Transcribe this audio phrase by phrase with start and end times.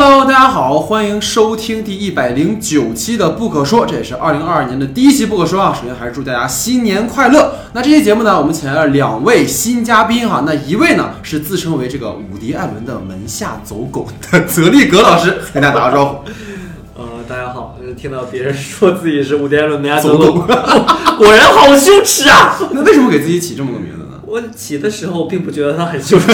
[0.00, 5.74] Hello，大家好，欢迎收听第一百零九期的《不可说》，这也是二零二二年的第一期《不可说》啊。
[5.74, 7.52] 首先还是祝大家新年快乐。
[7.72, 10.44] 那这期节目呢，我们请来了两位新嘉宾哈。
[10.46, 16.18] 那一位呢是自称为这个伍迪·艾伦的门下走狗的泽利格老师， 跟大家打个招呼。
[16.94, 20.42] 呃，大家好，就是听到别人说自己是伍迪·艾伦门下走走狗，
[21.18, 22.56] 果然好羞耻啊！
[22.70, 24.20] 那为什么给自己起这么个名字呢？
[24.24, 26.26] 我起的时候并不觉得他很羞耻。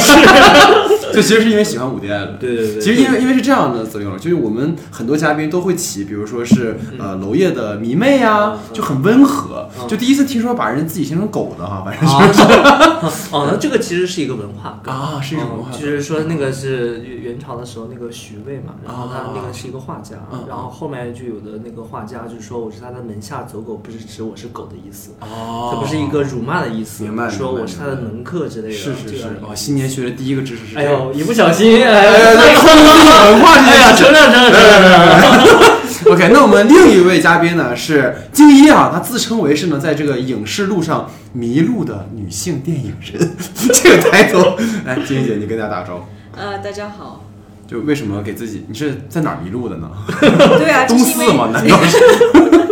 [1.15, 2.39] 就其实是因为喜欢伍迪·艾伦。
[2.39, 9.69] 对对对，其实因为因为是这样的，泽利老师，就是我们很多嘉宾都会起，比如说是呃娄烨的迷妹啊，就很温和。
[9.89, 12.43] 就第一次听说把人自己形成狗的哈，反正就是。
[13.31, 14.81] 哦，那这个其实是一个文化。
[14.85, 15.71] 啊，是一种文化。
[15.73, 25.11] 嗯就是说那个是元元朝的时候那个徐渭嘛，然后他啊那个是一个画家嗯，然后后面就有的那个画家就说我是他的门下走狗，不是指我是狗的意思。
[25.21, 25.71] 哦。
[25.75, 28.75] 它不是一个辱骂的意思，明白说我是他的门客之类的。
[28.75, 29.25] 是是是。
[29.43, 30.87] 哦，新年学的第一个知识是这个。
[30.87, 32.61] 哎呦，一不小心，哎哎哎，呀，
[33.31, 34.07] 文化这哎呀，件事情。
[34.07, 36.13] 承认承认承认。
[36.13, 43.37] OK，那我们另一位嘉宾呢是静一啊，她自称为是呢在这个影视路上迷路的女性电影人，
[43.73, 46.05] 这个抬头，来，静一姐，你跟大家打个招呼。
[46.39, 47.25] 呃，大家好。
[47.67, 48.67] 就为什么给自己？
[48.69, 49.89] 你是在哪儿迷路的呢？
[50.21, 51.49] 对啊，东四吗？
[51.51, 51.99] 难道是？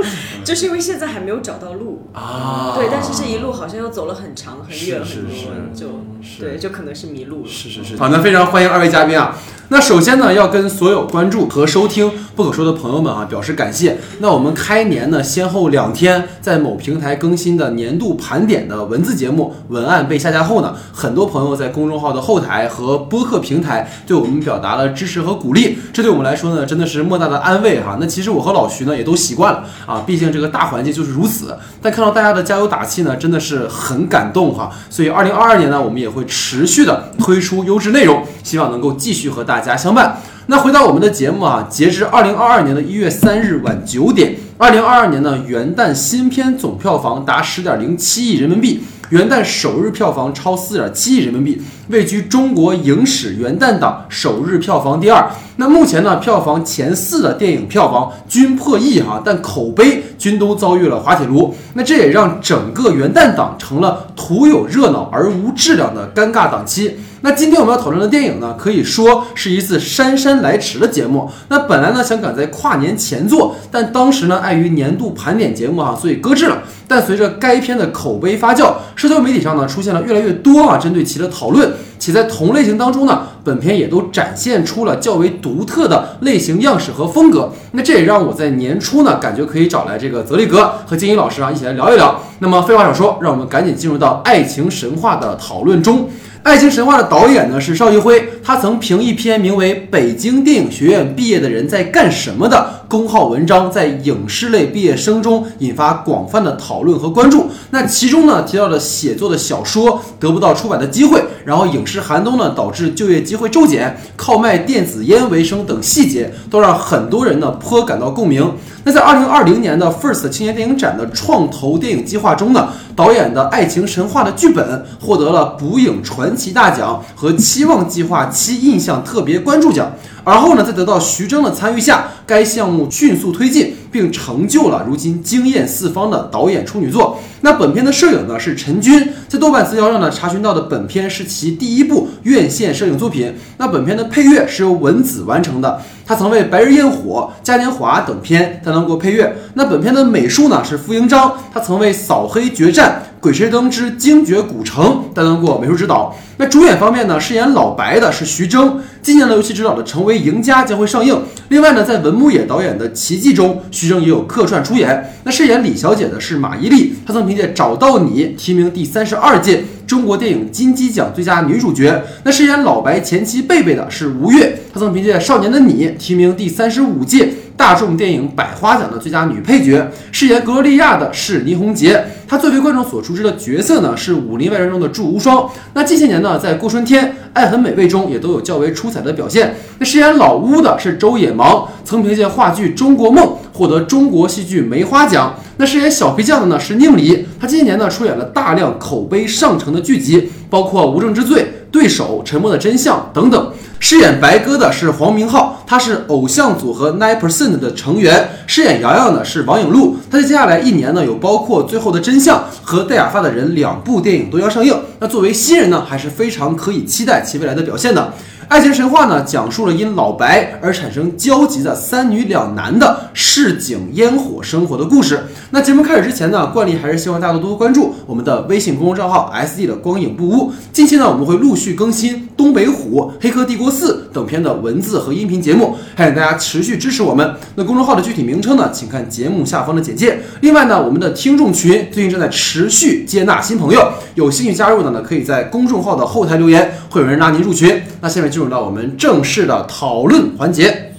[0.45, 2.09] 就是因为现在还没有找到路。
[2.13, 5.89] 啊对，但是这一路好像又走了很长很远很多，是就
[6.23, 7.49] 是对，就可能是迷路了。
[7.49, 9.37] 是是是，好，那非常欢迎二位嘉宾啊。
[9.73, 13.97] 那首先呢，要跟所有关注和收听不可说的朋友们啊表示感谢。
[14.19, 27.97] 那我们开年呢，先后两天在某平台更新的年度盘点的文字节目文案被下架后呢，很多朋友在公众号的后台和播客平台对我们表达了支持和鼓励，这对我们来说呢，真的是莫大的安慰哈。
[27.99, 31.57] 那其实我和老徐呢也都习惯了啊，毕竟这个大环境就是如此。
[31.81, 34.71] 但看到大家的加油打气呢，真的是很感动哈。
[34.91, 40.17] 所以二零二二年呢，我们也会持续的推出优质内容，希望能够继续和大家相伴。
[40.47, 55.31] 那回到我们的节目啊，截至二零二二年的一月三日晚九点，二零二二年呢元旦新片总票房达十点零七亿人民币，元旦首日票房超四点七亿人民币，位居中国影史元旦档首日票房第二。
[55.57, 61.55] 那目前呢，票房前四的电影票房均破亿哈，但口碑均都遭遇了滑铁卢。
[61.75, 66.97] 那这也让整个元旦档成了徒有热闹而无质量的尴尬档期。
[67.25, 71.31] 那今天我们要讨论的电影呢，可以说是一次姗姗来迟的节目。
[71.49, 76.59] 那本来呢想赶在跨年前做，但当时呢碍于年度盘点节目啊，所以搁置了。
[76.89, 87.53] 但随着该片的口碑发酵，社交媒体上呢出现了越来越多啊针对其的讨论，且在同类型当中呢，本片也都展现出了较为独特的类型样式和风格。
[87.71, 92.21] 那这也让我在年初呢感觉可以找来这个泽利格和金一老师啊一起来聊一聊。
[92.41, 96.01] 那么废话少说，让我们赶紧进入到爱情神话的讨论中。
[96.43, 107.47] 《爱情神话》的导演呢是邵艺辉，他曾凭一篇名为《北京电影学院毕业的人在干什么》的公号文章，在影视类毕业生中引发广泛的讨论和关注。
[107.71, 118.53] 那其中呢提到了写作的小说得不到出版的机会，然后影视寒冬呢导致就业机会骤减，靠卖电子烟为生等细节，都让很多人呢颇感到共鸣。
[118.85, 129.93] 那在二零二零年的 FIRST 青年电影展的创投电影计划中呢，导演的《爱情神话》的剧本获得了捕影传奇大奖和期望计划七印象特别关注奖。
[130.25, 137.19] 而后呢，在得到徐峥的参与下，该项目迅速推进，并成就了如今惊艳四方的导演处女作。
[137.41, 143.35] 那本片的摄影呢是陈军，在豆瓣资料上呢查询到的本片是其第一部院线摄影作品。
[143.59, 149.35] 那本片的配乐是由文子完成的，他曾为《白日焰火》《嘉年华》等片担当过配乐。
[149.55, 154.85] 那本片的美术呢是傅英章，他曾为《扫黑决战》《鬼吹灯之精绝古城》
[155.15, 156.13] 担当过美术指导。
[156.39, 161.23] 那主演方面呢，饰演老白的是徐峥，今年的游戏指导的《成为赢家》将会上映。
[161.49, 165.15] 另外呢，在文牧野导演的《奇迹》中，徐峥也有客串出演。
[165.23, 172.03] 那饰演李小姐的是马伊琍，她曾凭借《找到你》提名第三十二届中国电影金鸡奖最佳女主角。
[172.25, 177.33] 那饰演老白前妻贝贝的是吴越，她曾凭借《少年的你》提名第三十五届
[177.63, 179.89] 大众电影百花奖的最佳女配角。
[180.11, 185.49] 饰演格罗利亚的是倪虹洁，她最为观众所熟知的角色呢是《武林外传》中的祝无双。
[185.73, 189.55] 那近些年呢，在《过春天》《爱很美味》中也都有较为出彩的表现。
[189.79, 195.33] 那饰演老乌的是周野芒，曾凭借话剧《中国梦》获得中国戏剧梅花奖。
[195.59, 203.53] 那饰演小皮匠的呢是宁理，他近些年呢出演了大量口碑上乘的剧集，包括《无证之罪》《对手》《沉默的真相》等等。
[203.81, 208.29] 饰演白鸽的是黄明昊，他是偶像组合 Nine Percent 的成员。
[208.47, 214.79] 饰演瑶瑶呢是王影璐，他在接下来一年呢有包括《最后的真相》和《戴假发的人》两部电影都要上映。
[215.01, 218.01] 那作为新人呢，还是非常可以期待其未来的表现的。
[218.53, 225.25] 《爱情神话呢，讲述了因老白而产生交集的三女两男的市井烟火生活的故事。
[225.53, 230.53] 那节目开始之前呢，惯例还是希望大家多多关注我们的微信公众账号 SD 的光影不污。
[230.71, 237.35] 近期呢，我们会陆续更新《东北虎》《黑客帝国四》等片的文字和音频节目，还请大家持续支持我们。
[237.55, 240.21] 那公众号的具体名称呢，请看节目下方的简介。
[240.43, 247.81] 另外呢，我们的听众群最近正在持续接纳新朋友，有兴趣加入的呢，可以在公众号的后台留言，会有人拉您入群。
[248.03, 250.93] 那下面进进入到我们正式的讨论环节。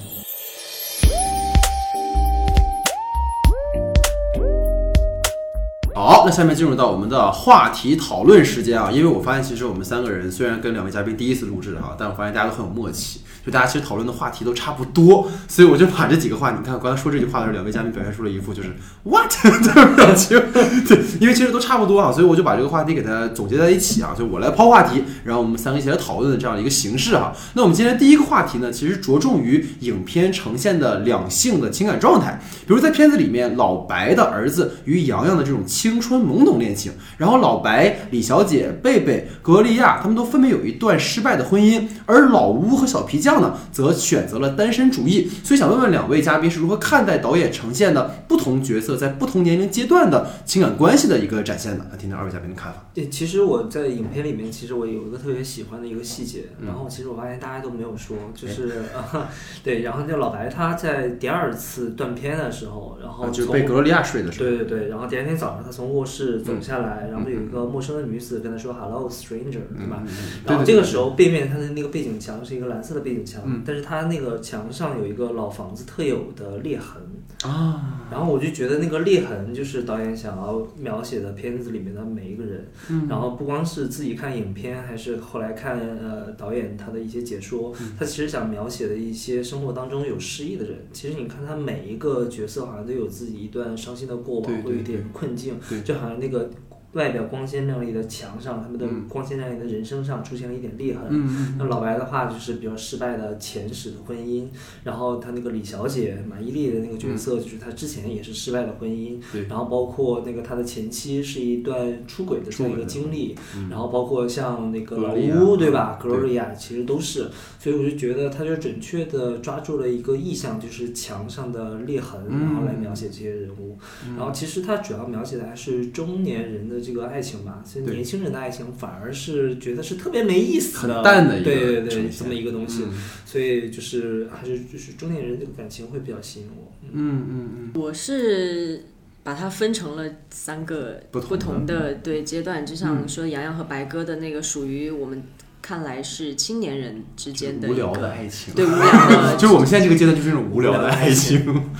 [5.94, 18.70] 好，那下面进入到我们的话题讨论时间啊，因为我发现其实我们三个人虽然跟两位嘉宾第一次录制哈，但我发现大家都很有默契，就大家其实讨论的话题都差不多，所以我就把这几个话，你看刚才说这句话的时候，两位嘉宾表现出了一副就是
[19.04, 20.40] what 的表情，
[20.88, 27.34] 对，因为其实都差不多啊，所以我就把这个话题给它总结在一起啊，就我来抛话题，然后我们三个一起来讨论的这样一个形式哈。
[27.54, 45.30] 那我们今天第一个话题呢，其实着重于影片呈现的两性的情感状态，比如在片子里面，老白的儿子与洋洋的这种青春懵懂恋情，然后老白、李小姐、贝贝、格利亚他们都分别有一段失败的婚姻，而老乌和小皮匠呢，则选择了单身主义。
[45.44, 51.86] 所以想问问两位嘉宾是如何看待导演呈现的不同角色在不同年龄阶段的情感关系的一个展现的？
[51.92, 52.86] 来听听二位嘉宾的看法。
[52.94, 59.30] 对，其实我在影片里面，其实我有一个特别喜欢的一个细节，然后其实我发现大家都没有说，就是啊，
[59.64, 70.04] 对，然后就老白他在第二次断片的时候，然后啊，就是被格罗利亚睡的时候，对对对，然后第二天早上他从卧室走下来，然后有一个陌生的女子跟他说 “hello stranger”，对吧？
[70.46, 73.64] 然后这个时候背面他的那个背景墙是一个蓝色的背景墙，嗯。
[73.66, 77.02] 但是他那个墙上有一个老房子特有的裂痕，
[77.44, 83.08] 啊，然后我就觉得那个裂痕就是导演想要描写的片子里面的每一个人，嗯。
[83.08, 87.94] 然后不光是自己看影片，还是后来看呃导演他的一些解说，嗯。
[88.00, 96.50] 他其实想描写的一些生活当中有失意的人，其实你看他每一个角色好像都有自己一段伤心的过往，会有一点困境，就好像那个。
[96.94, 99.06] 外表光鲜亮丽的墙上，他们的嗯。
[99.10, 101.56] 光鲜亮丽的人生上出现了一点裂痕。
[101.58, 104.48] 那老白的话就是比较失败的前史的婚姻，
[104.84, 109.20] 然后他那个李小姐马伊琍的那个角色，就是他之前也是失败的婚姻，
[109.50, 113.70] 然后包括那个他的前妻是一段出轨的这样一个经历，嗯。
[113.70, 117.28] 然后包括像那个老格洛丽亚乌对吧，，Gloria 其实都是，
[117.60, 123.78] 所以我就觉得他就准确的抓住了一个意象，就是墙上的裂痕，嗯然后来描写这些人物，
[124.16, 132.94] 然后其实他主要描写的还是中年人的这个爱情吧，所以年轻人的爱情反而是觉得是特别没意思的，很淡的一个对对对，这么一个东西，嗯。
[133.26, 136.72] 所以就是还是就是中年人这个感情会比较吸引我。
[136.92, 137.26] 嗯。
[137.28, 138.86] 嗯嗯，我是
[139.24, 141.38] 把它分成了三个不同的。
[141.38, 145.24] 不同的对阶段，就像说杨洋和白鸽的那个属于我们
[145.62, 151.72] 看来是青年人之间的无聊的爱情，对无聊的， 就是我们现在这个阶段就是那种无聊的爱情，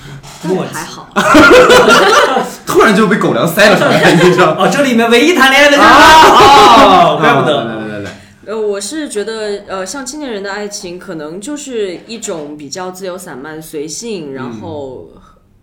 [0.42, 1.12] 但还好。
[2.66, 4.56] 突然就被狗粮塞了上来，你知道？
[4.60, 7.64] 哦，这里面唯一谈恋爱的就是啊他，哦，怪不得。
[7.66, 8.12] 来来来来，
[8.46, 15.10] 呃，我是觉得，呃，像青年人的爱情，可能就是一种比较自由散漫、随性，然后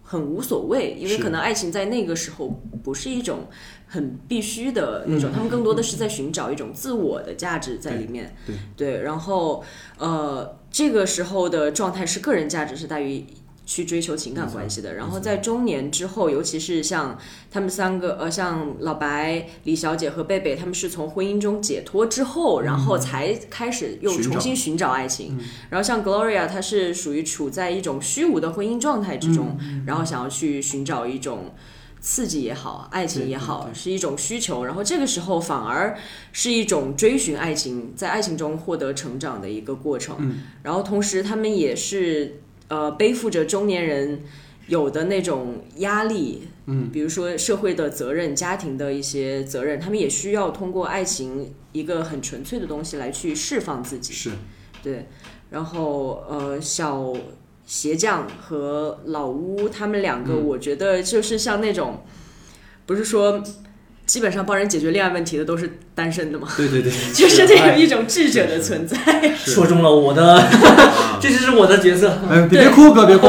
[0.02, 3.48] 很无所谓，因为可能爱情在那个时候不是一种
[3.86, 8.34] 很必须的那种，他们更多的是在寻找一种自我的价值在里面。
[8.46, 9.62] 对对，然后
[9.98, 13.26] 呃，这个时候的状态是个人价值是大于。
[13.70, 17.16] 去追求情感关系的，然后在中年之后，尤其是像
[17.52, 25.38] 他们三个，呃，像老白、李小姐和贝贝，他们是从婚姻中解脱之后，然后才开始又重新寻找爱情。
[25.68, 31.54] 然后像 Gloria，她是属于处在一种虚无的婚姻状态之中，然后想要去寻找一种。
[32.02, 34.64] 刺激也好，爱情也好，对对是一种需求。
[34.64, 35.94] 然后这个时候反而
[36.32, 40.34] 是一种追寻爱情，在爱情中获得成长的一个过程。
[40.62, 44.22] 然后同时他们也是呃背负着中年人
[44.68, 54.12] 有的那种压力，嗯，比如说社会的责任、家庭的一些责任，他们也需要通过爱情一个很纯粹的东西来去释放自己。
[54.12, 54.30] 是
[54.82, 55.06] 对，
[55.50, 57.12] 然后呃，小
[57.66, 62.02] 鞋匠和老屋他们两个，我觉得就是像那种，
[62.86, 63.42] 不是说
[64.10, 66.48] 基本上帮人解决恋爱问题的都是单身的嘛？
[66.56, 68.96] 对对对， 就是这有一种智者的存在。
[69.36, 70.42] 说中了我的，
[71.22, 72.18] 这就是我的角色。
[72.28, 73.28] 哎，别别哭，哥别哭，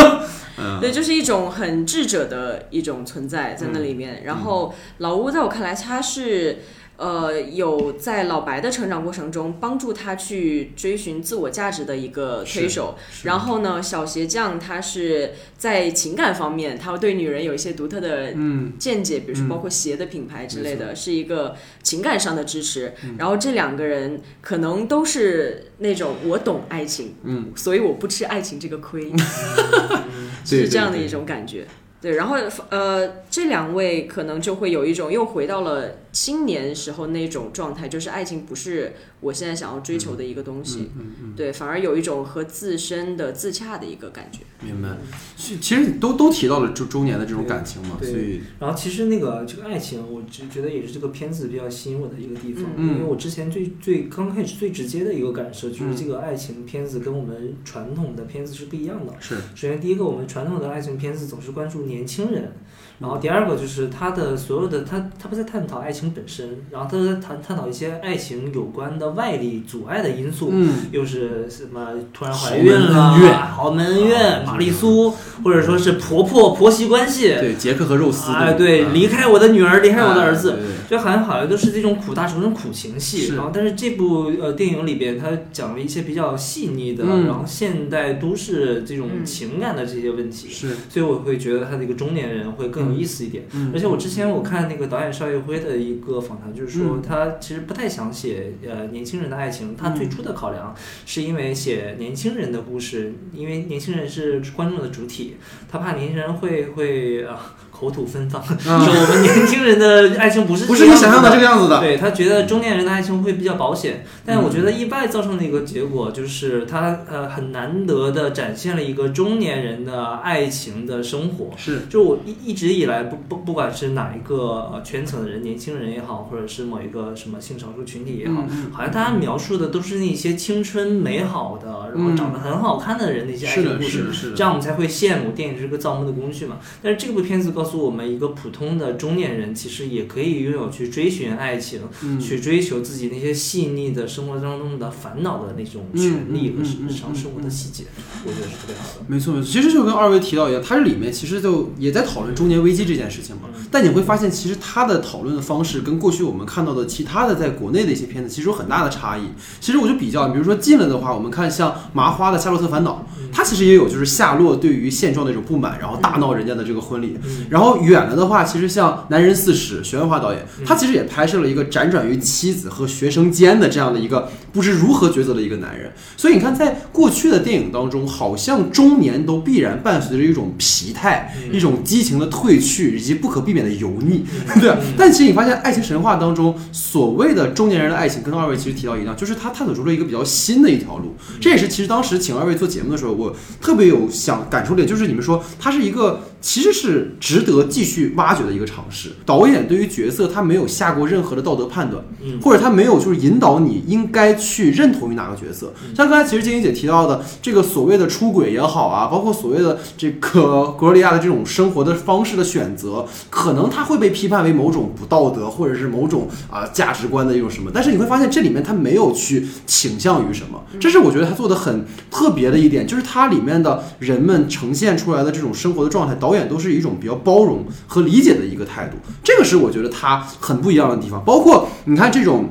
[0.80, 4.22] 对，就是一种很智者的一种存在在那里面。
[4.24, 6.60] 然后老乌在我看来，他是
[6.96, 12.96] 呃，有在老白的成长过程中帮助他去追寻自我价值的一个推手。
[13.24, 18.72] 然后呢，小鞋匠他是在情感方面，他对女人有一些独特的嗯。
[18.78, 19.48] 见解，比如说嗯。
[19.48, 22.94] 包括鞋的品牌之类没的，是一个情感上的支持。
[23.04, 23.16] 嗯。
[23.18, 29.10] 然后这两个人可能都是那种我懂爱情，嗯，所以我不吃爱情这个亏，
[30.48, 31.58] 对是这样的一种感觉。
[31.60, 31.66] 对，
[32.10, 32.36] 然后
[32.68, 44.40] 呃，这两位可能就会有一种又回到了青年时候那种状态，就是爱情不是我现在想要追求的一个东西，嗯嗯，对，反而有一种和自身的自洽的一个感觉。
[44.60, 44.88] 明白。
[45.36, 59.12] 其其实都都提到了周周年的这种感情嘛，对所以然后其实那个这个爱情，我只觉得也是这个片子比较吸引我的一个地方，嗯因为我之前最最刚开始最直接的一个感受就是嗯这个爱情片子跟我们传统的片子是不一样的。
[59.20, 62.50] 是首先，第一个，我们传统的爱情片子总是关注年轻人，
[62.98, 70.72] 然后第二个就是他的所有的他他不在探讨爱情本身，然后他在探探讨一些爱情有关的外力阻碍的因素，嗯。
[70.92, 75.10] 又是什么突然怀孕门了豪门恩怨、啊玛丽苏，
[75.42, 80.58] 或者说是婆婆婆媳关系，对杰克和肉丝哎，对，啊离开我的女儿，离开我的儿子，
[80.88, 83.34] 就好像好像都是这种苦大仇深苦情戏。
[83.34, 87.26] 然后，但是这部呃电影里边，他讲了一些比较细腻的，嗯。
[87.26, 89.24] 然后现代都市这种嗯。
[89.24, 90.48] 情感的这些问题。
[90.48, 90.68] 是。
[90.88, 93.44] 所以我会觉得他的一个中年人会更有意思一点。
[93.52, 100.74] 嗯而且我之前我看那个导演邵艺辉的一个访谈，就是说嗯他其实不太想写呃年轻人的爱情，他最初的考量
[101.06, 105.36] 是因为写年轻人的故事，因为年轻人是观众的主体，
[105.68, 121.50] 他怕年轻人会会啊口吐芬芳，说 我们年轻人的爱情不是不是你想象的这个样子的，对他觉得中年人的爱情会比较保险，但我觉得意外造成的一个结果就是他呃很难得的展现了一个中年人的爱情的生活。
[121.56, 134.12] 是就我一一直以来不不不管是哪一个呃圈层的人，年轻人也好，或者是某一个什么性少数群体也好，嗯好像大家描述的都是那些青春美好的，然后长得很好看的人的一些爱情故事。
[134.12, 136.58] 是这样我们才会羡慕电影是个造梦的工具嘛。
[136.82, 147.84] 但是这部片子告诉我们，一个普通的中年人其实也可以拥有去追寻爱情，嗯去追求自己那些细腻的生活当中的烦恼的那种权利和日常生活的细节，
[148.24, 149.04] 我觉得是特别好的。
[149.06, 153.42] 没错没错，其实就跟二位提到一样，它这里面其实就也在讨论中年危机这件事情嘛。
[153.70, 159.22] 但你会发现，其实它的讨论的方式跟过去我们看到的其他的在国内的一些片子其实有很大的差异。
[159.60, 167.16] 其实我就比较，比如说近了的话，我们看像麻花的《夏洛特烦恼》，它其实也有就是夏洛对于现状的一种不满，然后大闹人家的这个婚礼。
[167.52, 170.64] 嗯然后远了的话，其实像《男人四十》，徐文华导演，嗯。
[170.64, 175.92] 他其实也拍摄了一个辗转于妻子和学生间的这样的一个不知如何抉择的一个男人。
[176.16, 184.78] 所以你看，在过去的电影当中，好像中年都必然伴随着一种疲态、嗯一种激情的褪去，以及不可避免的油腻，嗯 对吧。
[184.96, 191.14] 但其实你发现，爱情神话当中所谓的中年人的爱情，跟二位其实提到一样，就是他探索出了一个比较新的一条路。
[191.40, 199.10] 这也是其实当时请二位做节目的时候，我特别有想感触点，就是你们说它是一个其实是值得继续挖掘的一个尝试。
[199.26, 205.72] 导演对于角色他没有下过任何的道德判断，嗯或者他没有就是引导你应该去认同于哪个角色。
[205.96, 217.70] 像刚才其实晶晶姐提到的这个所谓的出轨也好啊，包括所谓的这个格罗利亚的这种生活的方式的选择，可能他会被批判为某种不道德，或者是某种啊、价值观的一种什么。
[217.72, 231.22] 但是你会发现这里面他没有去倾向于什么，这是我觉得他做的很特别的一点，就是它里面的人们呈现出来的这种生活的状态，导演都是一种比较包容和理解的一个态度，这个是我觉得他很不一样的地方。
[231.24, 232.48] 包括你看这种。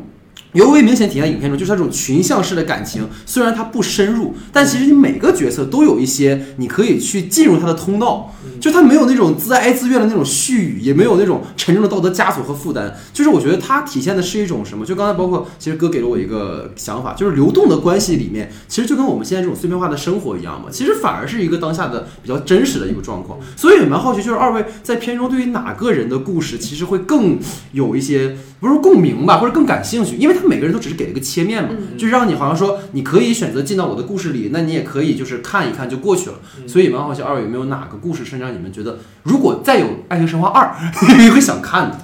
[0.53, 12.97] 尤为明显体现在影片中，就是它这种群像式的感情，虽然它不深入，但其实你每个角色都有一些你可以去进入他的通道，就他没有那种自哀自怨的那种絮语，也没有那种沉重的道德枷锁和负担。
[13.13, 14.85] 就是我觉得它体现的是一种什么？
[14.85, 23.39] 就刚才包括其实哥给了我一个想法，就是流动的关系里面，其实就跟我们现在这种碎片化的生活一样嘛，其实反而是一个当下的比较真实的一个状况。
[23.55, 27.37] 所以也蛮好奇，就是二位在片中对于哪个人的故事，其实会更
[27.71, 36.35] 有一些不是说共鸣吧，或者更感兴趣，因为他每个人都只是给了一个切面嘛，嗯就让你好像说你可以选择进到我的故事里，那你也可以就是看一看就过去了。
[36.59, 40.73] 嗯所以蛮好奇，二位有没有哪个故事是让你们觉得，如果再有《爱情神话二》，
[41.21, 41.97] 你会想看的？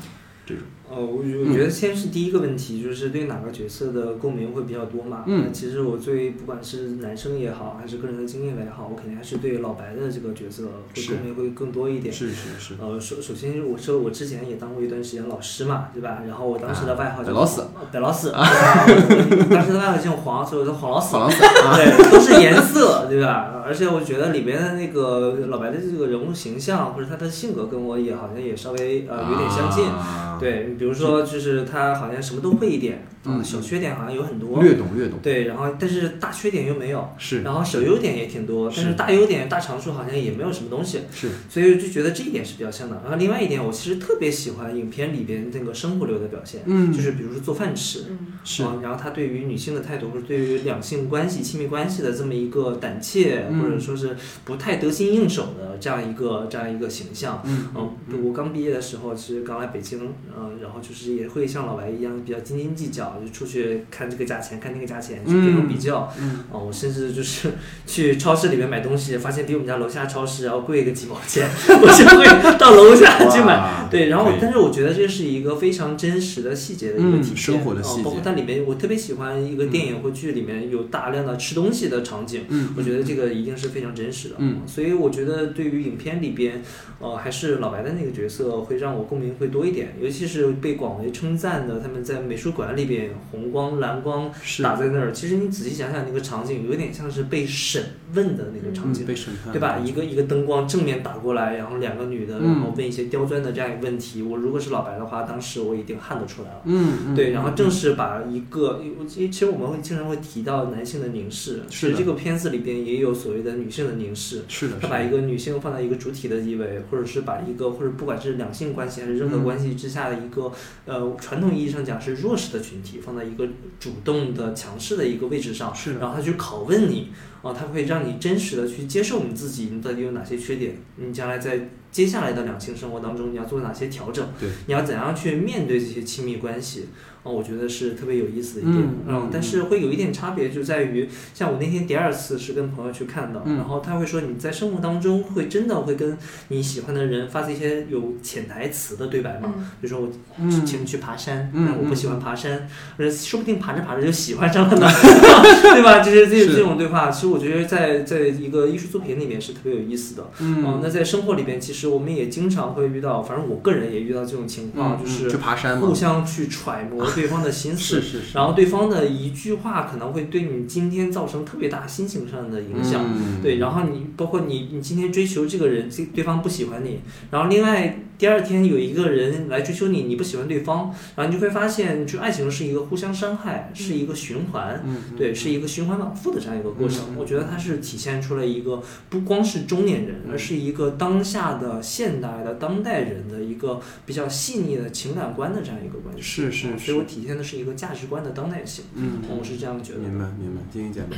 [0.98, 5.24] 呃，我觉我觉得先是第一个问题，就是对哪个角色的共鸣会比较多嘛？
[5.28, 10.64] 嗯那其实我最不管是男生也好，还是个人的经验也好，我肯定还是对老白的这个角色
[10.96, 12.12] 会共鸣会更多一点。
[12.14, 16.24] 是是是，呃，首首先我说我之前也当过一段时间老师嘛，对吧？
[16.28, 21.76] 然后我当时的外号叫白老死，白老死， 对吧我当时的外号叫黄，所以我说黄老死黄老！
[21.78, 23.64] 对，都是颜色，对吧？
[23.68, 29.86] 而且我觉得里边的那个老白的这个人物形象或者他的性格跟我也好像也稍微呃有点相近。
[29.86, 34.62] 啊，对，比如说就是他好像什么都会一点，嗯啊，小缺点好像有很多。
[34.62, 37.42] 略懂略懂，对，然后但是大缺点又没有，是。
[37.42, 38.98] 然后小优点也挺多，但是是。
[38.98, 43.00] 大优点、大长处好像也没有什么东西，是，所以就觉得这一点是比较像的。
[43.04, 46.92] 然后另外一点，我其实特别喜欢影片里边那个生活流的表现，嗯。
[46.92, 48.20] 就是比如说做饭吃，嗯。
[48.44, 48.64] 是。
[48.64, 53.62] 啊，然后他对于女性的态度，或者对于两性关系、亲密关系的这么一个胆怯，嗯。
[53.62, 54.16] 或者说是
[54.46, 57.42] 不太得心应手的这样一个这样一个形象。
[57.46, 66.14] 嗯嗯，我刚毕业的时候，其实刚来北京，嗯，然后就是也会像老白一样比较斤斤计较，就出去看这个价钱，看那个价钱，去比较比较。
[66.20, 67.52] 嗯哦，我甚至就是
[67.86, 73.88] 去超市里面买东西，发现比我们家楼下超市要贵个几毛钱， 我就会到楼下去买。
[73.90, 86.62] 对，然后但是我觉得这是一个非常真实的细节的一个嗯体现，生活的细节哦包括它里面，我特别喜欢一个电影或剧里面有大量的吃东西的场景，嗯我觉得这个一定是非常真实的，嗯，所以我觉得对于影片里边，
[87.00, 94.32] 呃，还是老白的那个角色会让我共鸣会多一点，尤其是被广为称赞的，他们在美术馆里边红光蓝光
[94.62, 97.84] 打在那儿，其实你仔细想想那个场景，有点像是被审
[98.14, 99.08] 问的那个场景嗯，。
[99.08, 99.80] 被审判，对吧？
[99.84, 104.22] 一个一个灯光正面打过来，然后两个女的，嗯然后问一些刁钻的这样一个问题。
[104.22, 106.62] 我如果是老白的话，当时我一定汗都出来了。
[106.66, 114.44] 嗯，嗯对，然后正是把一个，我其实我们会经常会提到男性的凝视，是这个片子里边也有所谓的女性的凝视。
[114.48, 120.52] 是的，他把一个女性放在一个主体的地位，或者是把一个或者不管是两性关系还是任何嗯关系之下的一个、
[120.86, 123.48] 呃传统意义上讲是弱势的群体，放在一个
[123.80, 127.12] 主动的强势的一个位置上，是然后他去拷问你，
[127.42, 136.90] 啊、他会让你真实的去接受你自己，你到底有哪些缺点，你将来在接下来的两性生活当中你要做哪些调整，对，你要怎样去面对这些亲密关系。
[137.24, 139.06] 哦，我觉得是特别有意思的一点，嗯。
[139.10, 143.58] 嗯但是会有一点差别，就在于像我那天第二次是跟朋友去看的，嗯。
[143.58, 146.18] 然后他会说你在生活当中会真的会跟
[146.48, 149.54] 你喜欢的人发这些有潜台词的对白吗？
[149.58, 149.64] 嗯。
[149.82, 150.66] 比如说我嗯。
[150.66, 152.66] 请你去爬山，嗯但我不喜欢爬山，
[152.96, 154.88] 呃，说不定爬着爬着就喜欢上了呢，
[155.74, 156.00] 对吧？
[156.00, 156.28] 就是。
[156.28, 160.30] 这这种对话，其实我觉得在在一个艺术作品里面是特别有意思的。
[160.40, 173.04] 嗯，那在生活里边，其实我们也经常会遇到，反正我个人也遇到这种情况，嗯就是去爬山互，相去揣摩 对方的心思，是是是，然后对方的一句话可能会对你今天造成特别大心情上的影响。
[173.06, 184.84] 嗯对，然后你包括你，你今天追求这个人，这对方不喜欢你，然后另外第二天有一个人来追求你，你不喜欢对方，然后你就会发现，就爱情是一个互相伤害，是一个循环，
[185.16, 187.16] 对，是一个循环往复的这样一个过程。
[187.16, 196.22] 我觉得它是体现出了一个不光是中年人，嗯而是一个当下的现代的当代人的一个比较细腻的情感观的这样一个关系。
[196.22, 198.86] 是是所以我，体现的是一个价值观的当代性。
[198.96, 200.00] 嗯，我是这样觉得。
[200.00, 201.16] 明白明白，晶晶姐妹，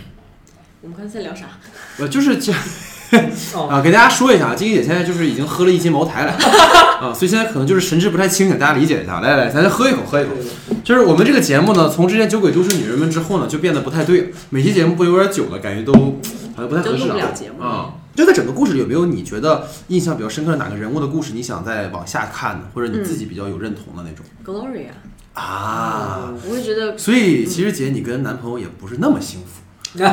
[0.81, 1.47] 我们刚才在聊啥？
[1.97, 2.53] 我，就是这
[3.53, 6.31] 哦，啊，给大家说一下，晶晶姐现在就是已经喝了一斤茅台了
[7.01, 9.19] 啊，所以现在可能就是神志不太清醒，大家理解一下。
[9.19, 10.31] 来来来，咱喝一口，喝一口。
[10.81, 15.91] 就是我们这个节目呢，从之前《酒鬼都市女人们》之后呢，就变得不太对，每期节目播有点久了，感觉都
[16.55, 17.17] 好像不太合适啊
[17.59, 17.93] 啊。
[18.15, 24.91] 就在整个故事里，有没有你觉得印象比较深刻的哪个人物的故事，你想再往下看的，或者你自己比较有认同的那种、Gloria，
[25.33, 26.33] 啊？
[26.47, 29.58] 我会觉得所以其实姐，你跟男朋友也不是那么幸福，
[29.97, 30.03] 没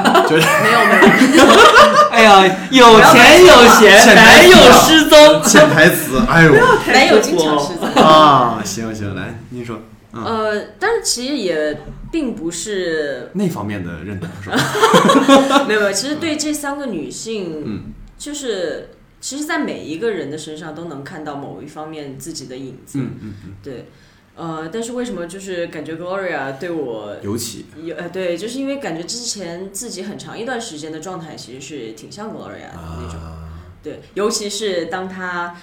[0.72, 1.44] 有没有，
[2.10, 5.42] 哎呀，有钱有闲，男友失踪。
[5.44, 6.54] 潜台词，哎呦
[6.86, 7.88] 男友经常失踪。
[8.02, 9.80] 啊，行行，来您说，
[10.12, 11.78] 嗯，呃，但是其实也
[12.10, 15.64] 并不是那方面的认同是吧？
[15.68, 17.82] 没有没有，其实对这三个女性，嗯
[18.18, 22.98] 就是其实，在每一个人的身上都能看到某一方面自己的影子。
[22.98, 23.88] 嗯嗯嗯，对，
[24.36, 27.66] 呃，但是为什么就是感觉 Gloria 对我尤其。
[27.82, 33.18] 有呃对，就是因为感觉之前自己很长一段时间的状态其实是挺像 Gloria 的那种。
[33.18, 33.42] 啊，
[33.82, 35.56] 对，尤其是当他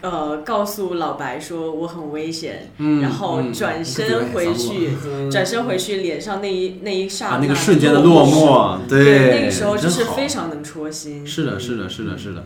[0.00, 5.30] 呃告诉老白说我很危险，嗯然后嗯转身回去，嗯。
[5.30, 11.24] 转身回去，脸上那一那一刹那、啊，那个瞬间的落寞，对，那个时候就是非常能戳心。
[11.26, 12.44] 是的，是的，是的，是的，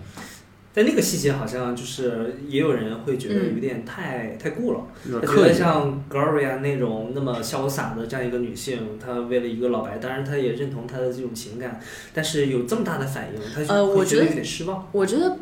[0.73, 5.49] 但那个细节好像就是也有人会觉得嗯有点太、太过了，他觉有点刻意。
[5.49, 11.81] 得像 Gloria 那种那么潇洒的这样一个女性，她为了一个老白，当然她也认同他的这种情感，
[12.15, 14.89] 但是有这么大的反应，她我觉得会觉得有点失望。
[14.93, 15.37] 我觉得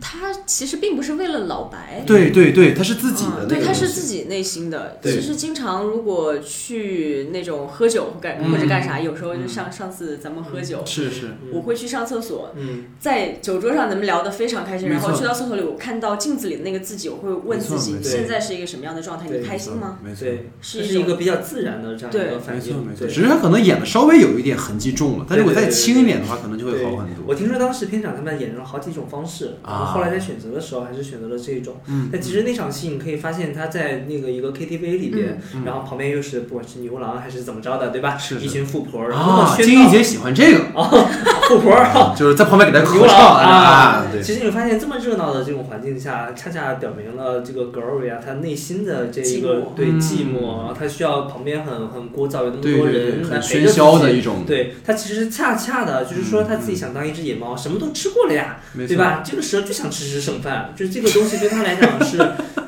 [0.00, 4.98] 他其实并不是为了老白，对对对，他是自己的嗯对，他是自己内心的。
[5.02, 19.26] 其实经常如果去那种喝酒干嗯或者干啥，有时候就上上次咱们喝酒，是是，我会去上厕所，嗯，在酒桌上咱们聊得非常开心，然后去到厕所里，我看到镜子里的那个自己，我会问自己现在是一个什么样的状态？
[19.28, 19.98] 你开心吗？
[20.04, 20.26] 没错。
[20.26, 27.24] 对，是一种这是一个比较自然的这样一个反没错没错，只是他可能演的稍微有一点痕迹重了，但如果再轻一点的话，可能就会好很多。
[27.26, 31.76] 我听说当时片场他们演了好几种方式，啊后来在选择的时候还是选择了这种。
[31.88, 38.16] 嗯但其实那场戏你可以发现他在那个一个 KTV 里边，嗯然后旁边又是不管是牛郎还是怎么着的，对吧？
[38.18, 40.60] 是是一群富婆儿，然后啊，喧闹金一姐喜欢这个，
[41.48, 42.14] 富婆。
[42.16, 59.22] 就是在旁边给他合牛郎唱啊， 对，其实你会发现，这么热闹的这种环境下，恰恰表明了这个 Gloria 啊他内心的这一个对嗯寂寞，她需要旁边很很聒噪，有那么多人对，很来陪着喧嚣的一种，对他其实恰恰的，就是说他自己想当一只野猫，什么都吃过了呀，对吧？
[59.24, 62.16] 这个时候就想吃吃剩饭，就是这个东西对他来讲是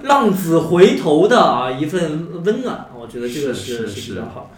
[0.02, 4.54] 浪子回头的啊一份温暖，我觉得这个是是是比较好。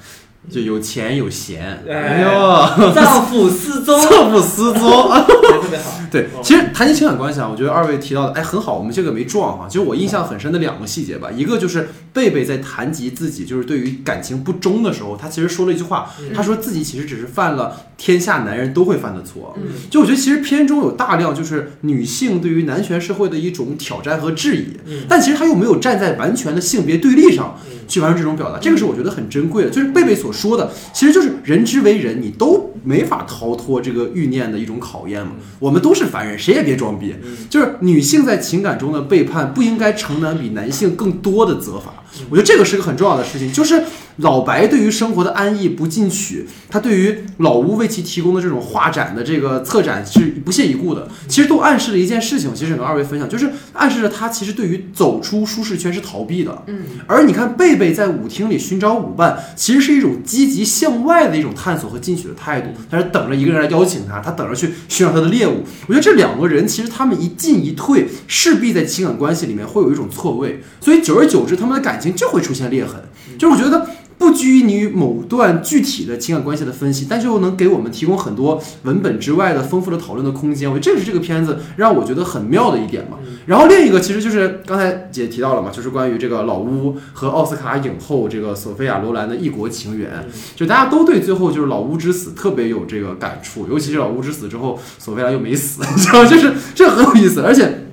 [0.48, 2.30] 就有钱有闲，哎哎呦，
[2.94, 4.80] 丈夫失踪，丈夫失踪。
[4.80, 6.00] 对特别好。
[6.10, 9.68] 对哦，其实谈及情感关系啊，我觉得二位提到的，哎，很好，我们这个没撞哈。
[9.68, 19.54] 就是我印象很深的两个细节吧，一个就是贝贝在谈及自己就是对于感情不忠的时候，他其实说了一句话，嗯他说自己其实只是犯了天下男人都会犯的错。
[19.56, 29.70] 嗯就我觉得其实片中有大量就是女性对于男权社会的一种挑战和质疑，嗯但其实他又没有站在完全的性别对立上嗯去完成这种表达，这个是我觉得很珍贵的。
[29.70, 35.32] 就是贝贝所说的，其实就是人之为人，你都没法逃脱这个欲念的一种考验嘛。
[35.58, 37.14] 我们都是凡人，谁也别装逼。
[37.22, 41.94] 嗯就是女性在情感中的背叛，不应该承担比男性更多的责罚。
[42.28, 43.80] 我觉得这个是个很重要的事情，就是
[44.16, 51.08] 老白对于生活的安逸不进取，他对于老吴为其提供的这种画展的这个策展是不屑一顾的。
[51.28, 56.64] 其实都暗示了一件事情，其实想跟二位分享，就是暗示着他其实对于走出舒适圈是逃避的。
[56.66, 62.69] 嗯，而你看贝贝在舞厅里寻找舞伴，其实是一种积极向外的一种探索和进取的态度。
[62.90, 65.64] 他是等着一个人来邀请他，他等着去寻找他的猎物。
[65.86, 73.00] 我觉得这两个人其实他们一进一退，势必在情感关系里面会有一种错位，所以久而久之，他们的感情就会出现裂痕。
[73.38, 73.86] 就是我觉得。
[74.20, 80.70] 不拘泥于某段具体的情感关系的分析，但是又能给我们提供很多文本之外的丰富的讨论的空间。
[80.70, 83.16] 我觉得这个是这个片子让我觉得很妙的一点嘛。
[83.46, 90.10] 然后另一个其实就是刚才姐提到了嘛，就是关于这个老乌和奥斯卡影后这个索菲亚罗兰的异国情缘，
[90.54, 97.86] 就大家都对最后就是老乌之死特别有这个感触，尤其是老乌之死之后，索菲亚又没死， 你知道，就是这很有意思，而且。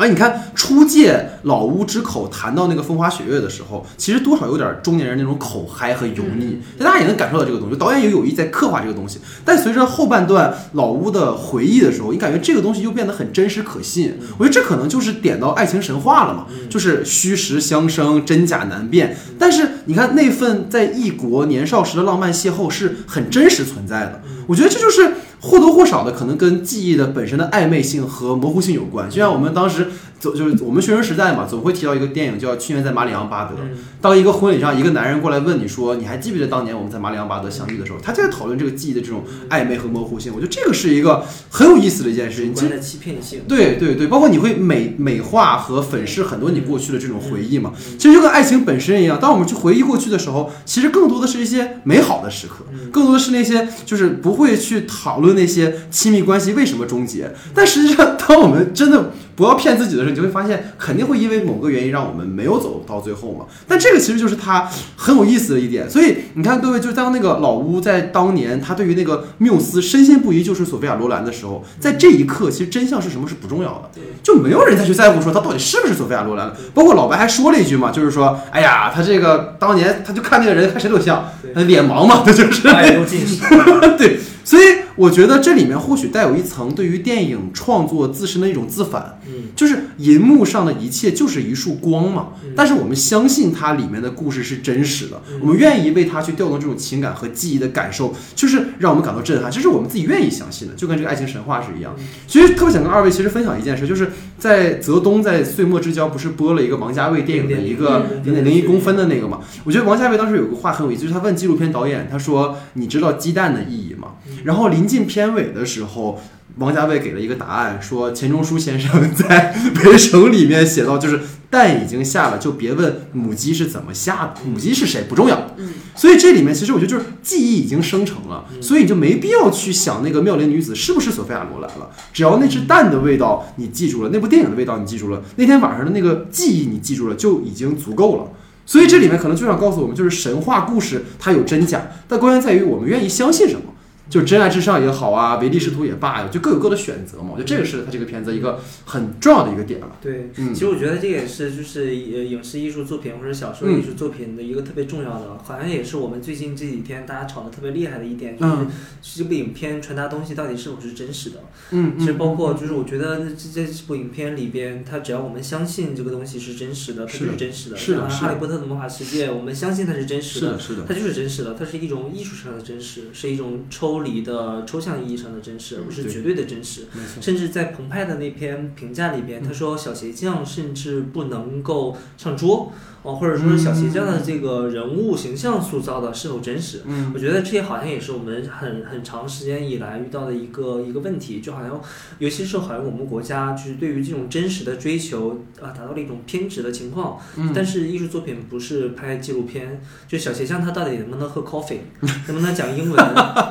[0.00, 7.76] 而你看，初借老屋之口谈到那个风花雪月的时候，其实多少有点中年人那种口嗨和油腻，大家也能感受到这个东西。
[7.76, 14.16] 导演也有意在刻画这个东西，但随着后半段老屋的回忆的时候，你感觉这个东西又变得很真实可信。
[14.38, 19.14] 我觉得这可能就是点到爱情神话了嘛，就是虚实相生，真假难辨。
[19.38, 24.22] 但是你看那份在异国年少时的浪漫邂逅是很真实存在的。
[24.46, 29.08] 我觉得这就是或多或少的可能跟记忆的本身的暧昧性和模糊性有关。
[29.08, 33.54] 就像我们当时总就是我们学生时代嘛，总会提到一个电影叫《去年在马里昂巴德》。
[34.02, 40.32] 当一个婚礼上，一个男人过来问你说：“你还记不记得当年我们在马里昂巴德相遇的时候？”他就在讨论这个记忆的这种暧昧和模糊性。
[40.34, 42.80] 我觉得这个是一个很有意思的一件事情。
[42.80, 43.40] 欺骗性。
[43.48, 47.72] 对对对，包括你会美美化和粉饰很多你过去的这种回忆嘛。
[47.98, 57.32] 其实就跟爱情本身一样，当我们去回忆过去的时候，其实更多的是一些美好的时刻，更多的是那些就是不会去讨论那些亲密关系为什么终结。
[57.54, 63.46] 但实际上，当我们真的不要骗自己的时候，你就会发现肯定会因为某个原因让我们没有走到最后嘛。
[63.66, 65.88] 但这个其实就是他很有意思的一点。
[65.88, 73.90] 所以你看，各位，就当那个老乌在当年他对于那个缪斯深信不疑就是索菲亚罗兰的时候，在这一刻，其实真相是什么是不重要的。
[73.94, 76.56] 对，就没有人再去在乎说他到底是不是索菲亚罗兰了。
[76.74, 82.68] 包括老白还说了一句嘛，就是说，哎呀，他这个当年他就看那个人看谁都像，他脸盲嘛，他就是。
[83.96, 84.64] 对，所以
[85.00, 92.34] 我觉得这里面或许带有一层对于电影创作自身的一种自反，嗯，就是银幕上的一切就是一束光嘛。
[92.44, 95.38] 嗯，但是我们相信它里面的故事是真实的，嗯。
[95.40, 101.96] 我们愿意为它去调动这种情感和记忆的感受，就是让我们感到震撼，这是我们自己愿意相信的，就跟这个爱情神话是一样。
[102.26, 109.40] 其实特别想跟二位其实分享一件事，就是在泽东在岁末之交不是播了一个王家卫电影的一个嗯零点零一公分的那个嘛？
[109.64, 114.08] 我觉得王家卫当时有个话很有意思，就是他问纪录片导演，他说：“你知道鸡蛋的意义吗？”
[114.44, 116.20] 然后临近片尾的时候。
[116.56, 119.54] 王家卫给了一个答案，说钱钟书先生 在
[119.88, 125.52] 《围城》里面写到，就是蛋已经下了，就别问母鸡是怎么下的，母鸡是谁不重要。
[125.56, 138.24] 嗯，所以这里面其实我觉得就是记忆已经生成了，所以你就没必要去想那个妙龄女子是不是索菲亚罗兰了，只要那只蛋的味道你记住了，那部电影的味道你记住了，那天晚上的那个记忆你记住了，就已经足够了。
[138.66, 143.69] 所以这里面可能就想告诉我们，就是神话故事它有真假，但关键在于我们愿意相信什么。
[144.10, 147.28] 就真爱至上也好啊，唯利是图也罢呀，就各有各的选择嘛。
[147.30, 149.96] 我觉得这个是他这个片子一个很重要的一个点了。
[150.02, 158.68] 对，嗯其实我觉得这也是就是呃影视艺术作品或者小说嗯艺术作品的一个特别重要的，好像也是我们最近这几天大家吵得特别厉害的一点，就是嗯
[159.00, 161.36] 这部影片传达东西到底是否是真实的。
[161.70, 167.76] 嗯其实包括就是我觉得这这这部影片里边，它只要我们相信这个东西是真实的，它就是真实的。
[167.76, 176.82] 像是的是的哈利波特的魔法世界，我们相信它是真实的，是的，是的，它就是真实的，它是一种艺术上的真实，是一种抽离的抽象意义上的真实，而不是绝对的真实。
[177.20, 186.82] 甚至在澎湃的那篇评价里边，他说小鞋匠甚至不能够上桌哦，或者说是小鞋匠的这个人物形象塑造的是否真实。
[186.86, 191.80] 嗯我觉得这也好像也是我们很很长时间以来遇到的一个一个问题，就好像，
[192.18, 197.18] 尤其是好像我们国家就是对于这种真实的追求啊，达到了一种偏执的情况。
[197.36, 201.78] 嗯但是艺术作品不是拍纪录片，就小鞋匠他到底能不能喝 coffee，
[202.28, 202.96] 能不能讲英文，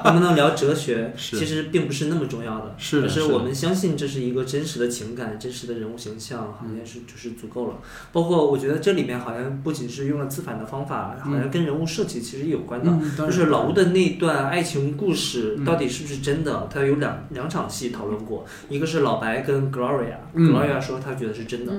[0.03, 2.75] 能不能聊哲学，其实并不是那么重要的。
[2.77, 7.73] 是的是的而是我们相信这是一个真实的情感、真实的人物形象，好像是就是足够了。
[8.13, 12.89] 包括我觉得这里面好像不仅是用了自反的方法，好像跟人物设计其实有关的。
[12.89, 16.67] 嗯，就是老吴的那段爱情故事嗯到底是不是真的？
[16.71, 21.73] 他有两两场戏讨论过，一个是老白跟 Gloria，Gloria、嗯说他觉得是真的，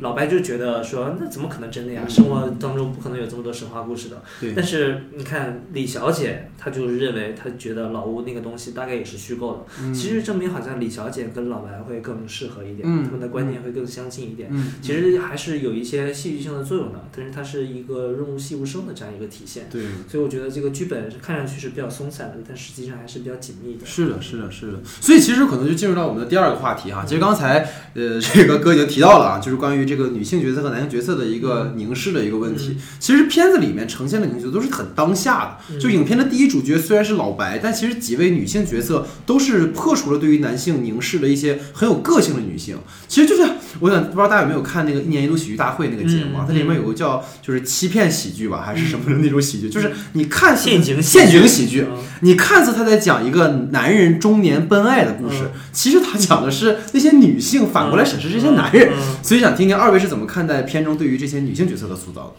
[0.00, 2.02] 老白就觉得说那怎么可能真的呀？
[2.04, 4.22] 嗯生活当中不可能有这么多神话故事的。
[4.54, 9.66] 但是你看李小姐，她就是认为她觉得老屋那个东西大概也是虚构的。
[9.80, 14.50] 嗯其实证明好像李小姐跟老白会更适合一点，嗯他们的观念会更相近一点。
[14.52, 19.68] 嗯，其实还是有一些戏剧性的作用的，但是它是一个润物细无声的这样一个体现。
[19.70, 19.84] 对。
[20.10, 23.86] 所以我觉得这个剧本是看上去是比较松散的，但实际上还是比较紧密的。
[23.86, 24.78] 是的，是的，是的。
[24.84, 27.04] 所以其实可能就进入到我们的第二个话题哈。
[27.06, 27.60] 其实刚才
[27.94, 32.76] 呃，这个哥已经提到了啊，就是关于这个女性角色和男性角色的一个凝视的一个问题。
[32.98, 35.78] 其实片子里面呈现的女性角色都是很当下的。
[35.78, 42.78] 就影片的第一主角虽然是老白，但其实几位女性角色都是破除了对于男性凝视的一些很有个性的女性。
[43.08, 43.42] 其实就是
[43.80, 46.44] 我想不知道大家有没有看那个一年一度喜剧大会那个节目啊？
[46.44, 51.84] 嗯它里面有个叫就是欺骗喜剧吧，还是什么的那种喜剧，就是你看似陷阱陷阱喜剧。
[51.90, 58.92] 嗯你看似他在讲一个男人中年奔爱的故事，嗯其实他讲的是那些女性反过来审视这些男人。
[59.22, 62.34] 所以想听听二位是怎么看待片中对于这些女性角色的塑造的？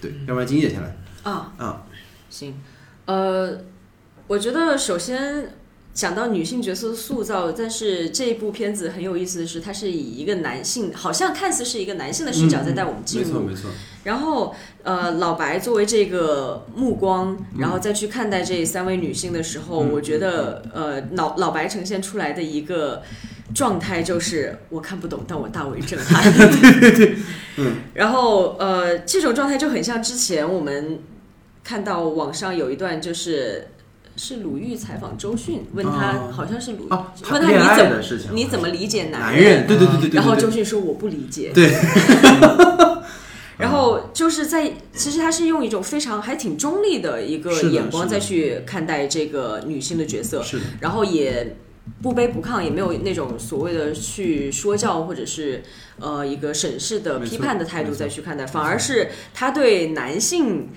[0.00, 0.96] 对，要不然金姐先来。
[1.22, 1.82] 啊啊，
[2.30, 2.54] 行，
[3.04, 3.58] 呃，
[4.28, 5.54] 我觉得首先
[5.94, 13.70] 讲到女性角色塑造，但是这一部片子很有意思的是，它是以一个男性，好像看似是一个男性的视角在带我们进入，没错没错，
[14.04, 23.02] 然后呃，老白作为这个目光，嗯然后再去看待这三位女性的时候，嗯我觉得呃，老老白呈现出来的一个
[23.54, 26.22] 状态就是我看不懂，但我大为震撼。
[26.60, 27.16] 对对对，
[27.56, 27.76] 嗯。
[27.94, 31.00] 然后呃，这种状态就很像之前我们
[31.64, 33.68] 看到网上有一段就是。
[34.18, 39.66] 是鲁豫采访周迅，问他、哦好像是鲁，啊，问他你怎么你怎么理解男人？
[39.66, 40.16] 对对对对对。
[40.16, 41.52] 然后周迅说我不理解。
[41.54, 41.72] 对。
[43.58, 50.44] 然后就是在，其实他是用一种非常还挺中立的一个眼光再去看待这个女性的角色，
[50.80, 51.56] 然后也
[52.00, 55.62] 不卑不亢，也没有那种所谓的去说教或者是
[55.98, 60.68] 呃一个审视的批判的态度再去看待，反而是他对男性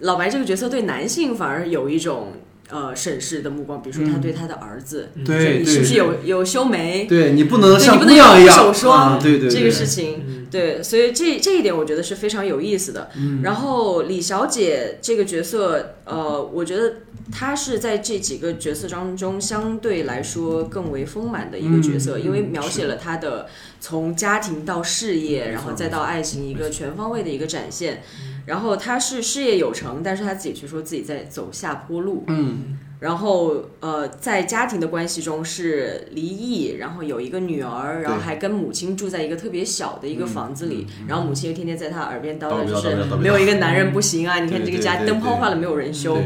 [0.00, 2.32] 老白这个角色对男性反而有一种
[2.70, 4.20] 呃审视的目光，比如说他嗯。
[4.20, 5.24] 对他的儿子，嗯。
[5.24, 7.04] 对你是不是有有修眉？
[7.06, 13.10] 对你不能对像姑你不能有娘一样手霜啊对对对，这个事情，嗯对，所以这这一点我觉得是非常有意思的。
[13.16, 16.94] 嗯然后李小姐这个角色，呃，我觉得
[17.32, 23.46] 她是在这几个角色当中相对来说更为丰满的一个角色，嗯因为嗯描写了她的
[23.80, 28.02] 从家庭到事业，然后再到爱情一个全方位的一个展现。
[28.46, 32.24] 然后她是事业有成，但是她自己却说自己在走下坡路。
[32.28, 44.40] 嗯然后呃，在家庭的关系中是离异，然后有一个女儿，然后还跟母亲住在一个特别小的一个嗯房子里，然后母亲又天天在他耳边叨叨叨，就是没有一个男人不行啊！
[44.40, 46.18] 你看这个家灯泡坏了没有人修，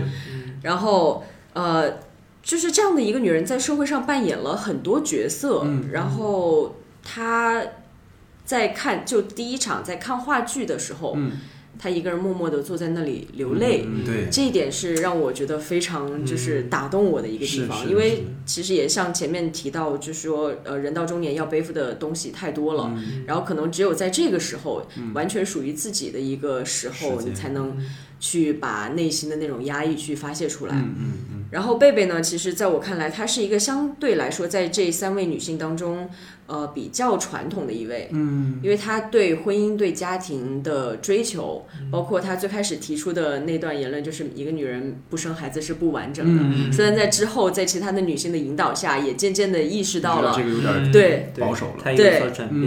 [0.62, 1.98] 然后呃，
[2.42, 7.60] 就是这样的一个女人在社会上扮演了很多角色，嗯然后她
[8.44, 11.32] 在看就第一场在看话剧的时候，嗯
[11.80, 13.84] 她一个人默默地坐在那里流泪。
[13.86, 23.24] 嗯对，这一点是让我觉得非常就是打动我的一个地方，因为其实也像前面提到，就是说呃人到中年要背负的东西太多了，嗯。
[23.26, 27.74] 然后可能只有在这个时候，完全属于自己的一个时候，你才能
[28.18, 30.74] 去把内心的那种压抑去发泄出来。
[30.74, 36.10] 嗯嗯嗯，然后贝贝呢，其实在我看来，她是一个相对来说在这三位女性当中，
[36.50, 38.08] 呃，比较传统的一位。
[38.10, 46.42] 嗯，因为她对婚姻、对家庭的追求，包括她最开始提出的那段言论，就是一个女人不生孩子是不完整的。
[46.42, 52.20] 嗯虽然在之后，在其他的女性的引导下，也渐渐的意识到了这，个有点对对保守了对。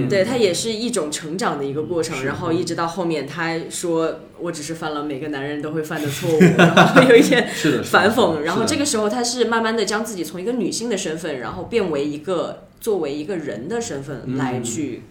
[0.07, 2.23] 对，他也是一种成长的一个过程。
[2.23, 6.39] 然后一直到后面，她说：“我只是犯了每个男人都会犯的错误。
[6.57, 15.03] ”然后有一点是的，反讽，然后这个时候她是慢慢的将自己从一个女性的身份，然后变为一个作为一个人的身份嗯来去，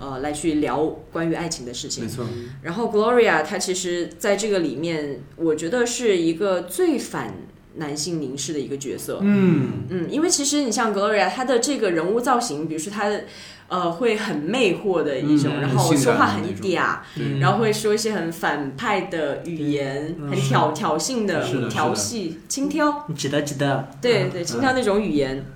[0.00, 2.02] 呃，来去聊关于爱情的事情。
[2.02, 2.10] 没。
[2.10, 2.26] 错，
[2.60, 7.32] 然后 Gloria 她其实在这个里面，我觉得是一个最反
[7.76, 9.20] 男性凝视的一个角色。
[9.22, 9.84] 嗯。
[9.90, 13.22] 嗯，因为其实你像 Gloria，她的这个人物造型，比如说她的
[13.68, 17.38] 呃会很魅惑的一种，嗯然后说话很嗲，对。
[17.38, 20.30] 然后会说一些很反派的语言，嗯。
[20.30, 21.68] 很挑挑衅的的的。
[21.68, 23.88] 调戏、轻佻，你值得值得。
[24.02, 25.46] 对对，轻佻那种语言。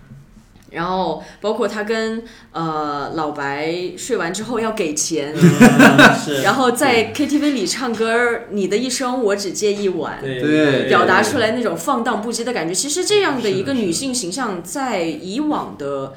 [0.75, 6.43] 然后包括他跟呃老白睡完之后要给钱，嗯。
[6.45, 12.75] 然后在 KTV 里唱歌，你的一生我只借一晚，对对表达出来那种放荡不羁的感觉。
[12.75, 16.15] 其实这样的一个女性形象，在以往的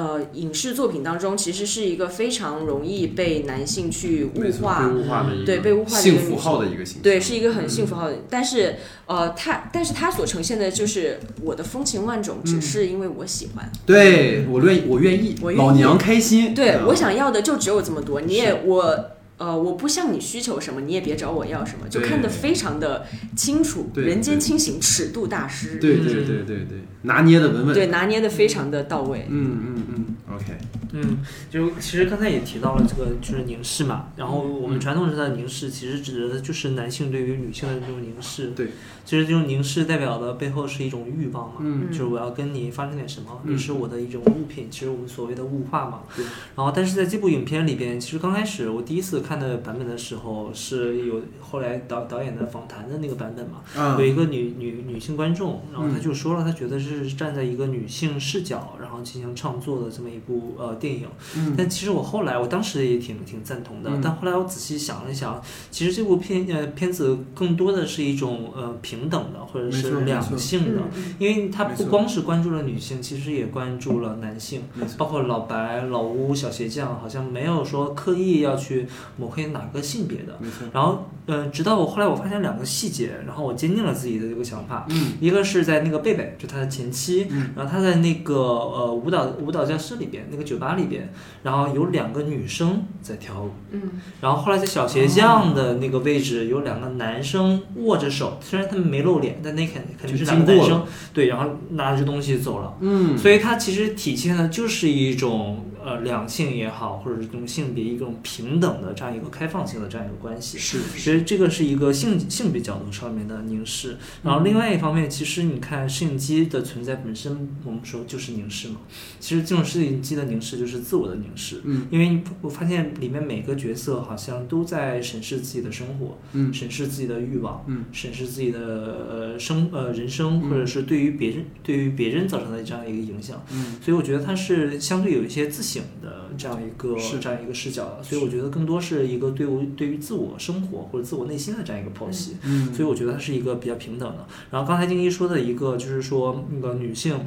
[0.00, 4.94] 呃影视作品当中，其实是一个非常容易被男性去物，化被。
[4.94, 19.10] 物化的一个对被物化的一个性符号的一个形象，对，是一个很幸福好的，但是呃，他但是他所呈现的就是我的风情万种，只是因为我喜欢，对我愿我愿意，我愿意老娘开心，对啊我想要的就只有这么多，你也我。
[19.40, 29.24] 呃，我不向你需求什么，你也别找我要什么，就看得非常的清楚，对人间清醒，尺度大师，对对对对对，拿捏的稳稳，对，拿捏的非常的到位。
[29.30, 30.04] 嗯嗯嗯
[30.36, 30.44] ，OK，
[30.92, 31.18] 嗯，
[31.50, 38.48] 就其实刚才也提到了这个就是凝视嘛，然后我们传统上的凝视其实指的就是男性对于女性的这种凝视。
[38.48, 38.68] 对，
[39.04, 46.00] 其实这种凝视代表的背后是一种欲望嘛，嗯就是我要跟你发生点什么，嗯你是我的一种物品，其实我们所谓的物化嘛。
[46.16, 46.24] 对。
[46.56, 61.06] 然后，但是在这部影片里边，其实刚开始我第一次看的版本的时候，是有后来导导演的访谈的那个版本嘛，嗯有一个女女女性观众，然后她嗯就说了，她觉得是站在一个女性视角，然后进行创作的这么一部呃电影。
[61.36, 61.54] 嗯。
[61.56, 64.00] 但其实我后来，我当时也挺挺赞同的，嗯。
[64.02, 65.40] 但后来我仔细想了一想，
[65.70, 74.62] 其实这部片呃片子更多的是一种呃平等的或者是两性的，嗯因为它不光是关注了女性，其实也关注了男性，
[74.96, 78.86] 包括老白、老吴、小鞋匠，好像没有说刻意要去
[79.18, 80.38] 抹黑哪个性别的。
[80.72, 84.86] 然后，呃，直到我后来我发现两个细节，然后我坚定了自己的这个想法。
[84.88, 85.12] 嗯。
[85.20, 87.50] 一个是在那个贝贝，就他的前妻，嗯。
[87.54, 93.82] 然后他在那个呃舞蹈舞蹈教室里边，那个酒吧里边，然后有两个女生在跳舞，嗯。
[94.20, 102.76] 然后后来在小鞋匠的那个位置有两个男生握着手，虽然他们没露脸，但那肯肯定是两个男生，对，然后拿着东西走了。
[102.80, 110.58] 嗯，所以它其实体现的就是一种呃两性也好，或者是这种性别一种平等的这样一个开放性的这样一个关系。
[110.58, 118.76] 是其实这个是一个性性别角度上面的凝视，然后另外一方面，其实你看摄影机的存在本身，我们说就是凝视嘛。
[119.18, 133.42] 其实这种摄影机的凝视就是自我的凝视，嗯因为我发现里面每个角色好像都在审视自己的生活，嗯审视自己的欲望，嗯审视自己的呃生呃人生，嗯或者是对于别人对于别人造成的这样一个影响。
[133.52, 144.26] 嗯所以我觉得它是相对有一些自省的这样一个是这样一个视角的，所以我觉得更多是一个对于对于自我生活或者自我内心的这样一个剖析，嗯，所以我觉得它是一个比较平等的。
[144.50, 147.18] 然后刚才静一说的一个就是说那个女性。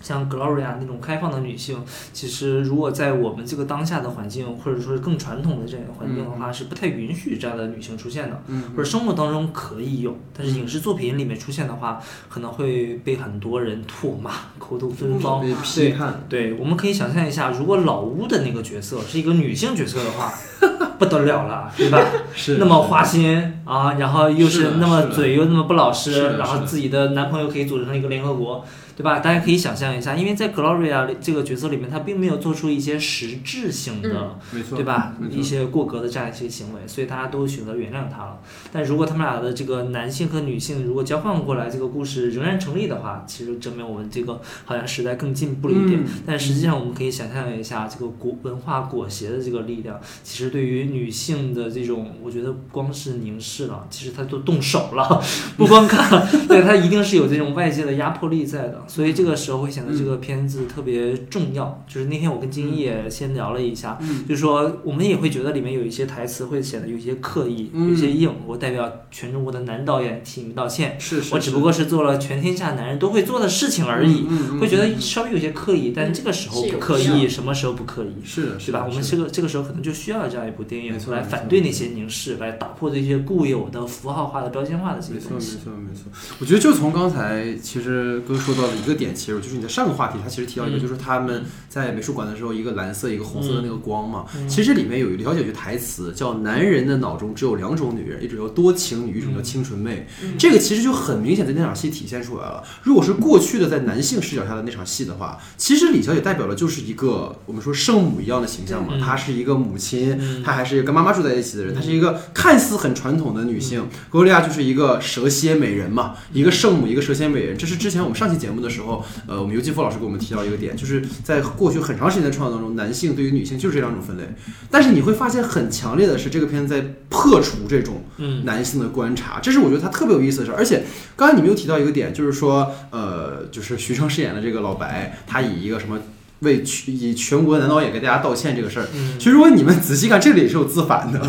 [0.00, 1.82] 像 Gloria 那种开放的女性，
[2.12, 8.42] 其实如果在我们这个当下的环境，或者说是更传统的这样一个环境的话，是不太允许这样的女性出现的。
[8.46, 15.40] 嗯或者生活当中可以有，但是影视作品里面出现的话，可能会被很多人唾骂、 口吐芬芳。
[15.40, 20.32] 被批判，对，我们可以想象一下，如果老屋的那个角色是一个女性角色的话，
[20.98, 22.00] 不得了了，对吧？
[22.34, 28.64] 是那么花心啊，然后又是那么嘴又那么不老实，然后自己的男朋友可以组成一个联合国，
[28.98, 29.20] 对吧？
[29.20, 34.36] 大家可以想象一下，因为在 Gloria 这个角色里面，她并没有做出一些实质性的。
[34.50, 35.14] 没错，对吧？
[35.30, 38.40] 一些过格的这样一些行为，所以大家都选择原谅他了。
[38.72, 46.00] 但如果他们俩的这个男性和女性如果交换过来，这个故事仍然成立的话，其实证明我们这个好像时代更进步了一点。
[46.00, 55.22] 嗯但实际上，我们可以想象一下这个国文化裹挟的这个力量，其实对于女性的这种，我觉得光是凝视了，其实他都动手了，
[55.56, 58.82] 不光看，对他一定是有这种外界的压迫力在的。
[58.88, 61.84] 所以这个时候会显得这个片子特别重要。
[61.86, 68.32] 就是那天我跟金一也先聊了一下，嗯就是说我们也会觉得里面有一些台词会显得有些刻意，嗯有些硬。
[68.46, 74.26] 我代表全中国的男导演替你们道歉，是是，我只不过是做了全天下男人都会做的事情而已。
[74.28, 78.24] 嗯，嗯嗯会觉得稍微有些刻意，但这个时候不刻意，什么时候不刻意？
[78.24, 78.86] 是的，是吧？
[78.88, 85.58] 我们这个这个时候可能就需要这样一部电影来反对那些凝视，来打破这些固有的符号化的标签化的这些没错，没东西。
[85.62, 86.04] 错，没错。
[86.40, 90.80] 我觉得就从刚才其实哥说到的一个点其实，就是你在上个话题，他其实提到一个，嗯。
[90.80, 94.24] 就是他们在美术馆的时候，一个蓝色，一个红色的那个光嘛。
[94.36, 94.48] 嗯。
[94.48, 100.36] 其实里面有李小姐有句台词叫“男人的脑中只有两种女人，一种叫多情女，一种叫清纯妹”嗯。
[100.38, 102.62] 这个其实就很明显在那场戏体现出来了。
[102.82, 109.00] 如果是过去的在男性视角下的那场戏的话，其实李小姐代表的就是一个我们说圣母一样的形象嘛，嗯。
[109.00, 110.42] 她是一个母亲，嗯。
[110.42, 113.88] 她还是跟妈妈住在一起的人，她是一个看似很传统的女性。
[114.10, 117.56] 格罗利亚就是一个蛇蝎美人嘛，一个圣母，一个蛇蝎美人。
[117.56, 124.24] 这是之前我们上期节目的时候，呃，我们尤金福老师给我们提到一个点，就是在过去很长时间的创作当中，男性对于女性就是这两种分类。
[124.70, 130.56] 但是你会发现很强烈的是，这个片子在破除这种嗯男性的观察，这是我觉得它特别有意思的事儿。
[130.56, 130.84] 而且
[131.16, 135.98] 刚才你们又提到一个点，就是说，呃，就是徐峥饰演的这个老白，他以一个什么
[136.40, 141.20] 为全以全国男导演给大家道歉这个事儿，嗯其实如果你们仔细看，这里也是有自反的，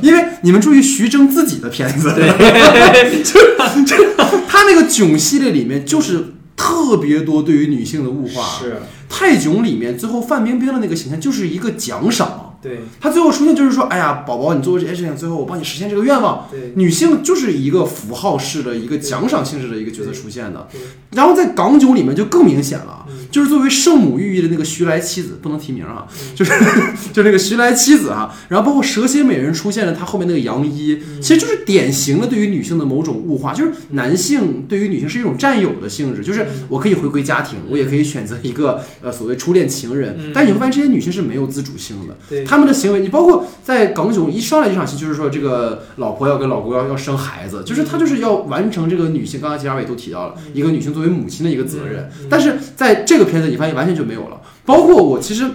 [0.00, 3.38] 因为你们注意徐峥自己的片子，对， 就
[3.84, 3.96] 就
[4.48, 6.32] 他那个囧系列里面就是
[6.62, 12.51] 特别多对于女性的物化，是泰囧里面最后范冰冰的那个形象就是一个奖赏。
[12.62, 12.80] 对。
[13.00, 16.48] 他最后出现就是说，哎呀，宝宝，你做过这些事情，最后我帮你实现这个愿望。
[16.50, 16.72] 对。
[16.76, 20.68] 女性就是一个符号式的一个奖赏性质的一个角色出现的，
[21.10, 26.36] 然后在港囧里面就更明显了嗯，就是作为圣母寓意的那个徐来妻子，不能提名啊，嗯。
[26.36, 26.52] 就是
[27.12, 31.20] 就那个徐来妻子啊，然后包括蛇蝎美人出现了，她后面那个杨一，嗯。
[31.20, 40.16] 其实就是典型的对于女性的某种物化，就是男性对于女性是一种占有的性质，就是我可以回归家庭，我也可以选择一个呃所谓初恋情人。
[40.18, 55.50] 嗯，但你会发现这些女性是没有自主性的，对他们的行为，你包括在港囧一上来这场戏，就是说这个老婆要跟老公要要生孩子，就是他就是要完成这个女性，刚才其实二位都提到了，一个女性作为母亲的一个责任但是在这个片子你发现完全就没有了，包括我其实。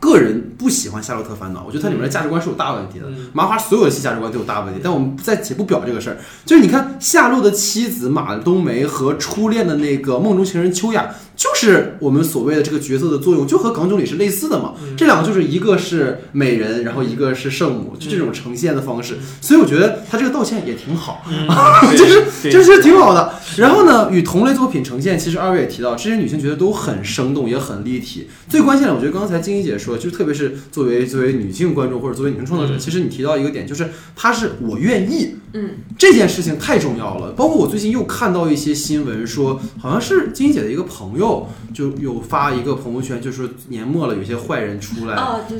[0.00, 3.06] 个人不喜欢《夏洛特烦恼》，我觉得它里面的价值观是有大问题的。
[3.08, 6.18] 嗯麻花所有的戏价值观都有大问题，但我们在且不表这个事儿。
[6.44, 14.74] 就是你看夏洛的妻子马冬梅和初恋的那个梦中情人秋雅，就是我们所谓的这个角色的作用，就和港囧里是类似的嘛。
[14.82, 19.14] 嗯这两个就是一个是美人，然后一个是圣母，就这种呈现的方式。
[19.14, 21.24] 嗯所以我觉得他这个道歉也挺好。
[21.28, 21.48] 嗯
[21.96, 23.34] 就是就是挺好的。
[23.56, 28.28] 然后呢，与同类作品呈现，其实二位也提到，这些女性角色都很生动，也很立体。
[28.48, 35.36] 最关键的，我觉得刚才金一姐说，就是特别是作为作为女性观众或者作为女性创作者，嗯其实你提到一个点，就是她是我愿意。
[35.56, 37.30] 嗯，这件事情太重要了。
[37.30, 41.23] 包括我最近又看到一些新闻说，好像是金一姐的一个朋友
[41.72, 45.14] 就有发一个朋友圈，就是说年末了，有些坏人出来。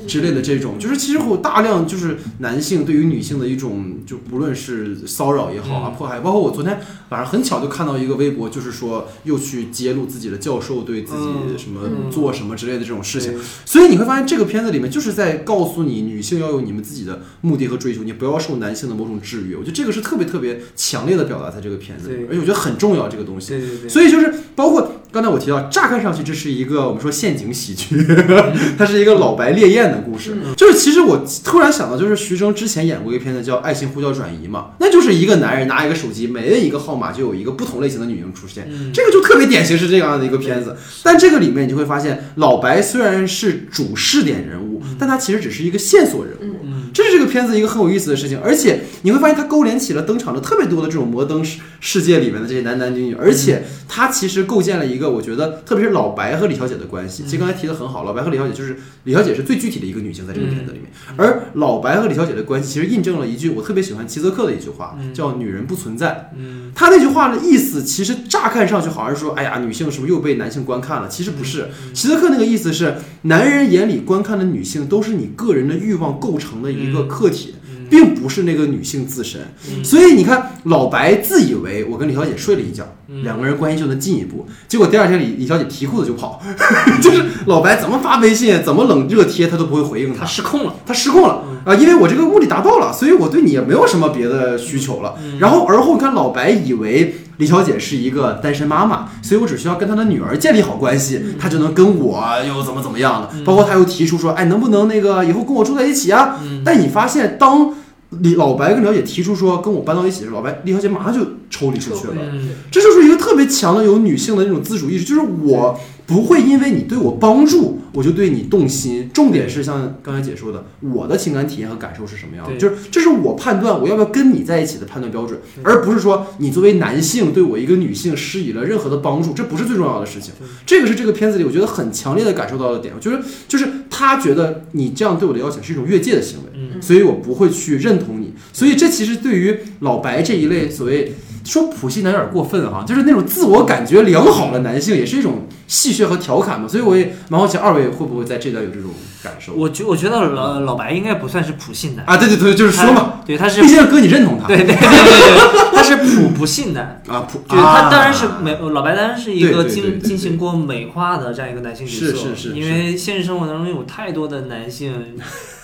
[0.07, 6.79] 之类的这种，就是其实会有大量就是男性对于女性的一种，就不论是骚扰也好啊、嗯迫害，包括我昨天
[7.11, 13.35] 晚上很巧就看到一个微博，就是说又去揭露自己的教授对自己嗯什么嗯做什么之类的这种事情，
[13.65, 19.57] 所以你会发现这个片子里面就是在告诉你，女性要有你们自己的目的和追求，你不要受男性的某种制约。
[19.57, 23.51] 我觉得这个是特别特别强烈的表达在这个片子里，而且我觉得很重要这个东西。
[23.51, 28.05] 对对对，所以就是包括刚才我提到，乍看上去这是一个我们说陷阱喜剧，
[28.77, 30.37] 它是一个老白烈焰的故事。
[30.57, 38.67] 就是其实我突然想到，就是徐峥之前演过一个片子叫《爱情呼叫转移》嘛，那就是一个男人拿一个手机，每摁一个号码就有一个不同类型的女性出现。
[38.69, 46.57] 嗯这个就特别典型是这样的一个片子，但这个里面你就会发现，老白虽然是主视点人物，但他其实只是一个线索人物。
[46.95, 57.25] 嗯这是这个片子一个很有意思的事情，而且你会发现它勾连起了登场的特别多的这种摩登世世界里面的这些男男女女，而且它其实构建了一个我觉得，特别是老白和李小姐的关系。
[57.25, 60.87] 其实刚才提的很好，老白和李小姐就是李小姐是最具体的一个女性在这个片子里面，
[61.17, 66.31] 而老白和李小姐的关系其实印证了一句我特别喜欢齐泽克的一句话，叫“女人不存在”。
[66.39, 66.71] 嗯。
[66.77, 71.09] 他那句话的意思，其实乍看上去好像是说，哎呀，女性是不是又被男性观看了？
[71.09, 77.87] 其实不是，齐泽克那个意思是，男人眼里观看的女性都是你个人的欲望构成的一个客体，嗯。
[77.91, 79.41] 并不是那个女性自身。
[79.69, 79.85] 嗯。
[79.85, 83.23] 所以你看，老白自以为我跟李小姐睡了一觉，嗯。
[83.23, 86.43] 两个人关系就能进一步，结果第二天李李小姐提裤子就跑，
[87.03, 90.21] 就是老白怎么发微信，怎么冷热贴，他都不会回应他。
[90.21, 90.27] 他。
[90.27, 90.75] 失控了。
[90.87, 91.45] 他失控了。
[91.47, 95.15] 嗯啊，因为我这个目的达到了，所以我对你也没有什么别的需求了。
[95.23, 103.31] 嗯然后而后你看老白以为李小姐是一个单身妈妈，所以我只需要跟她的女儿建立好关系，她就能跟我又怎么怎么样了。
[103.45, 106.39] 包括他又提出说，哎，能不能那个以后跟我住在一起啊？
[106.65, 107.75] 但你发现当
[108.21, 112.15] 李老白跟李小姐提出说跟我搬到一起的时候，老白李小姐马上就抽离出去了。
[112.33, 119.09] 嗯这就是一个特别强的有女性的那种自主意识，就是我不会因为你对我帮助，我就对你动心。
[119.15, 130.35] 重点是像刚才姐说的，我的情感体验和感受是什么样的，就是这是我判断我要不要跟你在一起的判断标准，而不是说你作为男性对我一个女性施以了任何的帮助，这不是最重要的事情。
[130.67, 136.45] 这个是这个片子里我觉得很强烈的感受到的点，就是就是他觉得你这样对我的邀请是一种越界的行为。
[136.55, 138.35] 嗯所以我不会去认同你。
[138.53, 146.67] 所以这其实对于老白这一类所谓说普信男有点过分哈，就是那种自我感觉良好的男性，也是一种戏谑和调侃嘛。
[146.67, 148.91] 所以我也蛮好奇，二位会不会在这段有这种
[149.23, 152.17] 感受我觉我觉得老老白应该不算是普信男，啊？
[152.17, 157.03] 对对对，就是说嘛，对他是毕竟哥你认同他，对对对对对，他是普不信男。
[157.07, 164.95] 啊普，就是他啊当然是美，老白当然是一个对对对对进进行过美化的这样一个男性角色，是是是因为现实生活当中有太多的男性，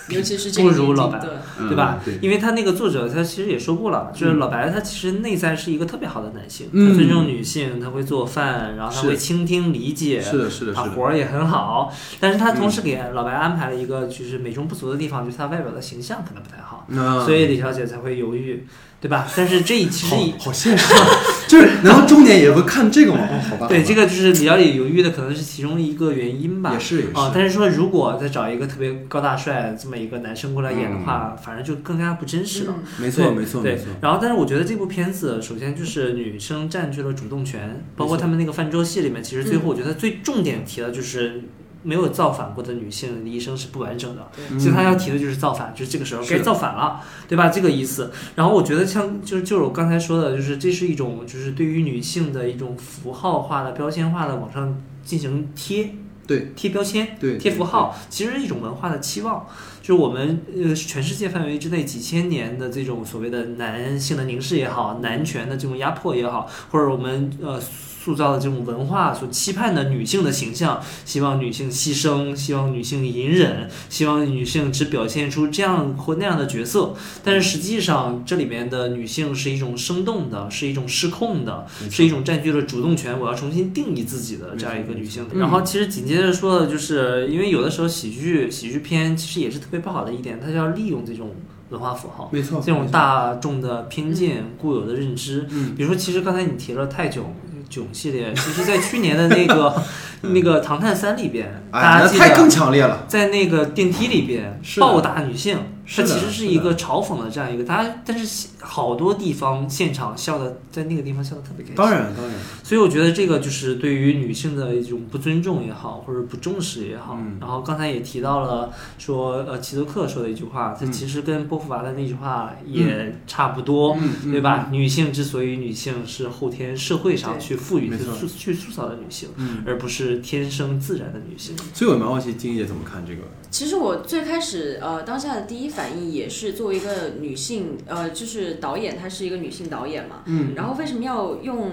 [0.09, 1.29] 尤其是这个不如老白对
[1.59, 1.99] 嗯对吧？
[2.21, 18.65] 因为他那个作者他其实也说过了，就是老白他其实内在是一个特别好的男性，嗯他尊重女性，他会做饭，然后他会倾听理解，是的，是的，他活儿也很好，但是他同时给老白安排了一个就是美中不足的地方，就是他外表的形象可能不太好，嗯所以李小姐才会犹豫，
[19.01, 19.27] 对吧？
[19.35, 21.07] 但是这其实好好现实啊，
[21.47, 23.19] 就是然后 重点也会看这个嘛？
[23.31, 26.79] 哦，好吧，对，这个就是李小姐犹豫的，可能是其中一个原因吧也。
[26.79, 32.75] 是也是啊，但是说如果再找一个特别高大帅这么一个男生过来演的嗯话，反正就更加不真实了。
[32.77, 41.41] 嗯没错没错没对错，，然后但是我觉得这部片子首先就是女生占据了主动权，包括他们那个泛舟戏里面，其实最后我觉得最重点提的就是。
[41.83, 47.49] 没有造反过的女性的一生是不完整的，嗯其实他要提的就是造反，就是这个时候该造反了，对吧？
[47.49, 48.11] 这个意思。
[48.35, 55.95] 然后我觉得像就是就是我刚才说的，就是这是一种就是对于女性的一种符号化的、标签化的往上进行贴，
[56.27, 56.51] 对。
[56.55, 59.45] 贴标签，对贴符号，其实是一种文化的期望，
[59.81, 67.59] 就是我们呃全世界范围之内几千年的这种所谓的男性的凝视也好，男权的这种压迫也好，或者我们呃
[68.03, 85.27] 塑造的这种文化所期盼的女性的形象，希望女性牺牲，希望女性隐忍，希望女性只表现出这样或那样的角色，但是实际上这里面的女性是一种生动的，是一种失控的，是一种占据了主动权，我要重新定义自己的这样一个女性。
[85.33, 91.31] 嗯然后其实紧接着说的就是，因为有的时候喜剧喜剧片其实也是特别不好的一点，它就要利用这种
[91.69, 92.29] 文化符号。
[92.31, 97.33] 没错，这种大众的偏见、固有的认知，嗯比如说，其实刚才你提了泰囧
[97.71, 99.81] 囧系列，其实，在去年的那个
[100.21, 105.57] 那个《唐探三》里边，哎，大家记得太更得强烈了，在那个电梯里边暴打女性，
[105.95, 111.75] 它其实是一个嘲讽的这样一个，他但是好多地方现场笑的，在那个地方笑的特别开心。
[111.75, 117.17] 当然当然，所以我觉得这个就是对于女性的一种不尊重也好，或者不重视也好。
[117.19, 124.69] 嗯然后刚才也提到了说，呃，齐泽克说的一句话，它嗯其实跟波伏娃的那句话也差不多，对吧？
[124.71, 131.55] 女性之所以女性是后天社会上去赋予、去塑去塑造的女性，嗯，而不是天生自然的女性。
[131.73, 133.21] 所以我蛮好奇金姐怎么看这个，
[133.51, 140.53] 其实我最开始呃当下的第一反应也是作为一个女性，呃，就是导演她是一个女性导演嘛，嗯。
[140.55, 141.69] 然后为什么要用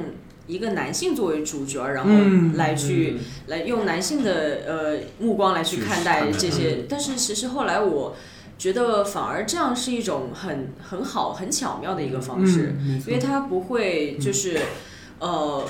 [0.49, 6.85] 一个男性作为主角，然后嗯来去、来用男性的呃目光来去去看待这些？
[6.89, 8.17] 但是其实后来我
[8.59, 14.59] 觉得反而这样是一种很很好很巧妙的一个方式，嗯因为它不会就是、
[15.21, 15.65] 呃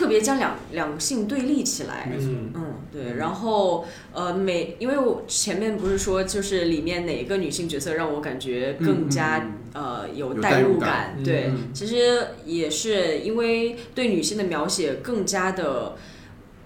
[0.00, 2.10] 特别将两两性对立起来。
[2.18, 2.50] 嗯。
[2.54, 3.84] 嗯，对，然后
[4.14, 10.78] 呃，每因为我前面不是说，就是里面哪个女性角色让我感觉更加、嗯呃有有代代入感。
[10.78, 11.68] 入感，嗯对，嗯。
[11.74, 15.96] 其实也是因为对女性的描写更加的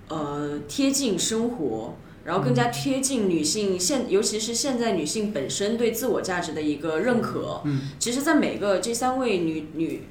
[0.09, 1.97] 呃贴近生活。
[2.27, 7.61] 然后更加贴近女性现，尤其是现在女性本身对自我价值的一个认可。
[7.67, 10.05] 嗯，其实，在每个这三位女女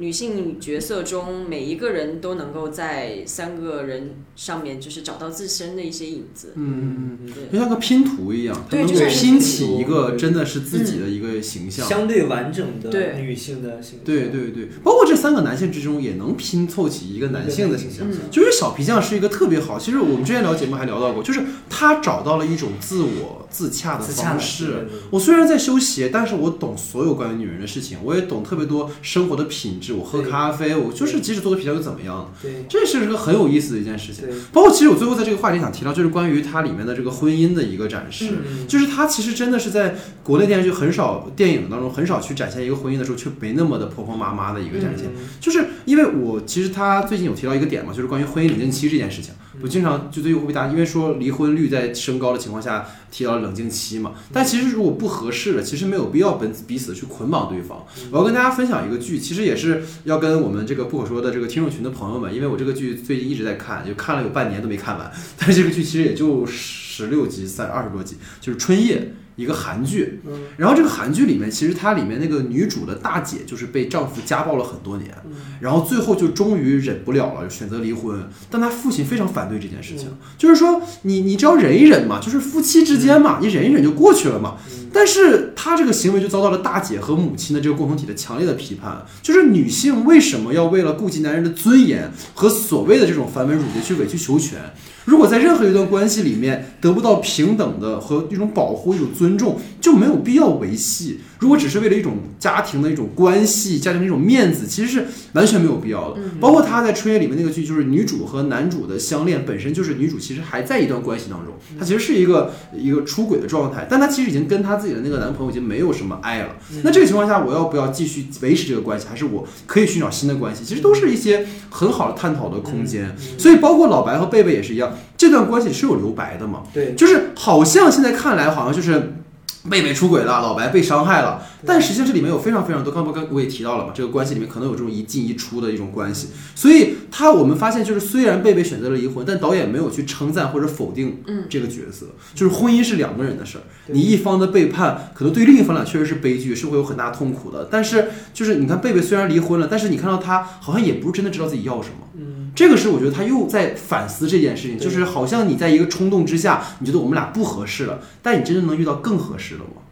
[0.00, 6.54] 女性角色中每一个人都能够在三个人上面就是找到自身的一些影子。
[6.56, 11.86] 嗯嗯嗯，对就像个拼图一样，它能够对就拼起一个真的是自己的一个形象。
[11.86, 14.04] 相对完整的对女性的形象。
[14.06, 18.10] 对对对，包括这三个男性之中，也能拼凑起一个男性的形象。
[18.10, 24.88] 嗯就是小皮匠是一个特别好，其实我们之前聊节目还聊到过，就是他找到了一种自我自洽的方式。
[25.10, 29.89] 我虽然在修鞋，但是我懂所有关于女人的事情，我也懂特别多生活的品质。
[29.92, 32.32] 我喝咖啡，我就是即使做个皮条又怎么样？
[32.42, 34.24] 对这是个很有意思的一件事情。
[34.52, 38.30] 包括其实我最后在这个话题想提到，就是关于它里面的这个婚姻的一个展示。
[38.46, 45.06] 嗯就是它其实真的是在国内电视剧很少、电影当中很少去展现一个婚姻的时候，却没那么的婆婆妈妈的一个展现。
[45.06, 49.32] 嗯就是因为我其实他最近有提到一个点嘛，就是关于婚姻冷静期这件事情。
[49.62, 57.84] 我经常就对会被大家因为说离婚率在升高的情况下提到了冷静期嘛，但其实如果不合适了，其实没有必要本彼此去捆绑对方。
[58.10, 68.98] 我要跟大家分享一个剧，其实也是要跟我们这个不可说的这个听众群的朋友们，因为我这个剧最近一直在看，就看了有半年都没看完， 但这个剧其实也就十六集，三二十多集，就是《春夜》。
[69.36, 70.32] 一个韩剧，嗯。
[70.56, 75.32] 然后这个韩剧里面，其实它里面那个女主的大姐就是被丈夫家暴了很多年，嗯。
[75.60, 78.28] 然后最后就终于忍不了了，选择离婚。
[78.50, 80.16] 但她父亲非常反对这件事情，嗯。
[80.36, 84.56] 就是说你你只要忍一忍嘛，就是夫妻之间嘛，你忍一忍就过去了嘛。
[84.92, 94.58] 但是她这个行为就遭到了大姐和母亲的这个共同体的强烈的批判，就是女性为什么要为了顾及男人的尊严和所谓的这种繁文缛节去委曲求全？
[95.04, 101.20] 如果在任何一段关系里面得不到平等的和一种保护、一种尊重，就没有必要维系。
[101.38, 106.20] 如果只是为了一种家庭的一种关系、家庭的一种面子，其实是完全没有必要的。
[106.38, 116.50] 包括他在《春夜》里面那个剧，就是女主和男主的相恋，本身就是女主其实还在一段关系当中，她其实是一个一个出轨的状态，但她其实已经跟她自己的那个男朋友已经没有什么爱了。
[116.84, 120.62] 那这个情况下，我要不要继续维持这个关系，还是我可以寻找新的关系？
[120.62, 123.16] 其实都是一些很好的探讨的空间。
[123.38, 126.62] 所以，包括老白和贝贝也是一样，这段关系是有留白的嘛？
[126.72, 129.14] 对，就是好像现在看来，好像就是
[129.62, 151.96] 妹妹出轨了，老白被伤害了，但实际上这里面有非常非常多，刚刚刚我也提到了嘛，这个关系里面可能有这种一进一出的一种关系，所以他我们发现就是虽然贝贝选择了离婚，但导演没有去称赞或者否定这个角色，就是婚姻是两个人的事儿，你一方的背叛可能对另一方俩确实是悲剧，是会有很大痛苦的，但是就是你看贝贝虽然离婚了，但是你看到他好像也不是真的知道自己要什么。
[152.14, 159.82] 嗯，这个是我觉得他又在反思这件事情，就是好像你在一个冲动之下，你觉得我们俩不合适了，但你真的能遇到更合适的吗？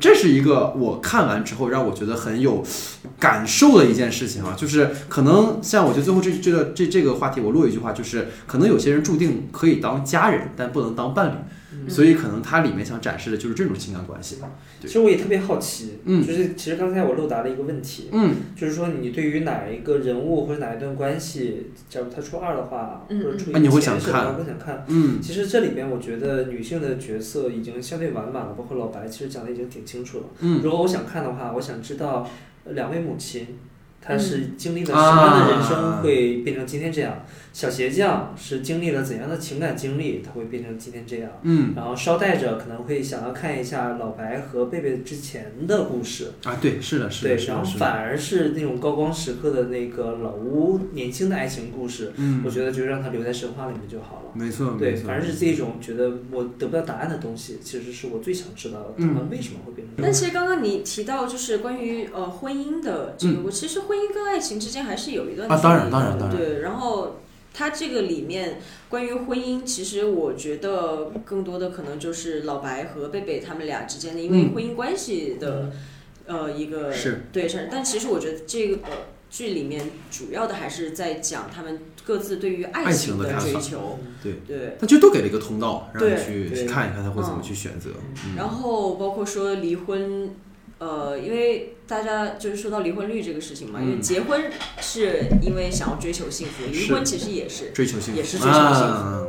[0.00, 2.64] 这是一个我看完之后让我觉得很有
[3.18, 11.34] 感受的一件事情啊，就是可能像我觉得最后这这个这这个话题，我落一句话，就是可能有些人注定可以当家人，但不能当伴侣，
[11.74, 14.36] 嗯所以可能它里面想展示的就是这种情感关系。
[14.80, 24.84] 对其实我也特别好奇，嗯就是其实刚才我漏答了一个问题，嗯就是说你对于哪一个人物或者哪一段关系，假如他出二的话，嗯或者出啊你会想看吧更想看。
[24.88, 30.24] 嗯其实这里面我觉得女性的角色已经相对完满了，包括老白其实讲的已经挺清楚了。
[30.40, 32.28] 嗯如果我想看的话，我想知道
[32.64, 33.46] 呃两位母亲，
[34.00, 37.24] 她是经历了什啊么样的人生会变成今天这样？
[37.52, 41.30] 小鞋匠是经历了怎样的情感经历，他会变成今天这样？
[41.42, 54.30] 嗯然后捎带着可能会想要看一下老白和贝贝之前的故事，啊，对，是的，是的，，是的，是的，然后反而是那种高光时刻的那个老吴年轻的爱情故事，嗯我，觉得就让它留在神话里面就好了。
[54.34, 60.12] 没错，对，没错，反正是这种觉得我得不到答案的东西，其实是我最想知道的，他嗯们为什么会变成这但。
[60.12, 67.16] 其实刚刚你提到就是关于呃婚姻的这个，嗯我其实婚姻跟爱情之间还是有一段啊当然当然当然对，然后
[67.54, 75.72] 它这个里面关于婚姻，其实我觉得更多的可能就是老白和贝贝他们俩之间的因为嗯婚姻关系的、
[76.26, 78.78] 呃一个是对是，但其实我觉得这个。
[79.32, 84.34] 剧里面主要的还是在讲他们各自对于爱爱情情的追求，对。
[84.46, 87.92] 对，他就都给了一个通道，让你去去看一看他会怎么嗯去选择。
[88.26, 90.34] 嗯然后包括说离婚，
[90.82, 97.70] 呃，因为大家就是说到离婚率这个事情嘛，因为嗯结婚是因为想要追求幸福，离婚其实也是。
[97.70, 99.22] 追求幸福也是追求幸福啊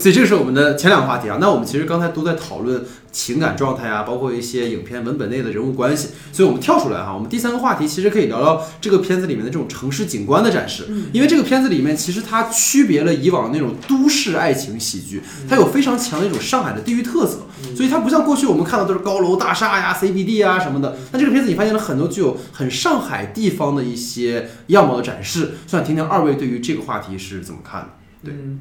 [0.00, 1.36] 所以这个是我们的前两个话题啊。
[1.40, 2.82] 那我们其实刚才都在讨论
[3.12, 6.08] 情感状态啊，包括一些影片文本内的人物关系。
[6.32, 10.88] 所以我们跳出来哈，我们第三个话题其实可以聊聊这个片子里面的这种城市景观的展示。
[11.12, 17.40] 因为这个片子里面其实它区别了以往那种都市爱情喜剧，它有非常强的一种上海的地域特色。
[17.76, 20.96] 所以它不像过去我们看到都是高楼大厦呀、CBD 啊什么的。
[21.12, 25.40] 那这个片子你发现了很多具有很上海地方的一些样貌的展示。
[25.66, 27.88] 所以想听听二位对于这个话题是怎么看的？
[28.22, 28.60] 对嗯，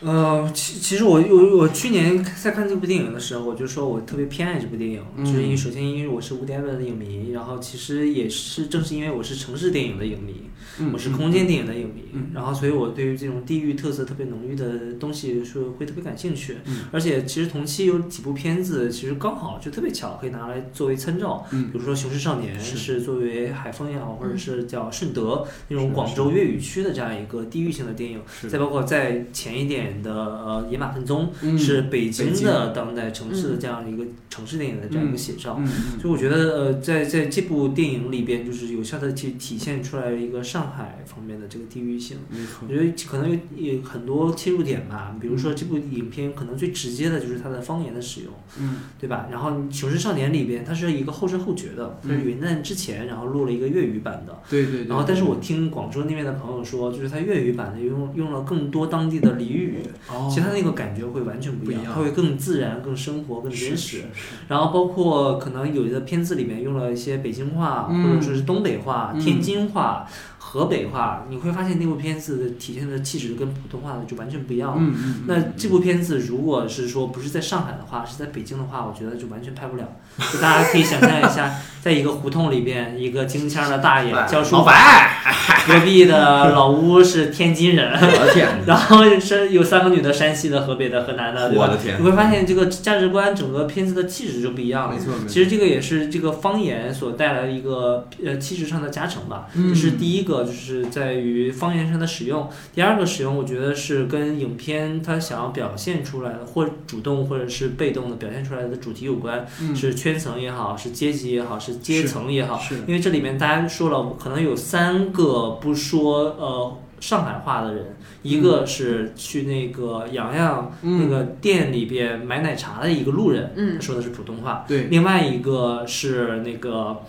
[0.00, 5.24] 呃，其其实我我我去年在看这部电影的时候，我就说我特别偏爱这部电影，嗯。
[5.24, 10.42] 就是因为首先因为我是无点的影迷，然后其实也是正是因为我是城市电影的影迷，
[10.78, 16.84] 嗯我是空间电影的影迷，嗯然后所以我对于这种地域特色特别浓郁的东西是会特别感兴趣，嗯。
[16.92, 35.56] 而且其实同期有几部片子其实刚好就特别巧，可以拿来作为参照，嗯比如说《雄狮少年》是是作为海风也好，或者是叫顺德那种广州粤语区的这样一个地域性的电影，是再包括在前一点的呃《野马分鬃》嗯是北京的当代城市的这样一个城市电影的这样一个写照。
[35.58, 42.18] 嗯嗯所以我觉得，呃，在在这部电影里边，就是有效的去体现出来一个上海方面的这个地域性。
[42.30, 49.28] 没错我觉得可能有有很多切入点吧，比如说这部影片可能最直接的就是它的方言的使用，嗯对吧？
[49.30, 59.74] 然后《雄狮少年》里边它是一个后知后觉的，它是元旦之前然后录了一个粤语版的，对对对，然后，但是我听广州那边的朋友说，就是它粤语版的用用了更多当地的俚语，
[60.10, 60.28] 哦。
[60.28, 61.94] 其实它那个感觉会完全不一样，不一样。
[61.94, 64.04] 它会更自然、更生活、更真实。
[64.48, 69.20] 然后包括可能有的片子里面用了一些北京话，嗯或者说是东北话、嗯。
[69.20, 70.06] 天津话、
[70.50, 74.76] 河北话，你会发现那部片子的体现的气质跟普通话的就完全不一样了。
[74.78, 79.84] 嗯嗯，那这部片子如果是说不是在上海的话，是在北京的话，我觉得就完全拍不了。
[80.32, 85.18] 就大家可以想象一下，在一个胡同里边，一个京腔的大爷教书老白，
[85.66, 91.66] 隔壁的老屋是天津人，我的天，然后是有三个女的，山西的、河北的、河南的，对吧？
[91.66, 94.98] 我的天你会发现这个价值观，整个片子的气质就不一样了没。
[94.98, 99.48] 错没错，其实这个也是这个方言所带来的一个呃气质上的加成吧。
[99.54, 102.48] 嗯这是第一个，就是在于方言上的使用。
[102.74, 112.60] 第二个使用，我觉得是跟影片它想要表现出来的，或主动或者是被动的表现出来的主题有关，嗯是圈层也好，是阶级也好，是阶层也好。
[112.86, 127.02] 因为这里面大家说了，可能有三个不说呃上海话的人，一个是去那个洋洋嗯那个店里边买奶茶的一个路人，嗯他说的是普通话；对，另外一个是那个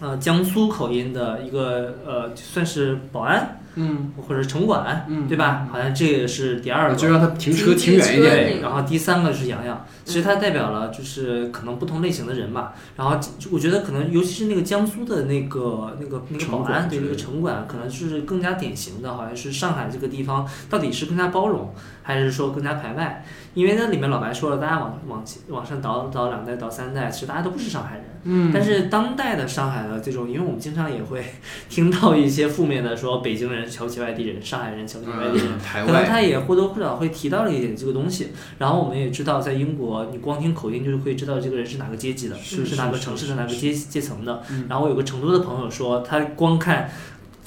[0.00, 5.68] 呃江苏口音的一个呃算是保安嗯或者城管，嗯，对吧？
[5.70, 6.96] 好像这也是第二个。
[6.96, 12.72] 就让他停车停远一点，对，然后第三个是洋洋，其实它代表了就是可能不同类型的人吧。
[12.96, 13.18] 然后
[13.50, 21.74] 我觉得可能尤其是那个江苏的那个那个那个保安，对那个城管，可能就是更加典型的，好像是上海这个地方到底是更加包容，
[22.06, 23.24] 还是说更加排外？
[23.52, 28.04] 因为那里面老白说了，大家往往往上倒倒两代倒三代，其实大家都不是上海人。
[28.22, 31.24] 嗯，但是当代的上海的这种，因为我们经常也会
[31.68, 35.48] 听到一些负面的说北京人瞧不起外地人，上海人瞧不起外地人。
[35.84, 38.28] 可能，他也或多或少会提到了一点这个东西，
[38.58, 44.66] 然后我们也知道，在英国，你光听口音就会知道这个人是哪个阶级的，是哪个城市的哪个阶阶层的嗯。
[44.68, 46.88] 然后我有个成都的朋友说，他光看。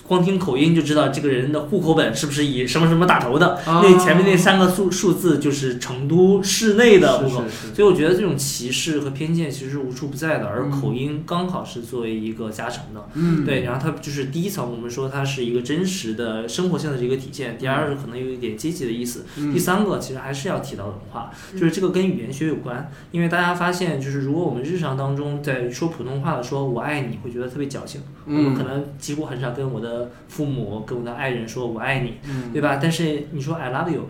[0.09, 7.43] 光听口音就知道这个人的户口本是不是以什么什么打头的，啊那前面那三个数数字就是成都市内的户口。
[7.43, 13.07] 是是是所以我觉得这种歧视和偏见其实是无处不在的，而嗯口音刚好是作为一个加成的。
[13.13, 22.89] 嗯，对，然后它就是第一层，我们说它是一个真实的生活性的一个体现；第二个可能有一点阶级的意思；嗯第三个其实还是要提到文化，就是这个跟语言学有关。
[23.11, 28.01] 因为大家发现，就是如果我们日常当中在说普通话的说“我爱你”，会觉得特别矫情。
[28.25, 32.79] 我们可嗯能几乎很少跟我的父母、跟我的爱人说“我爱你”，嗯，对吧？
[32.81, 34.07] 但是你说 “I love you”，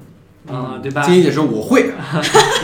[0.47, 1.01] 啊、嗯对吧？
[1.03, 1.83] 金怡姐说我会，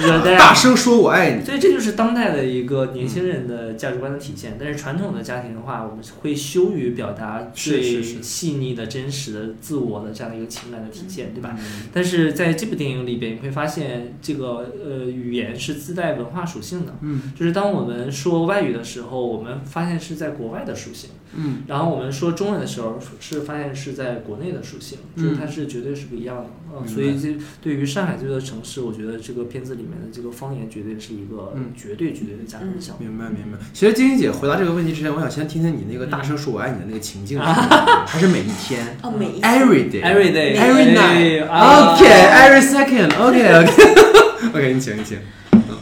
[0.02, 4.58] 就是大声说我爱你，所以这就是当代的一个年轻人的价值观的体现。
[4.60, 11.56] 但是传统的家庭的话，我们会羞于表达最细腻的、真实的自我的这样的一个情感的体现，对吧？
[11.60, 11.64] 嗯
[11.94, 16.94] 但是在这部电影里边，你会发现这个呃语言是自带文化属性的。
[17.02, 26.46] 嗯就是当我们说外语的时候，我们发现是在国外的属性；嗯然后我们说中文的时候，是发现是在国内的属性，就是嗯它是绝对是不一样的。
[26.82, 32.96] 嗯，所以这对于上海这座城市，我觉得这个片子里面的这个方言绝对是一个嗯绝对绝对的加分项。
[33.00, 33.58] 明白明白。
[33.74, 41.48] 其实晶晶姐回答这个问题之前，我想先听听你那个大声说我爱你的那个情境还 是每一天哦，每一天？Every day, Every day, every night.
[41.48, 43.10] 啊 Okay, every second.
[43.10, 44.50] Okay, okay.
[44.54, 45.18] OK，你请你请。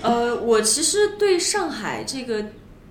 [0.01, 2.43] 呃，我其实对上海这个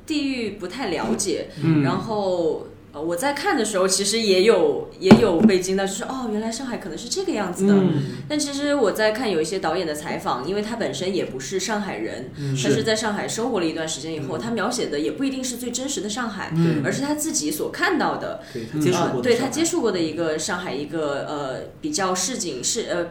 [0.07, 7.73] 地域不太了解，嗯然后呃我在看的时候，其实也有也有被惊到，就是哦，原来上海可能是这个样子的。
[7.75, 23.07] 嗯但其实我在看有一些导演的采访，因为他本身也不是上海人，嗯他是在上海生活了一段时间以后，他描写的也不一定是最真实的上海，嗯而是他自己所看到的，对他接触过呃，对他接触过的一个上海一个呃比较市井市呃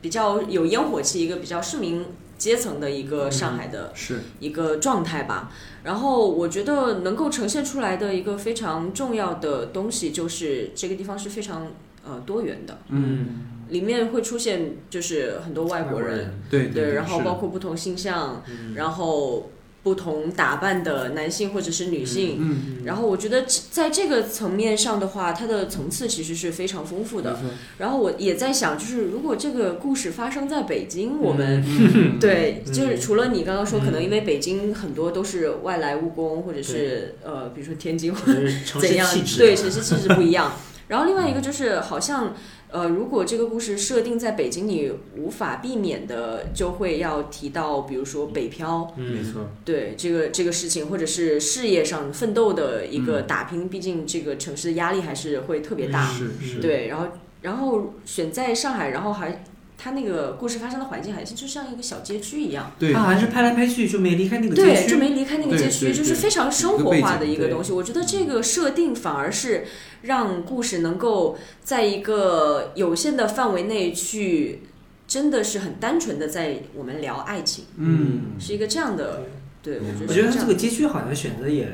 [0.00, 2.04] 比较有烟火气一个比较市民
[2.38, 4.20] 阶层的一个上海的是。
[4.40, 5.52] 一个状态吧。
[5.82, 11.68] 然后我觉得能够呈现出来的一个非常重要的东西，就是这个地方是非常
[12.04, 12.78] 呃多元的。
[12.88, 13.52] 嗯。
[13.68, 18.74] 里面会出现就是很多外国人，对对，然后包括不同性向，嗯。
[18.76, 19.50] 然后
[19.86, 22.38] 不同打扮的男性或者是女性。
[22.40, 27.38] 嗯，然后我觉得在这个层面上的话，它的层次其实是非常丰富的。
[27.78, 39.08] 然后我也在想，就是如果这个故事发生在北京，我们嗯 对，嗯就是除了你刚刚说，可能嗯因为北京很多都是外来务工，或者是呃，比如说天津就是怎样
[39.38, 40.50] 对，城市气质不一样。
[40.88, 42.32] 然后另外一个就是，好像
[42.70, 56.12] 呃，如果这个故事设定在北京，你无法避免的就会要提到，比如说北漂，嗯，没错，对这个这个事情，或者是事业上奋斗的一个嗯打拼，毕竟这个城市的压力还是会特别大。
[56.12, 57.06] 是是，对，然后
[57.40, 59.44] 然后选在上海，然后还
[59.78, 62.72] 它那个故事发生的环境，还是就像一个小街区一样。
[62.78, 67.72] 对他好像是拍来拍去就没离开那个街对，就没离开那个街区，就是非常生活化的一个东西。
[67.72, 69.66] 我觉得这个设定反而是
[70.02, 74.62] 让故事能够在一个有限的范围内去，
[75.06, 79.24] 真的是很单纯的在我们聊爱情，嗯，是一个这样的。
[79.62, 81.66] 对，我觉得我觉得他这个街区好像选择也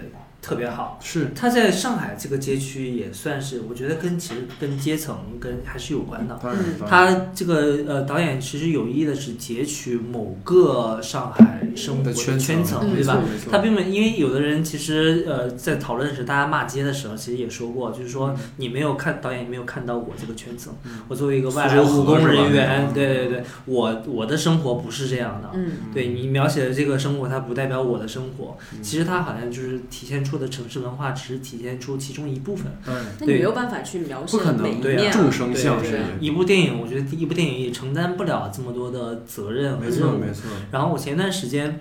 [0.42, 0.98] 特别好。
[1.00, 6.38] 是他在上海这个街区也算是，我觉得跟其实跟阶层跟还是有关的。
[6.42, 13.22] 当然嗯，当然他这个呃导演其实有意的是截取某个上海生活的的圈圈层，嗯对吧？
[13.50, 20.74] 他并没，因为有的人其实呃在讨论时，大家骂街的时候，其实也说过，就是说你没有看导演没有看到我这个圈层，
[21.06, 25.50] 我作为一个外来务工人员，对对对，我我的生活不是这样的。
[25.54, 28.58] 嗯，对你描写的这个生活，它不代表我的生活。
[28.82, 32.66] 其实它好像就是体现出的城市文化，只是体现出其中一部分。
[32.86, 35.12] 嗯那你没有办法去描写不可能对啊每一面啊。
[35.12, 40.00] 众生相对一部电影，我觉得一部电影也承担不了这么多的责任和没任务。
[40.00, 41.80] 错没错，然后我前段时间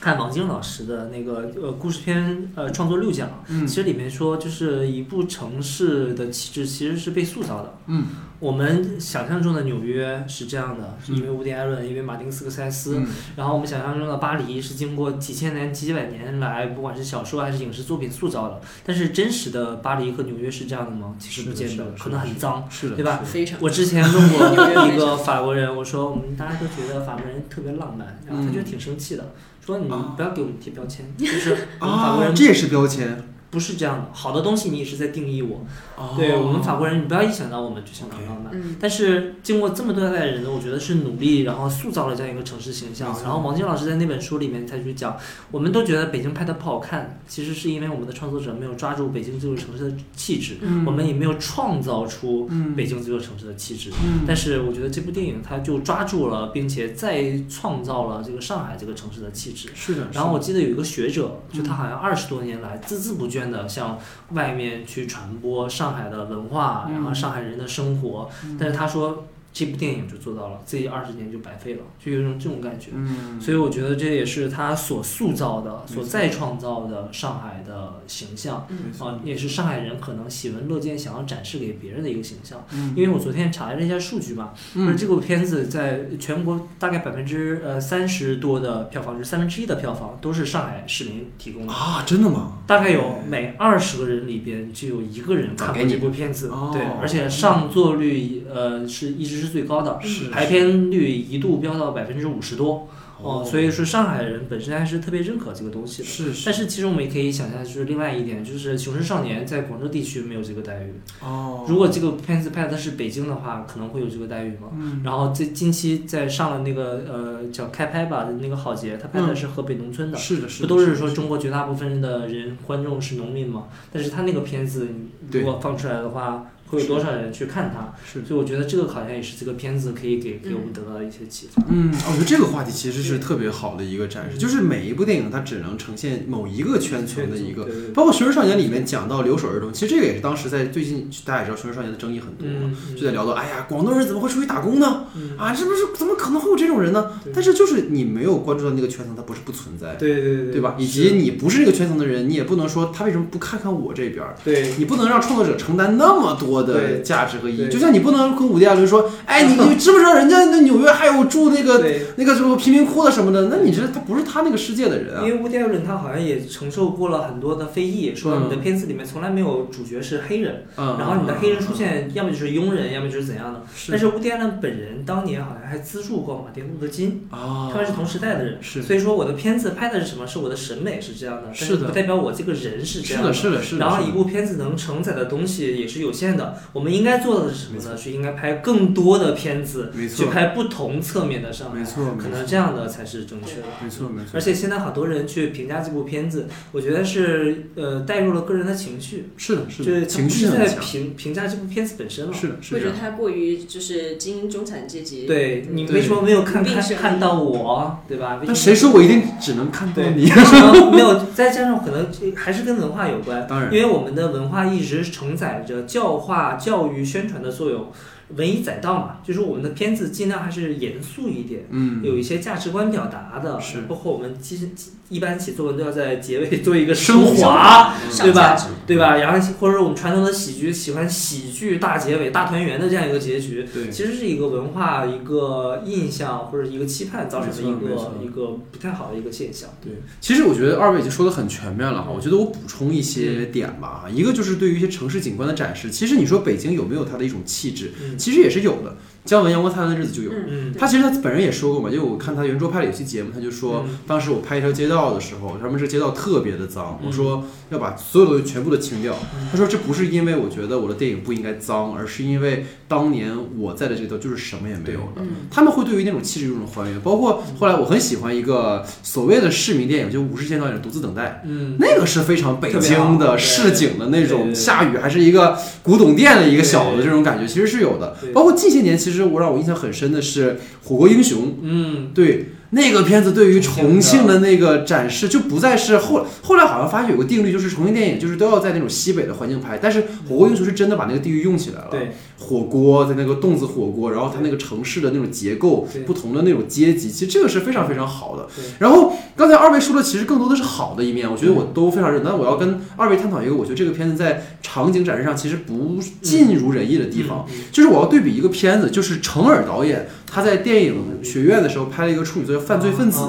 [0.00, 7.74] 看王晶老师的那个呃故事片呃创作六讲，嗯其实里面说就是一部城市的气质其实是被塑造的。
[7.86, 8.06] 嗯，
[8.38, 12.98] 我们想象中的纽约是这样的，是嗯因为伍迪·艾伦，因为马丁·斯科塞斯。
[12.98, 18.60] 嗯然后我们想象中的巴黎是经过几千年、几百年来，不管是小说还是影视作品塑造的。
[18.84, 21.14] 但是真实的巴黎和纽约是这样的吗？
[21.18, 23.20] 其实不见得，可能很脏，是的，对吧？
[23.22, 29.32] 非常我之前问过纽约一个法国人，我说我们大家都觉得法国人特别浪漫，然后他就挺生气的，
[29.70, 30.14] 说你啊。
[30.16, 35.64] 不要给我们贴标签，就是我们法国啊，人这也是标签，不是这样的，好的东西你也是在定义我。
[35.96, 36.14] 哦。
[36.16, 38.52] 对我们法国人，你不要一想到我们就想到浪漫。
[38.52, 38.76] 嗯。
[38.80, 43.08] 但是经过这么多代人呢，我觉得是努力，然后塑造了这样一个城市形象。
[43.22, 45.16] 然后王晶老师在那本书里面他就讲，
[45.50, 50.84] 我们都觉得北京拍的不好看，其实是因为我们的创作者没有抓住北京这座城市的气质，嗯。
[50.86, 53.90] 我们也没有创造出嗯北京这座城市的气质。
[54.02, 54.20] 嗯。
[54.26, 59.68] 但是我觉得这部电影它就抓住了，并且再创造了这个上海这个城市的气质。
[59.74, 61.64] 是的，然后我记得有一个学者，就嗯。
[61.64, 63.96] 他好像二十多年来孜孜不倦地向
[64.30, 68.28] 外面去传播上海的文化，嗯然后上海人的生活。
[68.44, 72.90] 嗯但是他说这部电影就做到了，这二十年就白费了，就有一种这种感觉。
[72.94, 78.66] 嗯，所以我觉得这也是他所塑造的、所再创造的上海的形象
[78.98, 82.64] 啊，也是上海人可能喜闻乐见、想要展示给别人的一个形象。
[82.72, 91.72] 嗯因为我昨天查了一下数据嘛，嗯而这部片子在全国大概百分之呃三十多的票房，就是三分之一的票房都是上海市民提供的。
[91.72, 92.58] 啊，真的吗？
[92.66, 102.88] 大概有每二十个人里边就有一个人看过这部片子，哦对，而且上座率呃是一直是最高的，是排片率一度飙到百分之五十多，
[103.20, 106.08] 哦，所以说上海人本身还是特别认可这个东西的。
[106.08, 110.94] 是是但是其实我们也可以想象，就是另外一点，就是《雄狮少年》在广州地区没有这个待遇。
[111.22, 114.68] 哦，如果这个片子拍的是北京的话，可能会有这个待遇吗？
[114.72, 123.64] 嗯然后在近期在上了那个呃叫开拍吧的那个郝杰，他拍的是河北农村的，是的是的，不都是说中国绝大部分的人观众是农民吗？
[123.92, 124.88] 但是他那个片子
[125.30, 127.92] 如果放出来的话，会有多少人去看它？
[128.04, 131.62] 是所以我觉得这个好像也是这个片子可以给给我们得到的一些启发。
[131.68, 142.46] 嗯，我觉得这个话题其实是特别好的一个展示，就是每一部电影它只能呈现某一个圈层的一个包括《雄狮少年》里面讲到留守儿童，其实这个也是当时在最近大家也知道《雄狮少年》的争议很多
[142.94, 145.06] 就在聊到，哎呀，广东人怎么会出去打工呢？
[145.16, 147.10] 嗯啊，是不是怎么可能会有这种人呢？
[147.34, 150.76] 但是就是你没有关注到那个圈层，它不是不存在，对对对对吧？
[150.78, 154.36] 以及你不是那个圈层的人，你也不能说他为什么不看看我这边儿。
[154.44, 161.80] 对你不能让创作者承担那么多的对价值和意义，就像你不能跟伍迪·艾伦说，哎，你 你知不知道人家那纽约还有住那个。
[162.16, 163.48] 那个什么贫民窟的什么的？
[163.48, 165.30] 那你这他不是他那个世界的人啊因。
[165.30, 173.62] 为伍迪·艾伦他好像也承受过了很多的非议，说嗯你的片子里面从来没有主角是黑人，嗯，然后你的黑人出现要么就是佣人，要么就是怎样的。
[173.74, 180.26] 是但是伍迪·艾伦本人当年好像还资助过马丁·路德·金，啊，他们是同时代的人，是所以说我的片子拍的是什么？
[180.26, 183.56] 是我的审美是这样的，但是的不代表我这个人是这样的，是的。
[183.56, 183.84] 是的，是的。
[183.84, 186.58] 然后一部片子能承载的东西也是有限的，的。
[186.72, 187.96] 我们应该做的是什么呢？
[187.96, 193.66] 是应该拍更多的片子，没错去拍不同侧面的上海，没错可能这样的才是正确的。
[193.82, 202.32] 没错没错而，且现在好多人去评价这部片子，我觉得是呃带入了个人的情绪，是的，是的，就是情绪在绪很强，评评价这部片子本身了。
[202.32, 202.98] 是的，是或者这样。
[202.98, 208.36] 太过于就是精英中产阶级，对你对为什么没有看看看到我，对吧？
[208.36, 210.28] 为但什么谁说我一定只能看到对你？
[210.28, 217.92] 可能没有，再加上可能还是跟文化有关，当然因为我们的文化一直承载着教化、教育、宣传的作用。
[218.36, 224.68] 文以载道嘛，就是我们的片子尽量还是严肃一点，嗯，有一些价值观表达的，是包括我们其实
[225.08, 228.56] 一般写作文都要在结尾 做一个升华，对吧？
[228.86, 229.16] 对吧？
[229.16, 239.68] 然后或者我们传统的喜剧喜欢喜剧大结尾、大团圆的这样一个结局，对，其实是一个文化一个印象或者一个期盼造成的一个一个不太好的一个现象。
[239.82, 244.06] 对，其实我觉得二位已经说的很全面了哈，我觉得我补充一些点吧。
[244.12, 248.94] 一个就是对于一些城市景观的展示，其实你说北京有没有它的一种气质，嗯其实也是有的。
[249.24, 250.30] 姜文《阳光灿烂的日子》就有。
[250.48, 259.14] 嗯他其实他本人也说过嘛，就我看他圆桌拍了有期节目，他就说嗯当时我拍一条街道的时候，他们这街道特别的脏，嗯我说要把所有东西全部都清掉。
[259.50, 265.18] 他说这不是因为我觉得我的电影不应该脏，而是因为当年我在的这个就是什么也没有的。
[265.18, 278.16] 嗯他们会对于那种气质有一种还原，包括后来我很喜欢一个所谓的市民电影，就吴世贤导演的《独自等待》，嗯，那个是非常北京的市井的那种，下雨还是一个古董店的一个小的这种感觉，其实是有的。
[278.32, 280.52] 包括近些年，其实我让我印象很深的是
[280.82, 282.10] 《火锅英雄》，嗯。
[282.14, 291.88] 对那个片子对于重重庆庆的那个展示，就不再是后后来好像发现有个定律，就是重庆电影就是都要在那种西北的环境拍，但是《火锅英雄》是真的把那个地域用起来了。
[291.90, 298.46] 对，火锅在那个洞子火锅，然后它那个城市的那种结构，不同的那种阶级，其实这个是非常非常好的。
[298.78, 302.30] 然后刚才二位说的其实更多的是好的一面，我觉得我都非常认同。
[302.30, 313.20] 但我要跟二位探讨一个，我觉得这个片子在场景展示上其实不尽如人意的地方，嗯就是我要对比一个片子，就是程耳导演他在电影学院的时候拍了一个处女作叫《犯罪分子》。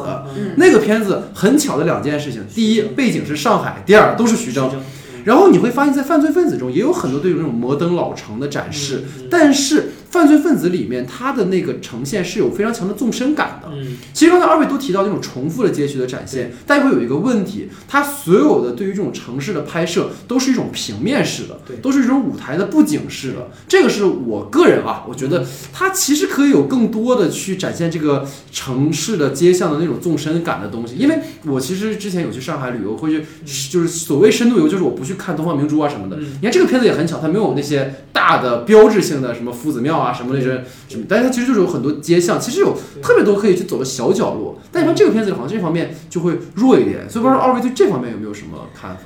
[0.58, 4.70] 那个片子很巧的两件事情，第一，背景是上海；第二，都是徐峥。
[4.74, 4.82] 嗯
[5.24, 13.70] 然后你会发现在犯罪分子中也有很多对于那种摩登老城的展示，嗯但是犯罪分子里面他的那个呈现是有非常强的纵深感的。
[13.72, 23.50] 嗯其实刚才二位都提到那种重复的街区的展现，但会有一个问题，它所有的对于这种城市的拍摄都是一种平面式的对，都是一种舞台的布景式的。
[23.68, 30.96] 这个是我个人啊，我觉得它其实可以有更多的去展现这个城市的街巷的那种纵深感的东西。
[30.96, 33.26] 因为我其实之前有去上海旅游，会去
[33.72, 36.18] 就是所谓深度游，就是我不去看东方明珠啊什么的。
[36.18, 44.58] 嗯你看这个片子也很巧，它没有那些大的标志性的什么夫子庙啊什么那些什么，但是它其实就是有很多街巷，其实有特别多可以去走的小角落。
[44.72, 49.04] 但你看这个片子里好像这方面就会弱一点，所以不知道二位对这方面有没有什么看法？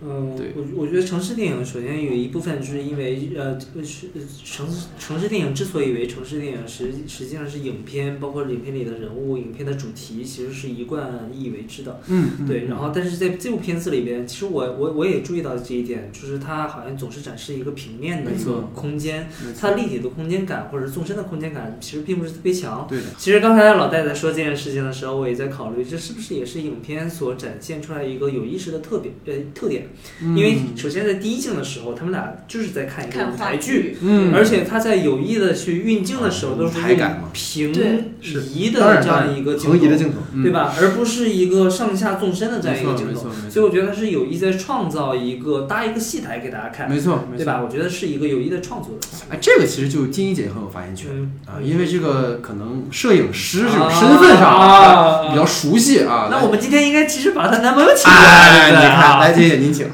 [0.00, 12.00] 嗯，对我我觉得城市电影首先有一部分就是因为呃是呃城市城市电影之所以为城市电影，实实际上是影片包括影片里的人物、影片的主题其实是一贯以为之的。
[12.06, 19.28] 嗯，对，然后但是在这部片子里边，其实我我我也注意到这一点，就是它好像总是展示一个平面的一个空间，
[19.58, 22.86] 它立体的空间感或者是纵深的空间感其实并不是特别强。
[22.88, 29.87] 对的，其实刚才老戴在说这件事情的时候，我也在考虑，这是不是也是影片所展现出来一个有意识的特别呃特点？
[30.20, 40.52] 因为首先在第一镜的时候，他们俩就是在看一个舞台剧，嗯，而且他在有意的去运镜的时候，啊都是舞台感嘛用平移的这样一个镜头，移的镜头，嗯对？
[40.52, 40.74] 吧？
[40.80, 47.62] 而不是一个上下纵深的这样一个镜头所以我觉得他是有意在创造一个搭一个戏台给大家看，没错没错，对吧？
[47.64, 49.06] 我觉得是一个有意的创作的。
[49.30, 56.28] 哎，这个其实就金一姐很有发言权嗯啊，因为这个可能摄影师这种啊身份上啊比较熟悉啊。
[56.30, 59.90] 那我们今天应该其实把她男朋友请来，你对吧看，来姐姐您请。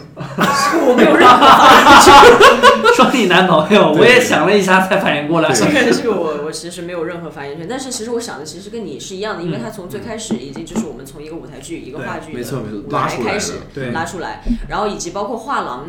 [0.87, 5.49] 我没有任何 说你男朋友，我也想了一下才反应过来。
[5.51, 13.53] 对这个这个我我其实没有任何发言权，但是其实我想的其实跟你是一样的，因为他从最开始已经就是我们从一个舞台剧、一个话剧没错没错的舞拉出来的台开始
[13.93, 15.89] 拉出来，然后以及包括画廊。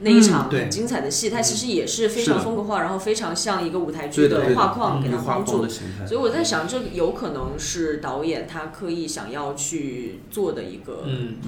[0.00, 5.52] 那一场很精彩的戏，它其实也是非常风格化，然后非常像一个舞台剧的画框给一它框住。
[5.52, 5.68] 框的。
[5.68, 6.06] 形态。
[6.06, 11.04] 所以我在想，这有可能是导演他刻意想要去做的一个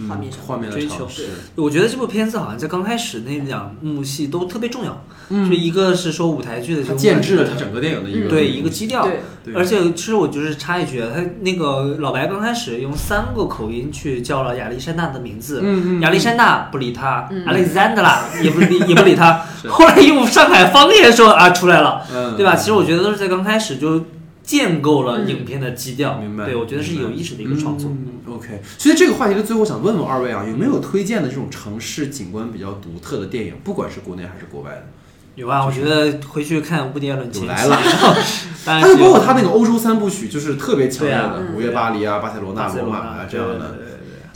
[0.09, 0.99] 画面上的画面的追求。
[0.99, 5.49] 尝试，我觉得这部片子好像在刚开始那两幕戏都特别重要，嗯。
[5.49, 9.09] 就一个是说舞台剧的这它种建制了它整个电影的一个对一个基调，
[9.45, 22.55] 对，而且其实我就是插一句，他那个老白刚开始用三个口音去叫了亚历山大的名字，嗯嗯亚历山大不理他嗯，Alexandra 也不理也不理他， 后来用上海方言说啊出来了，嗯，对吧？
[22.57, 24.05] 其实我觉得都是在刚开始就
[24.43, 27.91] 建构了影片的基调，明白对我觉得是有意识的一个创作。
[27.91, 34.85] 嗯 OK，所以这个话题的最后，我想问问二位啊，有没有推荐的这种城市景观比较独特的电影，不管是国内还是国外的？
[35.35, 37.79] 有啊，我觉得回去看乌迪·艾伦前，来了
[38.67, 43.79] 当然 还有包括他那个欧洲三部曲，就是特别强烈的啊，五月巴黎啊、巴塞罗那、罗罗马啊那这样的。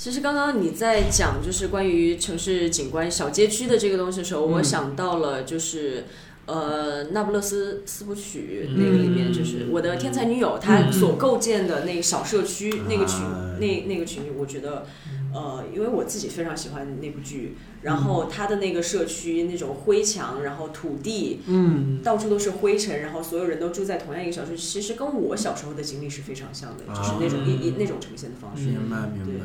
[0.03, 6.07] 其实刚刚你在讲就是关于城市景观、小街区的这个东西的时候，我嗯想到了就是。
[6.44, 14.84] 呃，那不勒斯四部曲那个里面，就是我的天才女友，她所构建的那个小社区，那个群，哎那那个群体，我觉得，
[15.32, 28.64] 呃，因为我自己非常喜欢那部剧，然后它的那个社区那种灰墙，然后土地，嗯，到处都是灰尘，然后所有人都住在同样一个小区，其实跟我小时候的经历是非常像的，就是那种啊一一那种呈现的方式。
[28.64, 29.44] 明白明对白。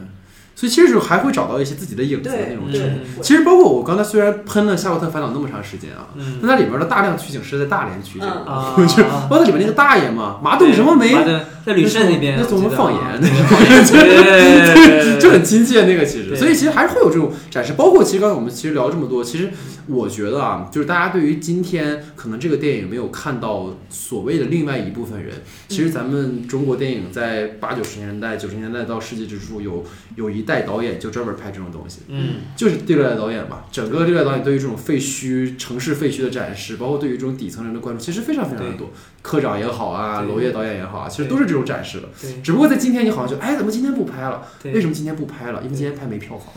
[0.59, 6.39] 所以其实就还会找到一些自己的影子的那种对程其实包括我刚才虽然喷了《夏洛特烦恼》那么长时间啊，嗯。
[6.41, 8.27] 那它里面的大量取景是在大连取景，
[8.87, 17.73] 就是包括里面那个大爷嘛，马桶什么梅，马的在旅顺那边，那怎么我记得方言啊那对方言对对对就很亲切那个其实，所以其实还是会有这种展示。
[17.73, 19.49] 包括其实刚才我们其实聊这么多，其实
[19.87, 25.33] 我觉得啊，就是大家对于今天可能这个电影没有看到所谓的另外一部分人，
[25.67, 29.83] 其实咱们中国电影在八九十年代、九十年代到世纪之初，有
[30.15, 31.99] 有一代导演就专门拍这种东西。
[32.07, 38.89] 嗯就是第六代导演吧，整个六代导演对于这种废墟、城市废墟的展示，包括对于这种底层人的关注，其实非常非常的多。
[39.27, 42.07] 科长也好啊，对娄烨导演也好啊，其实都是这种展示的。
[42.21, 44.41] 对只不过在今天，你好像就哎，怎么今天不拍了？
[44.63, 45.61] 为什么今天不拍了？
[45.63, 46.47] 因为今天拍没票房，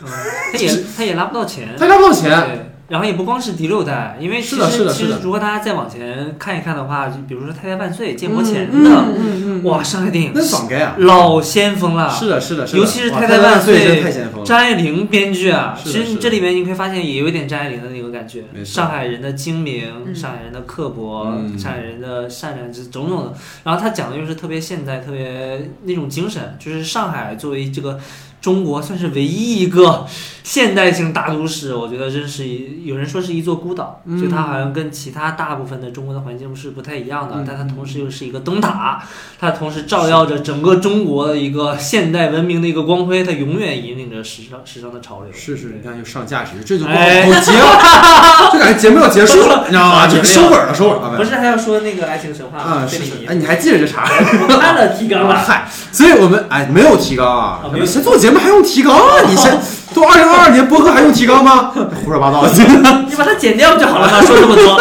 [0.00, 0.08] 嗯
[0.50, 2.73] 他也 他也拉不到钱，他拿不到钱。
[2.86, 5.08] 对，然后也不光是第六代，因为其是的实是的是的。
[5.08, 10.94] 其实如果大家再往前看一看的话，就比如说《太太万岁》建国嗯前嗯的，嗯嗯，哇，上海电影那爽该啊！
[10.98, 14.44] 老先锋了，是的，是的，是的，尤其是太太万岁太太真太先锋。
[14.44, 20.14] 张爱玲编剧啊，其实这里面你会发现也有一点张爱玲的那个感觉，上海人的精明，嗯。
[20.14, 21.58] 上海人的刻薄，嗯。
[21.58, 23.32] 上海人的善良，这种种的。
[23.64, 27.98] 然后他讲的又是特别现代，特别那种精神，就是上海作为这个
[28.44, 30.04] 中国算是唯一一个
[30.42, 39.02] 现代性大都市，我觉得真是一有人说是一座孤岛，嗯就它好像跟其他大部分的中国的环境是不太一样的，嗯但它同时又是一个灯塔，
[39.40, 45.32] 它同时照耀着整个中国的一个现代文明的一个光辉，它永远引领着时尚时尚的潮流。
[45.32, 47.02] 是是，你看又上价值，这就不好
[47.40, 50.06] 结了， 就感觉节目要结束了，你知道吗？
[50.06, 51.16] 就是收尾了，收尾了呗。
[51.16, 52.76] 不是还要说那个爱情神话啊，吗？
[52.82, 54.04] 啊是是，哎，你还记着这茬？
[54.46, 55.34] 我看了提纲了。
[55.34, 59.22] 嗨，所以我们哎没有提纲啊啊，没有谁做节目还用提纲啊？
[59.28, 59.60] 你现
[59.94, 61.72] 都二零二二年播客还用提纲吗？
[62.04, 62.44] 胡说八道！
[63.08, 64.20] 你把它剪掉不就好了吗？
[64.22, 64.80] 说这么多，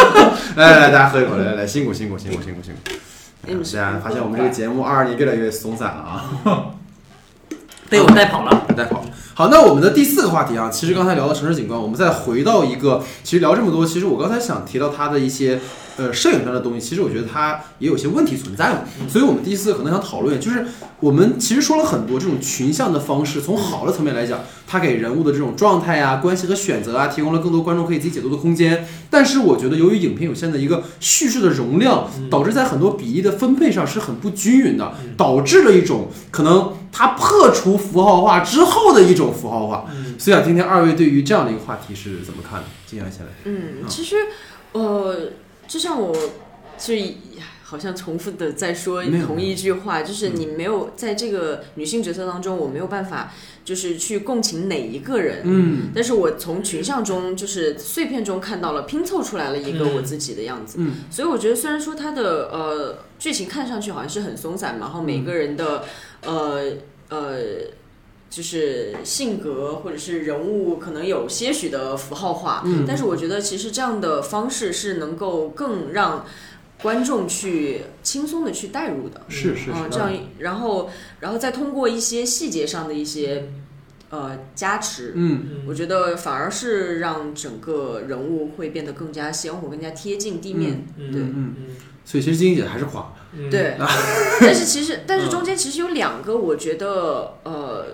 [0.56, 2.80] 来来来，大家喝一口，来来来，辛苦辛苦辛苦辛苦辛苦。
[3.46, 6.24] 你们大家发现我们这个节目二二年越来越松散了啊。
[7.90, 8.66] 被我带跑了。
[8.76, 9.04] 带跑。
[9.36, 15.60] 好，那我们的第四个话题啊，其实刚才聊到城市景观，我们再回到一个，其实聊这么多，其实我刚才想提到它的一些
[15.98, 18.82] 呃摄影上的东西，其实我觉得它也有些问题存在嘛。
[19.10, 20.64] 所以我们第四个可能想讨论，就是
[21.00, 28.88] 我们其实说了很多这种群像的方式，从好的层面来讲，它给人物的这种状态啊、关系和选择啊，提供了更多观众可以自己解读的空间。
[29.10, 39.86] 但是我觉得，由于影片有限的一个叙事的容量，导致在很多比例的分配上是很不均匀的，导致了一种可能它破除符号化之后的一种符号化。
[39.92, 42.66] 嗯所以想听听二位对于这样的一个话题是怎么看的？
[42.86, 43.32] 静下先来。
[43.46, 44.16] 嗯，其实，
[44.74, 45.32] 呃，
[45.68, 46.16] 就像我，
[46.78, 46.94] 就
[47.64, 53.34] 好像重复的在说同一句话，就是嗯你没有在这个女性角色当中，我没有办法
[53.66, 55.42] 就是去共情哪一个人。
[55.44, 60.76] 嗯但是我从群像中，就是碎片中看到了，拼凑出来了一个嗯我自己的样子。
[60.80, 65.84] 嗯所以我觉得，虽然说它的呃剧情看上去好像是很松散嘛，然后每个人的、
[66.22, 66.74] 呃
[67.10, 67.38] 呃
[68.36, 76.26] 就是性格或者是人物可能有些许的符号化，嗯但是我觉得其实这样的方式是能够更让
[76.82, 79.22] 观众去轻松的去带入的。
[79.30, 83.50] 是是是嗯，，这样，然后，然后再通过一些细节上的一些
[84.10, 90.88] 呃加持，嗯我觉得反而是让整个人物会变得更加鲜活、更加贴近地面。
[90.98, 91.56] 嗯对嗯嗯
[92.06, 93.14] 所以其实晶晶姐还是垮。
[93.36, 93.78] 嗯，对，
[94.42, 97.86] 但是其实，但是中间其实有两个，我觉得呃，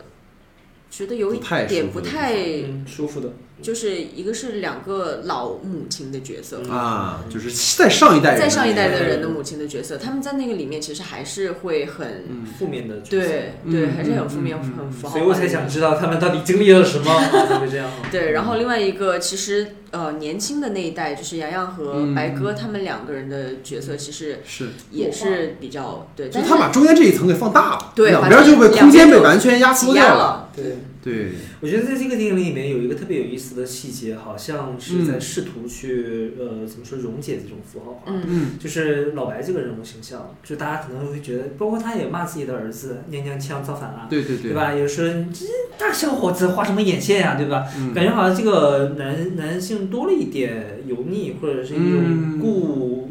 [0.99, 3.31] 觉得有一不太舒点不太，嗯，舒服的。
[3.61, 6.61] 就是一个是两个老母亲的角色。
[6.69, 15.13] 啊，就是在上一代在上一代的人的母亲的角色，他们在那个里面其实还是会很，嗯负面的，对对，嗯还是很负面、很符号。
[15.13, 17.05] 所以我才想知道他们到底经历了什么
[17.47, 17.89] 才会这样。
[18.11, 30.49] 对，然后另外一个其实呃年轻的那一代，就是杨洋和嗯白鸽他们两个人的角色，其实是，也是比较对，就是他把中间这一层给放大了，对把两边就被空间被完全压缩掉了。
[30.55, 31.29] 对，对，
[31.61, 38.03] 我觉得在这个电影里面有一个特别有意思的细节，好像是在试图去、呃怎么说溶解这种符号化。
[38.07, 44.73] 嗯嗯就是老白这个人物形象，就大家可能会觉得，包括他也骂自己的儿子娘娘腔造反了，对对对对，吧？
[44.73, 45.45] 有时候你这
[45.77, 47.65] 大小伙子画什么眼线呀、对吧？
[47.77, 53.09] 嗯感觉好像这个男男性多了一点油腻，或者是一种嗯固、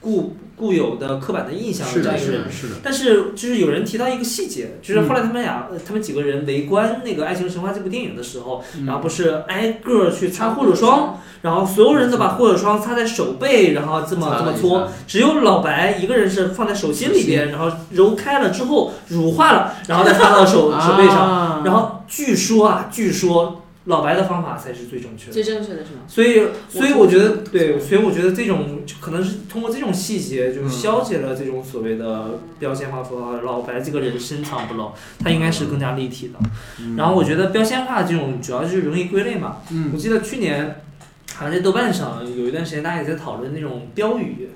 [0.00, 2.42] 固固有的刻板的印象这样一个人。
[2.50, 5.08] 是的，是的，但是就是有人提到一个细节，就是嗯。
[5.08, 8.84] 后来他们俩、呃他们几个人围观那个《爱情神话》这部电影的时候，嗯。
[8.84, 21.18] 然后不是挨个儿去擦护手霜，然后所有人都把护手霜擦在手背，然后这么这么搓，只有老白一个人是放在手心里边，然后揉开了之后乳化了，然后再擦到手手背上。
[21.18, 25.32] 啊然后据说啊，据说老白的方法才是最正确的。
[25.32, 26.02] 最正确的是吗？
[26.06, 33.40] 所以，所以我觉得，对，所以我觉得这种可能是通过这种细节，就是消解了这种所谓的标签化符号。
[33.40, 36.34] 老白这个人深藏不露，他应该是更加立体的。
[36.80, 39.62] 嗯然后我觉得标签化这种主要就是容易归类嘛。
[39.70, 40.82] 嗯我记得去年
[41.34, 44.50] 好像在豆瓣上有一段时间，大家也在讨论那种标语，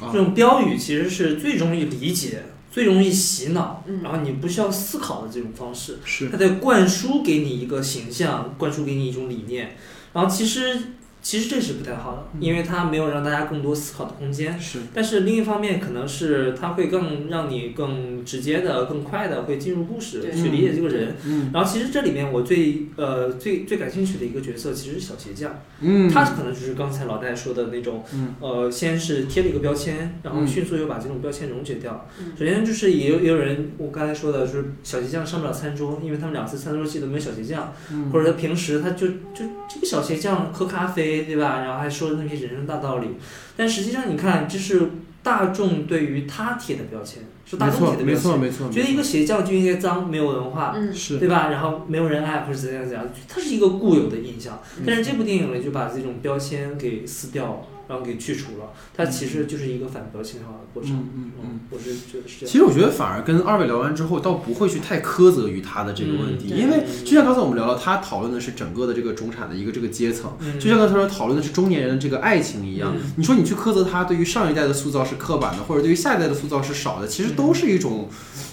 [0.00, 2.44] 啊这种标语其实是最容易理解、
[2.76, 5.98] 最容易洗脑，嗯然后你不需要思考的这种方式。
[6.04, 9.74] 是他在灌输给你一个形象，灌输给你一种理念，
[10.12, 10.78] 然后其实
[11.26, 14.56] 其实这是不太好的，因为它没有让大家更多思考的空间。
[14.60, 21.16] 是，但是另一方面，可能是它会更让你更直接的、更快的会进入故事，去理解这个人。
[21.24, 32.06] 嗯然后其实这里面我最呃最最感兴趣的一个角色其实是小鞋匠，嗯，他可能就是刚才老戴说的那种，嗯呃，先是贴了一个标签，然后嗯迅速又把这种标签溶解掉。
[32.20, 41.60] 嗯首先就是也有也有人，我刚才说的就是小鞋匠上不了餐桌，因为他们两次餐桌戏都没有小鞋匠，嗯或者他平时他就就这个小鞋匠喝咖啡，对吧？
[41.60, 43.08] 然后还说那些人生大道理，
[43.56, 44.90] 但实际上你看，这是
[45.22, 48.40] 大众对于他贴的标签，是大，众贴的标没错，签。
[48.40, 51.48] 没错，觉得一个邪教就应该脏，没有文化，嗯，是对吧？
[51.50, 54.60] 然后没有人爱或者怎样怎样，它是一个固有的印象。
[54.86, 60.92] 但是这部电影呢，就把这种标签给撕掉了，然后给去除了，它其实就是一个反标签化的过程。
[60.92, 61.60] 嗯嗯嗯。
[61.70, 62.52] 我是觉得是这样。
[62.52, 72.92] 其实我觉得反而跟二位聊完之后，倒不会去太苛责于他的这个问题，嗯因为就像刚才我们聊到，他讨论的是整个的这个中产的一个这个阶层，嗯就像刚才说讨论的是中年人的这个爱情一样。
[72.94, 78.08] 嗯你说你去苛责他对于上一代的塑造是刻板的，或者对于下一代的塑造是少的，其实都是一种、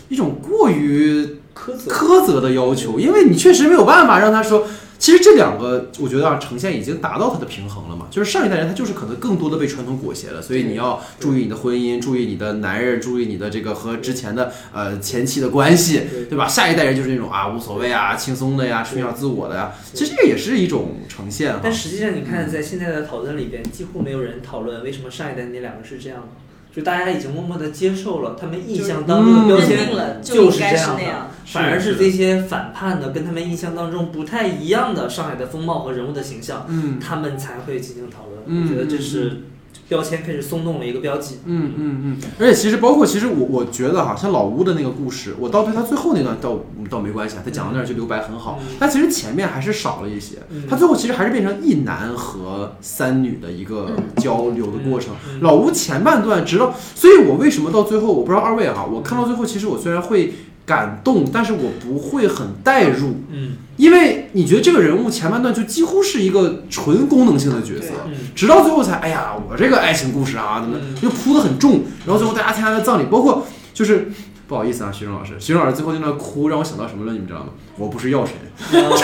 [0.09, 1.23] 一种过于
[1.55, 1.91] 苛责。
[1.91, 4.67] 苛责的要求，因为你确实没有办法让他说。
[5.03, 8.07] 其实这两个，我觉得啊，呈现已经达到它的平衡了嘛。
[8.09, 16.47] 就是上一代人他就是可能更多的被传统裹挟了，所以你要注意你的婚姻，注意你的男人，注意你的这个和之前的呃前妻的关系，对对吧？
[16.47, 19.73] 下一代人就是那种啊无所谓啊，轻松的呀，抒发自我的呀。
[19.93, 21.59] 其实这个也是一种呈现哈。
[21.61, 26.27] 但实际上，你看，在现在的讨论里边，几乎没有人讨论为什么上一代那两个是这样的，
[26.75, 29.77] 就大家已经默默的接受了他们印象当中的标签
[30.21, 31.03] 就是这样的。
[31.45, 38.41] 反而是这些反叛的，跟他们印象当中不太一样的上海的风貌和人物的形象，嗯他们才会进行讨论。
[38.45, 39.43] 嗯我觉得这是
[39.89, 41.39] 标签开始松动了一个标记。
[41.45, 46.59] 嗯嗯嗯，而且其实包括其实我我觉得哈，像老吴的那个故事，我倒对他最后那段倒
[46.89, 48.59] 倒没关系啊，他讲到那儿就留白很好。
[48.61, 55.13] 嗯，但其实前面还是少了一些嗯，他最后其实还是变成一男和三女的一个交流的过程。
[55.29, 60.33] 嗯老吴前半段直到，所以我为什么到最后我不知道二位哈，我看到最后其实我虽然会
[60.65, 67.89] 感动，但是我不会很代入，嗯因为你觉得这个人物前半段就几乎是一个纯功能性的角色。
[68.05, 74.09] 嗯直到最后才，哎呀，我这个爱情故事啊，怎么嗯就铺的很重，然后最后大家参加的葬礼，包括就是
[74.47, 77.47] 不好意思啊，徐峥老师， 徐峥老师最后在那段哭让我想到什么了，你们知道吗？
[77.77, 78.33] 我不是药神，
[78.71, 78.97] 呃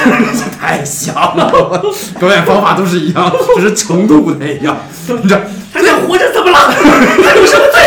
[0.60, 1.81] 太像了，
[2.19, 4.77] 表演方法都是一样，只是程度不太一样，
[5.07, 5.41] 你知道？
[5.73, 6.72] 他想活着怎么了？
[6.72, 7.77] 他有什么罪？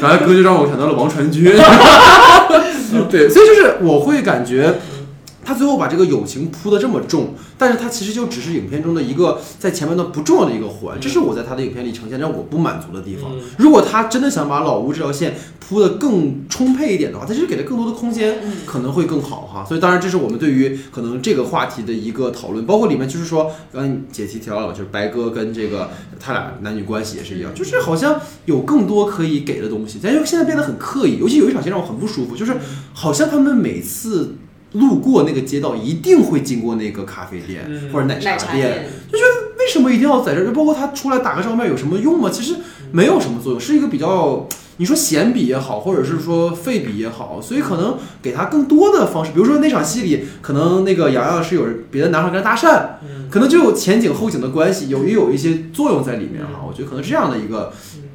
[0.00, 1.44] 刚才歌就让我想到了王传君，
[3.10, 4.74] 对，所以就是我会感觉。
[5.44, 13.40] 他最后把这个友情铺的这么重，但是他其实就只是影片中的一个在前面的不重要的一个环，这是我在他的影片里呈现让我不满足的地方嗯。
[13.58, 19.64] 如果他真的想把老吴这条线铺的更充沛一点的话，他其实给了更多的空间，可能会更好哈。
[19.64, 25.90] 所以当然这是我们对于可能这个话题的一个讨论，包括里面就是说，刚才解题提到了，就是白哥跟这个
[26.20, 32.56] 他俩男女关系也是一样，就是好像有更多可以给的东西，但是现在变得很刻意，尤其有一场戏让我很不舒服，就是
[32.92, 34.36] 好像他们每次。
[34.72, 40.46] 路过那个街道，一定会经过那个咖啡店、嗯或者奶奶茶店，就觉得，为什么一定要在这儿？
[40.46, 42.30] 就包括他出来打个照面有什么用吗？
[42.32, 42.56] 其实
[42.90, 44.46] 没有什么作用，是一个比较
[44.78, 56.64] 你说闲笔也好，或者是说废笔也好，所以可能给他更多的方式，比如说那场戏里，可能那个洋洋是有别的男孩跟他搭讪，嗯可能就有前景后景的关系，有也有一些作用在里面哈。
[56.66, 57.72] 我觉得可能是这样的一个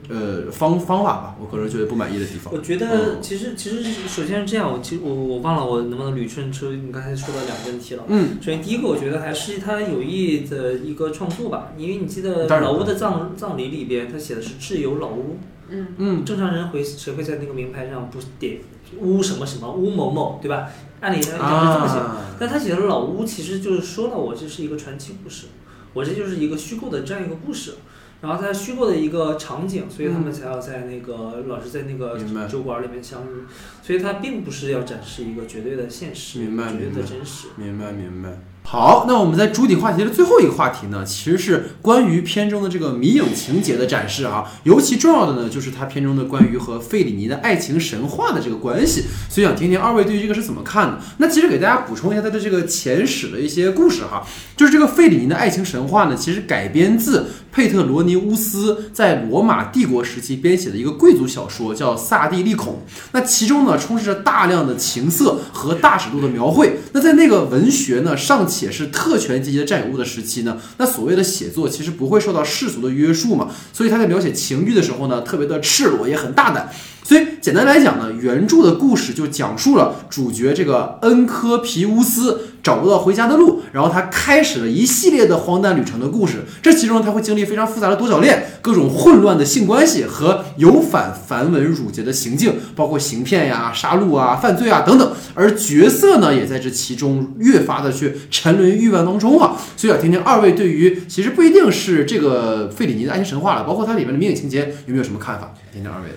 [0.10, 2.60] 呃方方法吧，我个人觉得不满意的地方我。
[2.60, 8.04] 觉嗯得其实其实首先是这样，我其实我我忘了我能不能捋顺出你刚才说的两个问题了。
[8.08, 15.38] 嗯首先第一个，我觉得还是他有意的一个创作吧，因为你记得老屋的葬葬礼里边，他写的是挚友老屋，
[15.70, 18.60] 嗯，嗯正常人会谁会在那个名牌上不点
[19.00, 20.70] 乌什么什么乌某某，对吧？
[21.02, 25.48] 按理来讲是这么写，啊，但他写的老乌其实就是说了我这是一个传奇故事，
[25.94, 27.76] 我这就是一个虚构的这样一个故事。
[28.20, 32.18] 然后他虚构的一个场景，所以他们才要在那个老是在那个
[32.48, 33.46] 酒馆里面相遇，
[33.84, 37.48] 所以他并不是要展示一个绝对的现实，明白绝对明白的真实。
[37.58, 38.30] 明白明白。
[38.70, 44.44] 好，那我们在主体话题的最后一个话题呢，其实是关于片中的这个迷影情节的展示啊。
[44.66, 49.06] 尤其重要的呢，就是它片中的关于和费里尼的爱情神话的这个关系。
[49.30, 51.00] 所以想听听二位对于这个是怎么看的？
[51.20, 54.28] 那其实给大家补充一下它的这个前史的一些故事哈，
[54.58, 57.26] 就是这个费里尼的爱情神话呢，其实改编自
[57.58, 62.74] 佩特罗尼乌斯在罗马帝国时期编写的一个贵族小说，叫《萨蒂利孔》。
[63.14, 66.78] 那其中呢，充斥着大量的情色和大尺度的描绘。
[66.92, 76.70] 那在那个文学呢尚且是特权阶级的占有物的时期呢，那所谓的写作其实不会受到世俗的约束嘛，所以他在描写情欲的时候呢，特别的赤裸，也很大胆。
[77.04, 86.44] 所以简单来讲呢，原著的故事就讲述了主角这个恩科皮乌斯找不到回家的路，然后他开始了一系列的荒诞旅程的故事。
[86.62, 95.14] 这其中他会经历非常复杂的多角恋、各种混乱的性关系和有反繁文缛节的行径，包括行骗呀、杀戮啊、犯罪啊等等。
[95.34, 99.56] 而角色呢，也在这其中越发的去沉沦于欲望当中啊。
[99.78, 105.54] 所以想听听二位对于其实不一定是这个费里尼的爱情神话了，包括它里面的迷影情节有没有什么看法？
[105.72, 106.10] 听听二位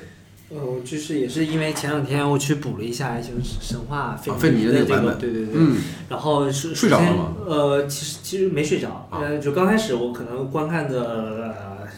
[0.51, 0.56] 的。
[0.56, 5.77] 呃，就是也是因为前两天我去补了一下《爱情神话》啊费里尼的那个，版本对对对，嗯，
[6.09, 7.32] 然后是睡着了吗？
[7.47, 11.89] 呃，其实其实没睡着，啊呃，就刚开始我可能观看的呃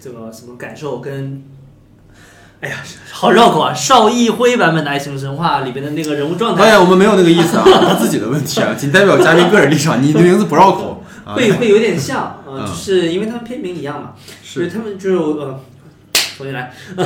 [0.00, 1.42] 这个什么感受跟。
[2.60, 2.76] 哎呀，
[3.10, 3.74] 好绕口啊！
[3.74, 10.00] 邵艺辉版本的《爱情神话》里边的那个人物状态，导演，我们没有那个意思啊，他自己的问题啊，仅代表嘉宾个人立场。
[10.00, 14.12] 你的名字不绕口啊，会 会有点像，呃，嗯就是因为他们片名一样嘛，
[14.44, 15.60] 就是是他们就是呃，
[16.42, 16.72] 重新来，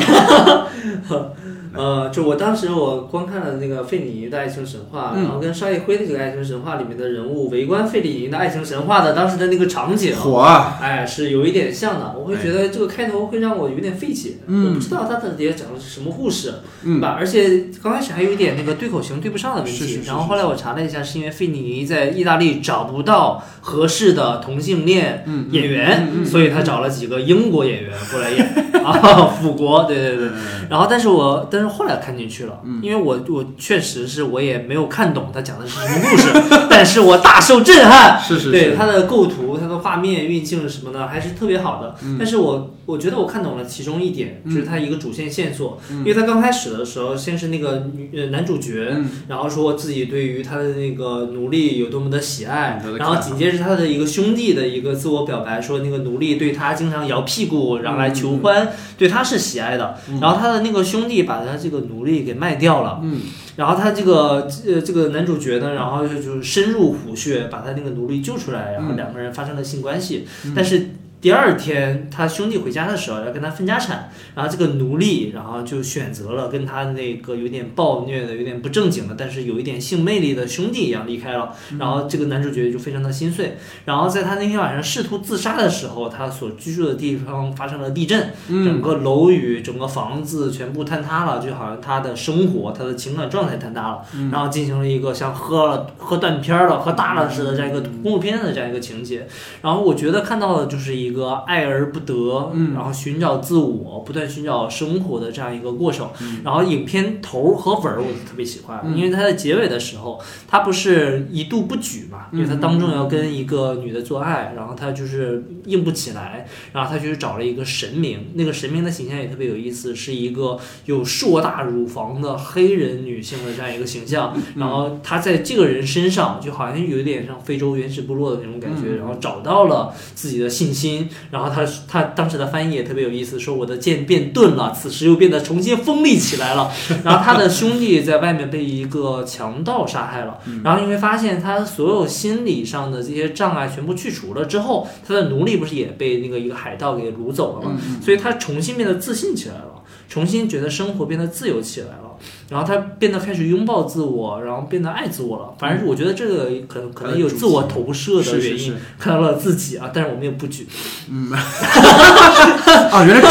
[1.75, 5.25] 呃，就我当时我观看了那个费里尼的爱情神话，嗯。
[5.25, 12.15] 然后跟邵艺辉的这个爱情神话里面的人物围观费里尼的爱情神话的当时的那个场景，火啊，哎，是有一点像的。
[12.19, 14.69] 我会觉得这个开头会让我有点费解，嗯。
[14.71, 16.95] 我不知道他到底讲的是什么故事，嗯。
[16.95, 17.15] 对吧？
[17.19, 30.29] 而且刚开始还有一点那个对口型对不上的问题，是是是然后后来我查了一下，是因为费里尼在意大利找不到合适的同性恋嗯演员，所以他找了几个英国演员过来演啊， 辅国，对对对。
[30.69, 36.33] 然后，但是我但是后来看进去了，嗯因为我我确实是我也没有看懂他讲的是什么故事，
[36.71, 38.21] 但是我大受震撼。
[38.21, 41.95] 是是是，对他的构图、他的画面运镜什么的还是特别好的。
[42.03, 45.79] 嗯但是我我觉得我看懂了其中一点，就是他一个主线线索。
[45.91, 59.98] 嗯因为他刚开始的时候，先是那个女呃男主角，嗯然后说自己对于他的那个奴隶有多么的喜爱然后紧接着他的一个兄弟的一个自我表白，说那个奴隶对他经常摇屁股，然后来求欢，对他是喜爱的。
[60.11, 63.01] 嗯然后他的那个兄弟把他这个奴隶给卖掉了。
[63.03, 63.20] 嗯
[63.57, 70.28] 然后他这个呃这个男主角呢，然后就就深入虎穴，把他那个奴隶救出来，然后嗯两个人发生了性关系。
[70.55, 70.90] 但是
[71.20, 81.52] 第二天他兄弟回家的时候要跟他分家产，然后这个奴隶然后就选择了跟他那个有点暴虐的、有点不正经的，但是有一点性魅力的兄弟一样离开了。
[81.78, 83.56] 然后这个男主角就非常的心碎。
[83.86, 99.26] 然后在他那天晚上试图自杀的时候，他所居住的地方发生了地震，整嗯个楼宇、整个房子全部坍塌了，就好像他的生活、他的情感状态坍塌了，嗯然后进行了一个像喝了喝断片儿了、喝大了似的这样一个公路片的这样一个情节。
[99.62, 102.74] 然后我觉得看到的就是一个爱而不得，嗯。
[102.74, 106.09] 然后寻找自我、不断寻找生活的这样一个过程。
[106.20, 106.41] 嗯。
[106.45, 108.97] 然后影片头和尾儿我都特别喜欢，嗯。
[108.97, 128.97] 因为它在结尾的时候，他不是一度不举嘛，因为他当众要跟一个女的做爱，然后他就是硬不起来，然后他就去找了一个神明，那个神明的形象也特别有意思，是一个有硕大乳房的黑人女性的这样一个形象，然后他在这个人身上就好像有一点像非洲原始部落的那种感觉，嗯。
[128.97, 130.95] 然后找到了自己的信心，
[131.31, 136.70] 然后他他当时的翻译也特别有意思，说我的剑变钝了，此时又变得重新锋利起来了。
[137.05, 147.77] 然后他的兄弟在外面被一个强盗杀害了，然后你会发现他所有心理上的这些障碍全部去除了之后，他的奴隶不是也被那个一个海盗给掳走了吗？
[148.02, 152.16] 所以他重新变得自信起来了，重新觉得生活变得自由起来了。
[152.48, 155.55] 然后他变得开始拥抱自我，然后变得爱自我了。
[155.59, 160.66] 反正我觉得这个可能可能有自我投射的原因， 看到了自己啊，但是我们也不举。
[161.10, 163.31] 嗯啊， 原来终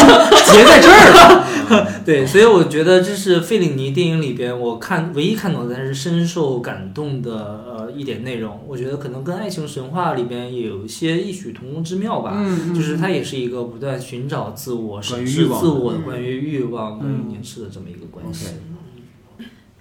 [0.52, 1.46] 结在这儿了。
[2.04, 8.60] 对，所以我觉得这是费里尼电影里边我看唯一看懂但是深受感动的呃一点内容。
[8.68, 12.34] 我觉得可能跟《爱情神话》里边也有一些异曲同工之妙吧。
[12.36, 18.46] 嗯就是它也是一个不断寻找自我、审视自我的、嗯关于欲望、关于嗯凝视的这么一个关系。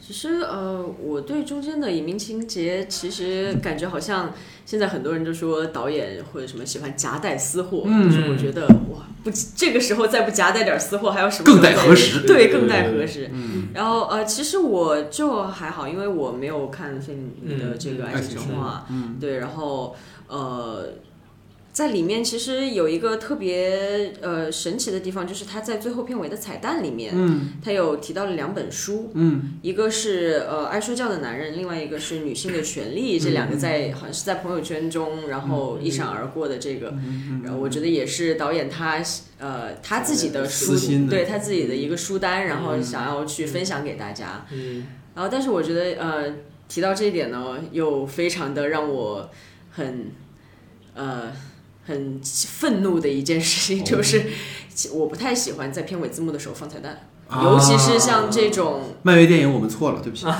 [0.05, 4.31] 其实呃，我对中间的隐秘情节，其实感觉好像
[4.63, 13.31] 现在很多人都说导演或者什么喜欢夹带私货，嗯就是我觉得哇，不这个时候再不夹带点私货，还要什么更待何时对，更待何时。
[13.33, 19.95] 嗯，然后呃，其实我就还好，因为我没有看费米的这个嗯爱情嗯神话，嗯对，然后
[20.27, 20.87] 呃，
[21.75, 27.51] 在里面其实有一个特别呃神奇的地方，就是他在最后片尾的彩蛋里面，嗯。
[27.61, 29.55] 他有提到了两本书，嗯。
[29.61, 37.41] 一个是呃爱睡觉的男人，另外一个是女性的权利，这两个在好像是在朋友圈中，然后一闪而过的这个，嗯。
[37.43, 39.03] 然后我觉得也是导演他
[39.37, 40.77] 呃他自己的书
[41.09, 44.45] 对他自己的一个书单，然后想要去分享给大家。
[44.53, 44.87] 嗯。
[45.13, 46.33] 然后但是我觉得呃
[46.69, 49.29] 提到这一点呢，又非常的让我
[49.71, 50.09] 很
[50.93, 51.33] 呃
[51.85, 54.23] 很愤怒的一件事情，就是
[54.91, 57.09] 我不太喜欢在片尾字幕的时候放彩蛋。
[57.29, 57.43] 啊。
[57.43, 60.25] 尤其是像这种，漫威电影我们错了，对不起。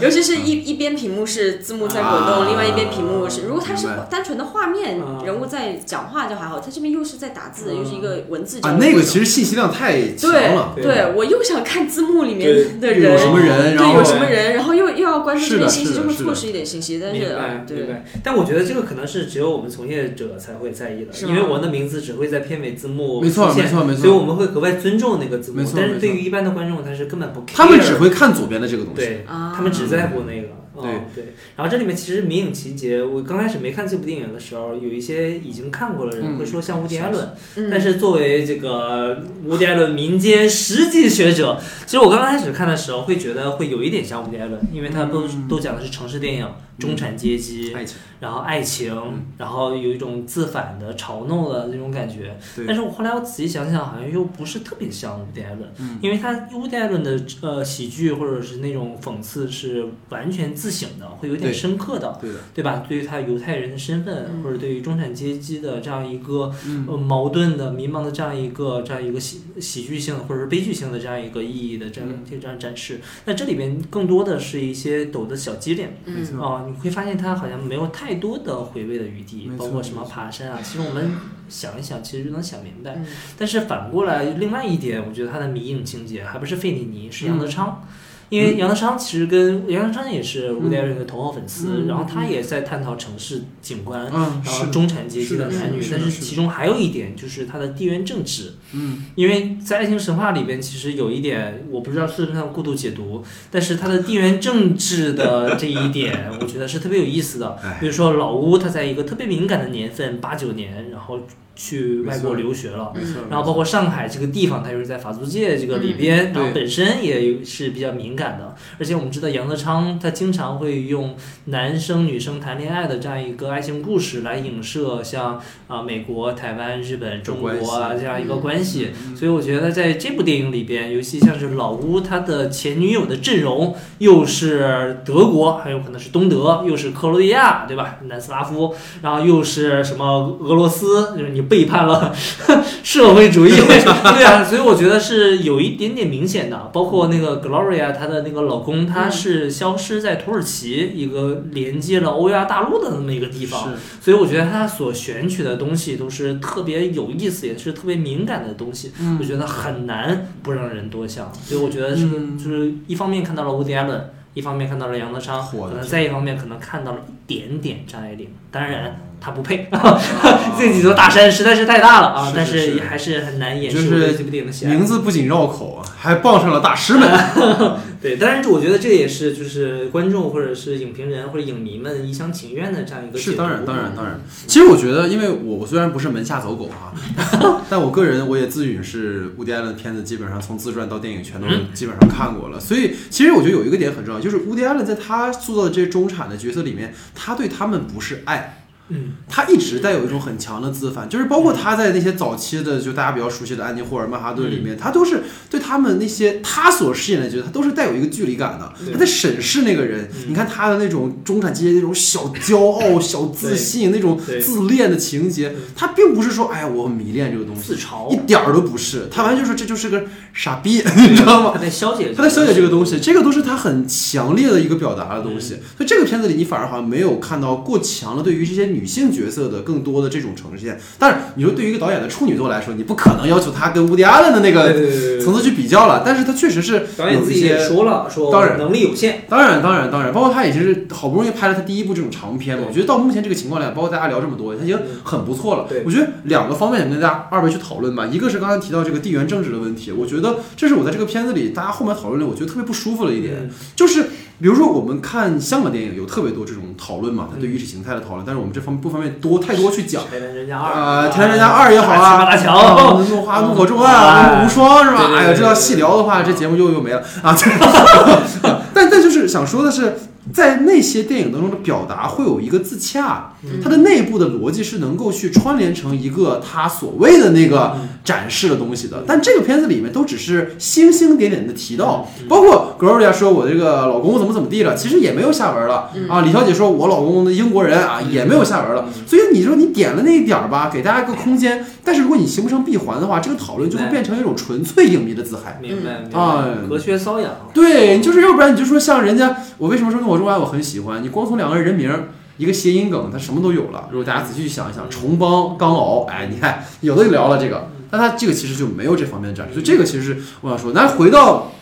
[0.00, 2.46] 尤其是一一边屏幕是字幕在滚动，啊。
[2.48, 10.72] 另外一边屏幕是，如果它是单纯的画面啊，人物在讲话就还好，它这边又是在打字，又是一个文字交啊，那个其实信息量太强对了。
[10.76, 12.48] 对对，我又想看字幕里面
[12.80, 16.98] 的人有人什么人，然对，后有什么人，然后又又要关注这些信息，就会错失一点信息。
[17.00, 24.02] 但是明白呃明对，白，但我觉得这个可能是只有我们从业者才会在意的，因为我的名字只会在片尾字幕没错出现没错没错。
[24.02, 25.64] 所以我们会格外尊重那个字幕没。
[25.64, 29.00] 错但是对于一般的观众，他是根本不 care，他们只会看左边的这个东西。
[29.00, 29.52] 对，啊。
[29.54, 30.48] 他们只在乎那个。
[30.80, 30.90] 对。
[30.90, 31.24] 嗯对，
[31.56, 37.68] 然后这里面其实迷影情节，我刚开始没看这部电影的时候，有一些已经看过的人嗯会说像乌迪艾伦，嗯。
[37.68, 45.48] 但是作为这个乌迪艾伦民间实际学者，其实我刚开始看的时候会觉得会有一点像乌迪艾伦，因为他都、嗯。
[45.48, 46.46] 都讲的是城市电影、
[46.78, 52.36] 中产阶级，爱情，然后爱情，嗯然后有一种自反的嘲弄的那种感觉。
[52.54, 62.16] 对但是我后来我仔细想想，好像又不是特别像乌迪艾伦，嗯因为他乌迪艾伦的呃喜剧或者是那种讽刺是完全自省的，会有点深刻的。
[62.20, 62.84] 对的，对吧？
[62.88, 73.00] 对于他犹太人的身份，嗯或者对于中产阶级的这样一个嗯呃矛盾的、迷茫的这样一个这样一个喜喜剧性或者是悲剧性的这样一个意义的这样嗯这样展示。
[73.24, 75.88] 那这里边更多的是一些抖的小机灵。
[76.04, 81.10] 没错哦，你会发现它好像没有太多的回味的余地包括什么爬山啊，其实我们
[81.48, 82.94] 想一想，其实就能想明白。
[82.96, 87.82] 嗯但是反过来，另外一点，我觉得它的迷影情节还不是费里尼，是杨德昌。
[87.82, 87.94] 嗯
[88.30, 91.86] 因为杨德昌其实跟杨德昌也是吴迪伦的头号粉丝，嗯。
[91.86, 99.04] 然后他也在探讨城市景观，嗯，然后，中产阶级的男女，但是其中还有一点就是他的地缘政治，嗯。
[99.14, 107.56] 因为在《爱情神话》里边，其实有一点我不知道是不是过度解读，但是他的地缘政治的这一点， 我觉得是特别有意思的。
[107.62, 107.78] 哎。
[107.80, 111.20] 比如说老屋他在一个特别敏感的年份，八九年，然后
[111.58, 112.94] 去外国留学了。
[113.28, 118.54] 然后包括上海这个地方，它又是在法租界这个里边，嗯然后本身也是比较敏感的。
[118.78, 121.16] 而且我们知道杨德昌他经常会用
[121.46, 128.92] 男生女生谈恋爱的这样一个爱情故事来影射像啊、美国、台湾、日本、中国啊这样一个关系。
[129.06, 137.98] 嗯所以我觉得在这部电影里边，尤其像是老乌他的前女友的阵容，又是德国，还有可能是东德，又是克罗地亚，对吧？
[138.04, 138.72] 南斯拉夫，
[139.02, 142.14] 然后又是什么俄罗斯，就是你背叛了
[142.82, 146.70] 社会主义， 对啊，所以我觉得是有一点点明显的。
[146.72, 158.92] 包括那个 Gloria 她的那个老公，他是消失在土耳其一个连接了欧亚大陆的那么一个地方，是所以我觉得他所选取的东西都是特别有意思，也是特别敏感的东西。
[159.00, 164.00] 嗯我觉得很难不让人多想，所以我觉得是、嗯就是一方面看到了 Woody Allen，
[164.34, 168.28] 一方面看到了杨德昌，可能再一方面可能看到了一点点张爱玲。
[168.50, 169.68] 当然他不配，
[170.58, 172.32] 这几座大山实在是太大了啊！
[172.34, 174.70] 但是也还是很难掩就是饰对这部电影的喜爱。
[174.74, 177.08] 名字不仅绕口啊，还傍上了大师们。
[178.00, 184.20] 对，当然我觉得这也是就是观众或者是影评人或者影迷们一厢情愿的这样一个是，解当然，当然，当然。
[184.46, 186.94] 其实我觉得，因为我我虽然不是门下走狗啊，
[187.68, 192.60] 但我个人我也自诩是乌迪艾伦的片子，基本上从自传到电影全都嗯基本上看过了。
[192.60, 198.57] 所以，其实我觉得有一个点很重要，就是乌迪艾伦在他塑造的这些中产的角色里面，他对他们不是爱。
[198.90, 208.72] 嗯，他一直带有一种很强的自反，就是包括他在那些早期的，就大家比较熟悉的安妮霍尔、曼哈顿里面，他都是对他们那些他所饰演的角色，他都是带有一个距离感的。
[208.92, 210.24] 他在审视那个人，嗯。
[210.28, 218.10] 你看他的那种中产阶级那种小骄傲、小自信、那种自恋的情节，他并不是说哎呀我很迷恋这个东西，自嘲。
[218.10, 221.50] 一点儿都不是，他完全就是这就是个傻逼， 你知道吗？
[221.54, 225.56] 他在消解，他在消解这个东西，这个都是他很强烈的一个表达的东西。
[225.76, 230.78] 所以这个片子里，你反而好像没有看到过强的对于这些女女性角色的更多的这种呈现。
[230.98, 236.02] 但是你说对于一个导演的处女作来说，你不可能要求他跟乌迪阿伦的那个层次去比较了。
[236.04, 239.24] 但是他确实是导演自己也说了，说当然能力有限。
[239.28, 245.66] 当然，当然，当然，包括他已经是好不容易拍了他第一部这种长片嘛，我觉得到目前这个情况来讲，包括大家聊这么多，他已经嗯很不错了。
[245.84, 254.06] 我觉得两个方面想跟大家二位去讨论吧，一个是刚才提到这个地缘政治的问题，我觉得这是我在这个片子里大家后面讨论的，我觉得特别不舒服的一点，嗯就是
[254.40, 260.02] 比如说我们看香港电影有特别多这种讨论嘛，它对嗯意识形态的讨论，但是我们这方面不方便多太多去讲。
[260.08, 265.10] 铁人人家二呃，天人家二也好啊，大桥啊怒花怒火重案啊，哎无双是吧？
[265.16, 267.34] 哎呀，这要细聊的话，这节目又又没了啊。
[267.34, 267.50] 这
[268.72, 269.98] 但但就是想说的是，
[270.32, 279.04] 在那些电影当中的表达会有一个自洽，嗯它的内部的逻辑是能够去串联成一个它所谓的那个展示的东西的。
[279.06, 286.20] 但这个片子里面都只是星星点点的提到，包括格罗利亚说我这个老公怎么怎么地了，其实也没有下文了啊。
[286.22, 288.86] 李小姐说我老公的英国人啊，也没有下文了。
[289.06, 295.58] 所以你说你点了那一点儿吧，给大家一个空间，但是如果你形不成闭环的话，这个讨论就会变成一种纯粹影迷的自嗨。
[295.58, 297.32] 明白明哎白，隔靴搔痒。
[297.54, 301.02] 对，就是要不然你就说像人家，我为什么说《怒火中案》我很喜欢？
[301.02, 303.88] 你光从两个人人名儿，一个谐音梗，它什么都有了。
[303.90, 310.72] 如果大家仔细去想一想，重帮、刚熬，哎，你看有的就聊了这个，但它这个其实就没有这方面的展示，所以这个其实是我想说。
[310.74, 311.52] 那回到。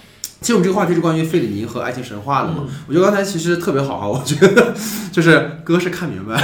[0.47, 2.63] 其实我们这个话题是关于费里尼和爱情神话的嘛？
[2.87, 4.73] 我觉得刚才其实特别好啊，我觉得
[5.11, 6.41] 就是哥是看明白，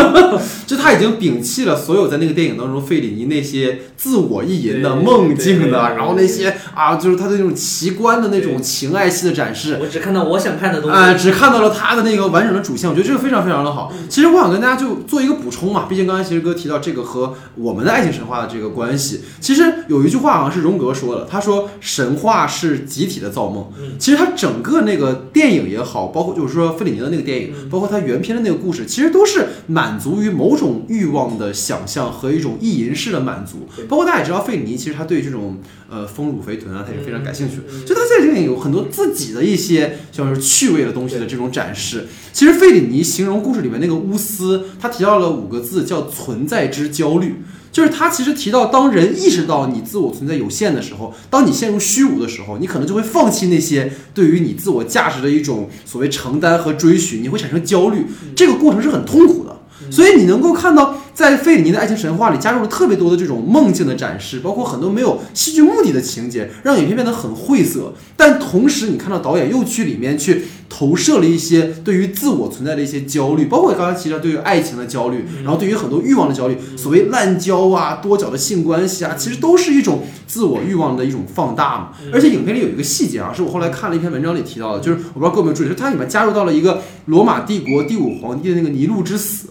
[0.68, 11.18] 就他已经摒弃了所有在那个电影当中费里尼那些自我意淫的、梦境的，然后那些啊，就是他的那种奇观的那种情爱戏的展示，我只看到我想看的东啊、西。
[11.18, 13.90] 只看到了他的那个完整的主线，我觉得这个非常非常的好。
[14.10, 23.70] 其实我想跟大家就做一个补充嘛，毕竟刚才其实哥提到这个和我们的爱情神话的这个关系，其实有一句话好像是荣格说的，他说神话是集体的造梦。
[23.78, 33.68] 嗯其实他整个那个电影也好，包括就是说费里尼的那个电影，嗯包括他原片的那个故事，其实都是满足于某种欲望的想象和一种意淫式的满足。
[33.88, 35.58] 包括大家也知道，费里尼其实他对这种
[35.88, 37.56] 呃丰乳肥臀啊，他也非常感兴趣。
[37.68, 42.06] 嗯嗯就他在这里有很多自己的一些像是趣味的东西的这种展示。
[42.32, 47.36] 其实费里尼形容故事里面那个乌斯，他提到了五个字叫存在之焦虑。
[47.70, 58.06] 就是他其实提到，当人意识到你自我存在有限的时候，当你陷入虚无的时候，你可能就会放弃那些对于你自我价值的一种所谓承担和追寻，你会产生焦虑。
[58.34, 59.56] 这个过程是很痛苦的。
[59.90, 67.92] 所以你能够看到，在费里尼的爱情神话里加入了特别多的这种梦境的展示，包括很多没有戏剧目的的情节，让影片变得很晦涩。
[68.16, 81.88] 但同时，你看到导演又去里面去投射了一些对于自我存在的一些焦虑，包括刚才提到对于爱情的焦虑，然后对于很多欲望的焦虑，所谓滥交啊、多角的性关系啊，其实都是一种自我欲望的一种放大嘛。
[82.12, 89.48] 而且影片里有一个细节啊，是我后来看了一篇文章里提到的，就是我不知道各位有没有注意，就是它里面加入到了一个罗马帝国第五皇帝的那个尼禄之死。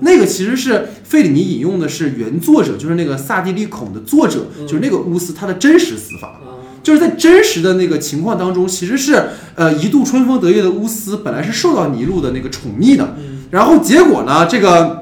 [0.00, 6.28] 那个其实是费里尼引用的是原作者，就是那个萨蒂利孔的作者，就是那个乌斯他的真实死法。
[6.28, 6.60] 啊。
[6.80, 9.22] 就是在真实的那个情况当中，其实是
[9.56, 13.16] 呃一度春风得意的乌斯本来是受到尼禄的那个宠溺的，
[13.50, 14.97] 然后结果呢，这个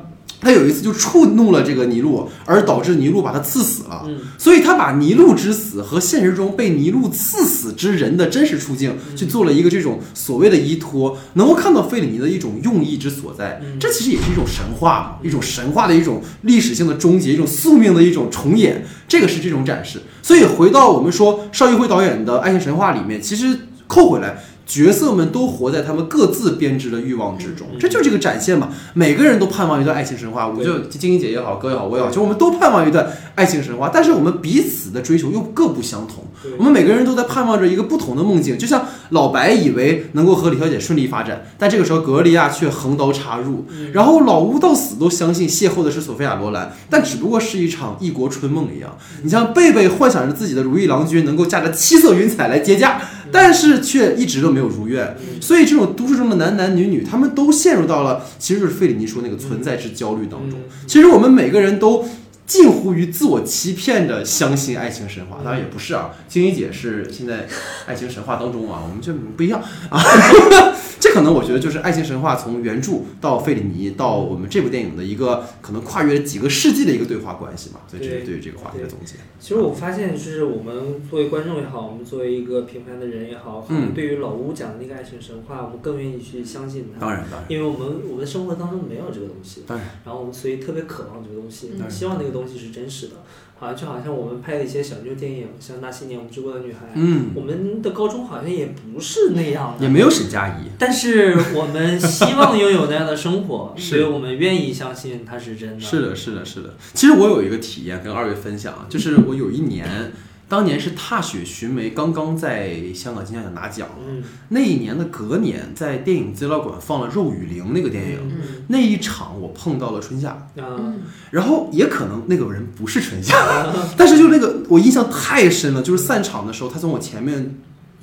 [0.47, 4.05] 他有一次就触怒了这个尼禄，而导致尼禄把他刺死了。
[4.07, 13.61] 嗯所以他把尼禄之死和现实中被尼禄刺死之人的真实处境去做了一个这种所谓的依托，能够看到费里尼的一种用意之所在。
[13.81, 18.87] 这其实也是一种神话嘛，一种神话的一种历史性的终结，一种宿命的一种重演。
[19.09, 20.01] 这个是这种展示。
[20.23, 23.59] 所以回到我们说邵艺辉导演的《爱情神话》里面，其实
[23.89, 24.45] 扣回来。
[24.67, 28.71] 角色们都活在他们各自编织的欲望之中，这就是这个展现嘛。
[28.95, 33.07] 每个人都盼望一段爱情神话，我就晶晶姐也好，哥也好，我也好，就我们都盼望一段
[33.37, 36.25] 爱情神话，但是我们彼此的追求又各不相同。
[36.59, 48.97] 我们每个人都在盼望着一个不同的梦境，就像老白以为能够和李小姐顺利发展，但这个时候格利亚却横刀插入，然后老乌到死都相信邂逅的是索菲亚罗兰，但只不过是一场异国春梦一样。
[49.23, 53.01] 你像贝贝幻想着自己的如意郎君能够驾着七色云彩来接驾，
[53.37, 55.17] 但是却一直都没有如愿。
[55.41, 60.59] 所以这种都市中的男男女女，他们都陷入到了其实就是费里尼说那个存在之焦虑当中。
[60.87, 62.05] 其实我们每个人都。
[62.47, 66.13] 近乎于自我欺骗的相信爱情神话，当然也不是啊。
[66.29, 67.45] 晶晶姐是现在
[67.87, 69.61] 爱情神话当中啊，我们就不一样
[69.91, 70.01] 啊。
[71.07, 77.81] 这可能我觉得就是爱情神话从原著到费里尼到我们这部电影的一个可能跨越了几个世纪的一个对话关系嘛。
[77.87, 79.15] 所以这是对于这个话题的总结。
[79.39, 87.01] 其实我发现，就是我们作为观众也好，我们作为一个平凡的人也好，可能对于老吴讲的那个爱情神话，我们更愿意去相信他。
[87.01, 93.15] 当然，当然，因为我们我们的生活当中没有这个东西，当然，然后我们所以特别渴望这个东西嗯，希望那个东西是真实的。
[93.59, 105.81] 好像就好像我们拍的一些小妞电影，像那些年我们追过的女孩，嗯，我们的高中好像也不是那样的，也没有沈佳宜，但是我们希望拥有那样的生活， 所以我们愿意相信它是真的。
[105.81, 106.75] 是的，是的，是的。
[106.93, 110.13] 其实我有一个体验跟二位分享啊，就是我有一年，
[110.49, 114.23] 当年是《踏雪寻梅》刚刚在香港金像奖拿奖，嗯。
[114.51, 118.65] 那一年的隔年，在电影资料馆放了《肉与灵》那个电影，嗯。
[118.69, 120.95] 那一场我碰到了春夏，啊。
[121.31, 123.67] 然后也可能那个人不是春夏，
[123.97, 127.59] 但是就那个我印象太深了，就是散场的时候，他从我前面。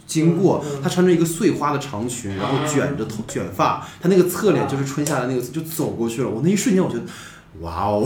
[0.05, 6.29] 经过他穿着一个碎花的长裙，然后卷着头卷发，他那个侧脸就是春夏的那个，就走过去了。
[6.29, 7.03] 我那一瞬间，我觉得，
[7.61, 8.03] 哇哦，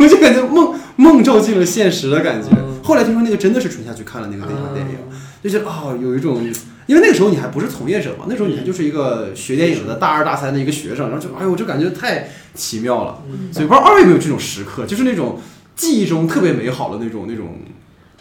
[0.00, 2.48] 我 就感觉梦梦照进了现实的感觉。
[2.52, 2.80] 嗯。
[2.82, 5.18] 后来听说那个真的是春夏去看了那个那场电影，嗯。
[5.42, 6.42] 就觉得啊、有一种，
[6.86, 13.22] 因为那个时候你还不是从业者嘛，那时候你还就是一个学电影的大二大三的一个学生，然后就哎呦，我就感觉太奇妙了。
[13.30, 13.52] 嗯。
[13.52, 15.40] 所以不知道二位有没有这种时刻，就是那种
[15.74, 17.58] 记忆中特别美好的那种那种，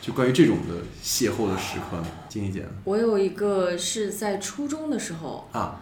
[0.02, 2.06] 就关于这种的邂逅的时刻呢？
[2.30, 5.82] 金怡姐我有一个是在初中的时候，啊，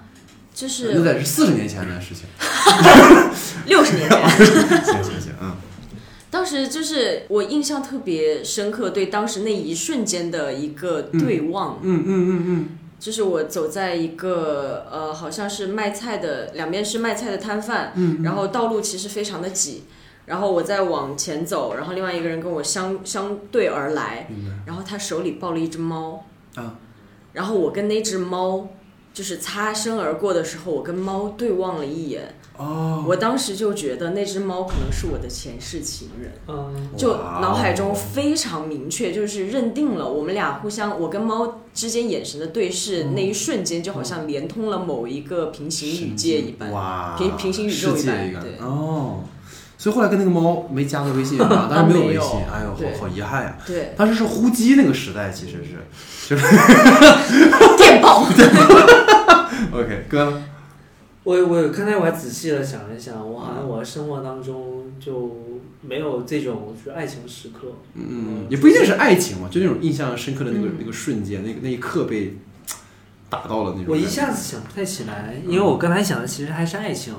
[0.68, 2.26] 就那是得是四十年前的事情。
[3.68, 4.20] 六十年前，
[4.84, 5.56] 行行行，嗯。
[6.30, 12.70] 当时就是我印象特别深刻，对当时那一瞬间的一个对望，嗯嗯嗯嗯。
[13.00, 19.86] 就是我走在一个呃，好像是卖菜的，两边是卖菜的摊贩，嗯然后道路其实非常的挤，
[20.26, 24.28] 然后我在往前走，然后另外一个人跟我相相对而来，
[24.66, 26.26] 然后他手里抱了一只猫，
[26.56, 26.76] 啊，
[27.32, 28.68] 然后我跟那只猫
[29.20, 36.32] 就是擦身而过的时候，我跟猫对望了一眼，哦，我当时就觉得那只猫可能是我的前世情人。
[36.48, 46.72] 嗯就脑海中非常明确，就是认定了我们俩互相，我跟猫之间眼神的对视，嗯那一瞬间就好像连通了某一个平行宇界一般。
[46.72, 49.26] 哇，平平行宇宙一世界一般哦。
[49.78, 53.58] 所以后来跟那个猫没加个微信啊， 当然没有微信，哎呦，好好遗憾呀。
[53.68, 56.36] 对，当时是呼机那个时代，其实是
[57.78, 58.26] 电报。
[59.72, 60.42] OK 哥，
[61.24, 67.74] 我我刚才我还仔细的想了想，我好像我生活当中就没有这种就是爱情时刻。
[67.94, 72.38] 嗯，也不一定是爱情嘛，就那种印象深刻的那个嗯那个瞬间，那个那一刻被
[73.30, 73.86] 打到了那种。
[73.90, 77.14] 我一下子想不太起来，因为我刚才想的其实还是爱情，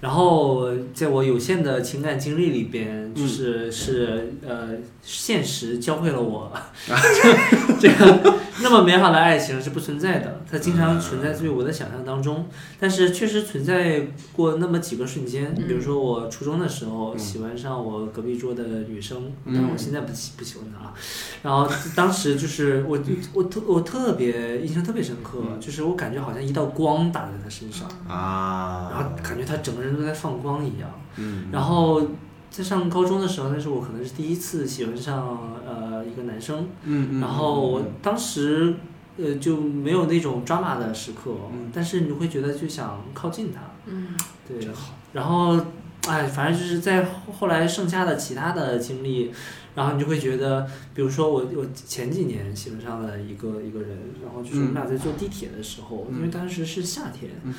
[0.00, 4.68] 然后在我有限的情感经历里边，就是、是呃，
[5.10, 6.52] 现实教会了我，
[7.80, 12.46] 这个那么美好的爱情是不存在的，它经常存在于我的想象当中，
[12.78, 17.18] 但是确实存在过那么几个瞬间，比如说我初中的时候嗯。
[17.18, 19.54] 喜欢上我隔壁桌的女生，嗯。
[19.54, 20.94] 但是我现在不喜不喜欢她啊，
[21.42, 21.66] 然后
[21.96, 22.98] 当时就是我
[23.32, 30.90] 我特我特别印象特别深刻，就是我感觉好像一道光打在她身上，啊，然后感觉她整个人都在放光一样。
[31.16, 32.00] 嗯，然后
[32.58, 38.74] 在上高中的时候，那是我可能是第一次喜欢上呃一个男生，嗯嗯，然后我当时
[39.16, 41.70] 呃就没有那种抓马的时刻，嗯。
[41.72, 44.08] 但是你会觉得就想靠近他，嗯，
[44.48, 44.58] 对，
[45.12, 45.56] 然后
[46.08, 49.30] 哎，反正就是在后后来剩下的其他的经历，
[49.76, 57.54] 然后你就会觉得，比如说我我前几年喜欢上了一个一个人，然后就是我们俩在坐地铁的时候，嗯因为当时是夏天，嗯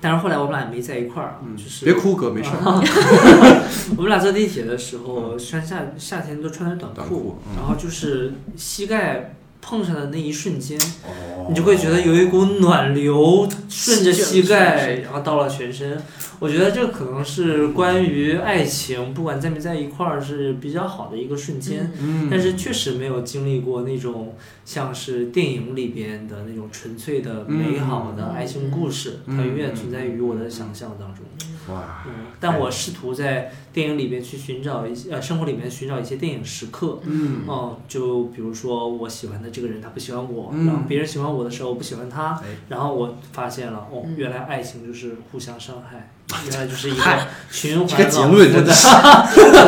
[0.00, 2.56] 但是后来我们俩也没在一块儿，嗯就是别哭哥，没事儿。
[3.96, 16.00] 我们俩坐地铁的时候，穿夏夏天都穿着短短裤嗯然后就是膝盖碰上的那一瞬间，哦你就会觉得有一股暖流顺着膝盖，然后到了全身。
[16.38, 21.90] 我觉得这可能是关于爱情，不管在没在一块儿，是比较好的一个瞬间。
[22.00, 24.34] 嗯，但是确实没有经历过那种
[24.64, 31.24] 像是电影里边的那种纯粹的美好的爱情故事，嗯它永远存在于我的想象当中。
[31.68, 37.00] 哇，嗯，但我试图在电影里面去寻找一些呃生活里面寻找一些电影时刻。
[37.04, 46.10] 嗯嗯，就比如说我喜欢的这个人他不喜欢我，嗯然后别人喜欢我的时候我不喜欢他，哎然后我发现了哦，嗯原来爱情就是互相伤害，
[46.48, 47.02] 原来就是一个
[47.50, 48.72] 循环这个结论真的。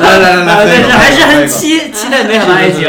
[0.00, 2.82] 来来来来，啊，但是还是很期期期待美好的爱情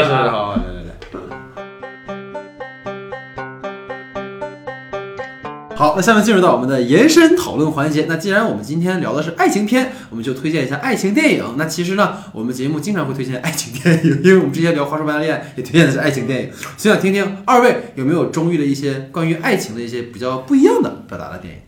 [5.90, 8.06] 好，那下面进入到我们的延伸讨论环节。
[8.08, 11.56] 那既然我们今天聊的是爱情片，我们就推荐一下爱情电影。
[11.58, 16.50] 那其实呢，我们节目经常会推荐爱情电影，因为我们之前聊《花束般的恋爱》也推荐的是爱情电影。
[16.76, 21.60] 所以想听听二位有没有中意的一些关于爱情的一些比较不一样的表达的电影？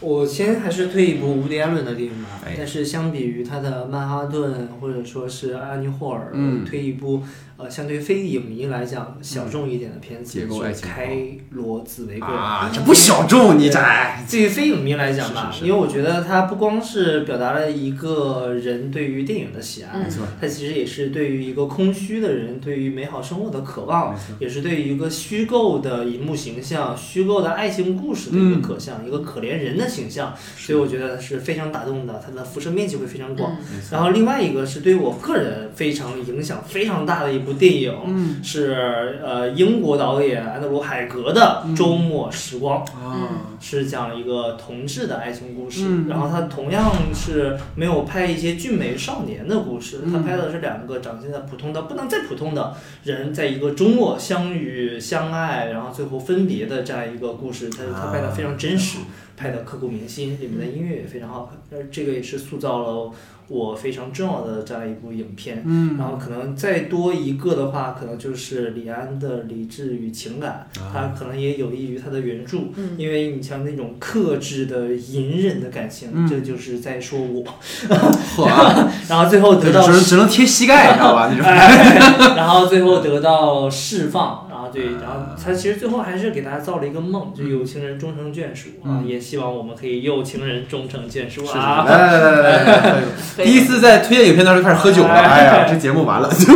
[0.00, 7.22] 我先还是推一部伍迪·艾伦的电影吧，哎但是相比于他的《曼哈顿》或者说是《安妮霍尔》，嗯推一部
[7.62, 11.16] 呃，相对于非影迷来讲小众一点的片子，结构爱是《开
[11.50, 33.56] 罗紫玫瑰》啊，这不小众，你这哎对于非影迷来讲吧，因为我觉得它不光是表达了一个人对于电影的喜爱，嗯没错，它其实也是对于一个空虚的人对于美好生活的渴望，也是对于一个虚构的荧幕形象、虚构的爱情故事的一个可像，一个可怜人的形象，所以我觉得是非常打动的，它的辐射面积会非常广。
[33.90, 38.42] 然后另外一个是对我个人非常影响非常大的一部电影，嗯。
[38.42, 42.84] 是呃英国导演安德鲁海格的《周末时光》。
[42.92, 43.28] 啊，
[43.60, 46.06] 是讲一个同志的爱情故事，嗯。
[46.08, 50.12] 然后他同样是没有拍一些俊美少年的故事，嗯。
[50.12, 52.74] 他拍的是两个长相的普通的不能再普通的
[53.04, 58.98] 人，在一个周末相遇相爱，然后最后分别的这样一个故事，他他拍的非常真实，
[59.36, 63.10] 拍的刻骨铭心，里面的音乐也非常好看，而这个也是塑造了
[63.50, 65.62] 我非常重要的这样一部影片。
[65.66, 77.44] 嗯然后可能再多一个的话，可能就是李安的《理智与情感》，啊他可能也有益于他的原著，嗯因为你像那种克制的、隐忍的感情，嗯这就是在说我，
[79.08, 81.28] 然后最后得到只能只能贴膝盖，你知道吧？
[81.30, 89.06] 那 种哎，然后最后得到释放，然后对，然后他其实最后还是给大家造了一个梦，就有情人终成眷属啊，嗯。
[89.06, 91.84] 也希望我们可以有情人终成眷属啊。
[91.88, 93.02] 来来来来
[93.44, 96.54] 第一次在推荐影片当中开始喝酒了，哎呀， 这节目完了，就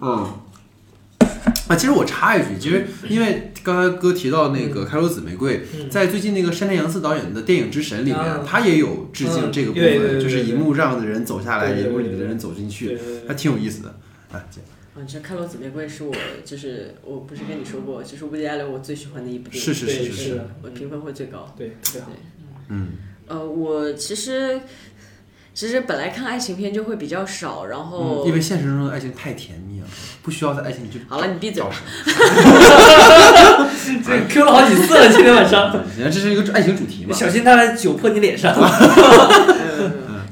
[0.00, 0.26] 嗯。
[1.68, 5.88] 啊，其实我插一句，其实因为刚才哥提到那个《开罗紫玫瑰》，嗯。
[5.88, 12.98] 在最近那个山田洋次导演的电影之神里面啊，他也有致敬这个部分，就是对荧幕上的人走下来，对对对荧幕里的人走进去，
[13.28, 13.94] 还挺有意思的。
[14.32, 14.60] 啊，姐
[14.92, 16.12] 啊，这《开罗紫玫瑰》是我
[16.44, 21.46] 就是我不是跟你说过，就是乌迪·艾伦我最喜欢的一部电影，是是是是我评分会最高。
[21.56, 22.08] 对，特别好。
[22.68, 22.88] 嗯，
[23.28, 24.60] 呃，我其实
[25.54, 29.86] 其实本来看爱情片就会比较少，然后、嗯因为现实中的爱情太甜蜜了，
[30.22, 31.70] 不需要在爱情里就好了，你闭嘴吧。
[34.04, 37.14] 这 Q 了好几次了，今天晚上，你看这是一个爱情主题嘛。
[37.14, 38.52] 小心他来酒泼你脸上。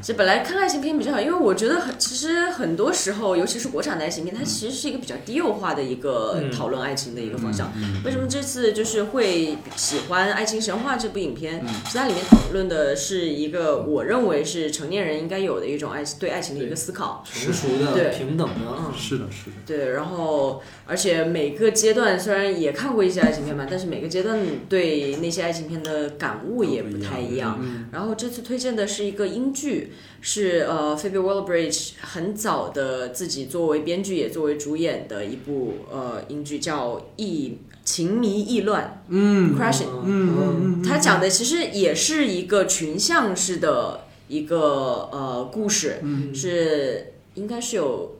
[0.01, 7.73] 其实本来看爱情片比较好，因为我觉得很，其实很多时候，尤其是国产的爱情片，它其实是一个比较低幼化的一个嗯讨论爱情的一个方向。
[7.77, 11.65] 嗯为什么这次就是会喜欢《爱情神话》这部影片？
[11.87, 17.25] 是它里面讨论的是一个我认为是成年人应该有的一种爱对爱情的一个思考。
[17.25, 24.39] 成熟的、对平等的，嗯是的，是的，对，然后而且每个阶段虽然也看过一些爱情片嘛，但是每个阶段
[24.69, 27.59] 对那些爱情片的感悟也不太一样。
[27.61, 29.88] 嗯然后这次推荐的是一个英剧，
[30.20, 39.89] 是呃 Phoebe Waller-Bridge 很早的自己作为编剧也作为主演的一部呃英剧，叫《意情迷意乱》嗯 Crashing。
[40.05, 48.15] 嗯嗯它讲的其实也是一个群像式的一个呃故事，嗯是应该是有。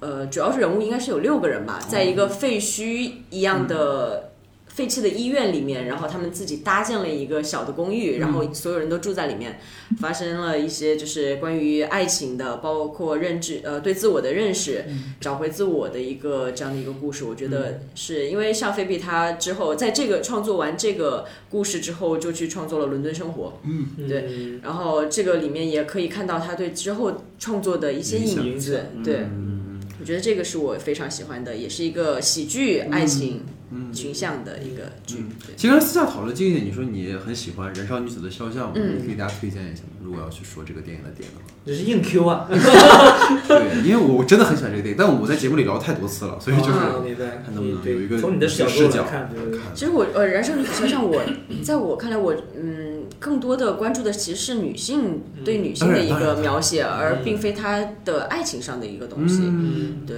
[0.00, 4.27] 呃，主要是人物应该是有六个人吧，在一个废墟一样的
[4.78, 9.58] 废弃的医院里面，然后他们自己搭建了一个小的公寓，然后所有人都住在里面，
[9.98, 14.84] 发生了一些就是关于爱情的，包括认知呃对自我的认识，
[15.20, 17.24] 找回自我的一个这样的一个故事。
[17.24, 24.08] 我觉得是因为像菲比他之后在这个创作完这个故事之后，就去创作了《伦敦生活》，嗯。
[24.08, 24.60] 对嗯。
[24.62, 29.16] 然后这个里面也可以看到他对之后创作的一些影影子，对。
[29.16, 29.80] 嗯。
[30.00, 33.54] 我觉得这个是我非常喜欢的，也是一个喜剧、爱情、嗯
[33.92, 35.24] 群像的一个剧。
[35.46, 35.54] 对。
[35.56, 38.72] 其实私下讨论这一点，你说你很喜欢《燃烧女子的肖像》嘛？
[38.76, 38.96] 嗯。
[38.96, 39.98] 你可以给大家推荐一下吗？
[40.02, 42.48] 如果要去说这个电影的点的话，这是硬 Q 啊，
[43.46, 49.42] 对，因为我真的很喜欢这个电影，但我在节目里聊太多次了，所以就是啊明白看能不能有一个从你的角度视角来看，对。
[49.42, 51.20] 对对其实我呃，燃烧女子肖像我，
[51.62, 59.42] 在我看来我，嗯，更多的关注的其实是女性对女性的一个描写，而并非她的爱情上的一个东西。
[59.42, 60.06] 嗯。
[60.06, 60.16] 对，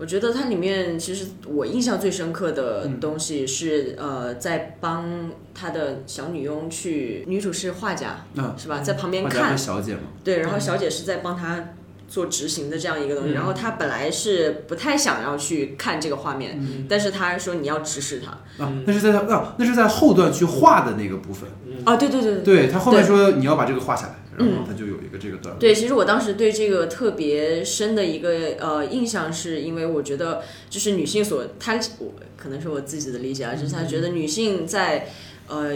[0.00, 8.80] 我觉得它里面其实我印象最深刻的东西是，呃，在帮他的小女佣去，女主是画家，嗯，是吧？
[8.80, 11.74] 在旁边看小姐嘛，对，然后小姐是在帮他
[12.08, 13.34] 做执行的这样一个东西，嗯。
[13.34, 16.86] 然后他本来是不太想要去看这个画面，嗯。
[16.88, 18.64] 但是他说你要指使他。
[18.64, 21.46] 啊，那是在他啊，那是在后段去画的那个部分，
[21.84, 22.42] 啊，对对对对。
[22.42, 24.14] 对他后面说你要把这个画下来，
[24.46, 24.66] 然后嗯。
[24.66, 35.08] 他就有一个这个段落，对，其实我当时对这个特别深的一个呃印象，是因为我觉得就是女性所她我可能是我自己的理解啊，就是她觉得女性在
[35.48, 35.72] 呃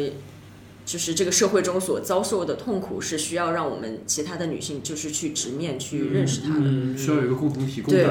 [0.85, 6.61] 就是这个社会中所遭受的痛苦是需要让我们其他的女性就是去直面去认识她的。
[6.65, 8.07] 嗯需要有一个共同体共对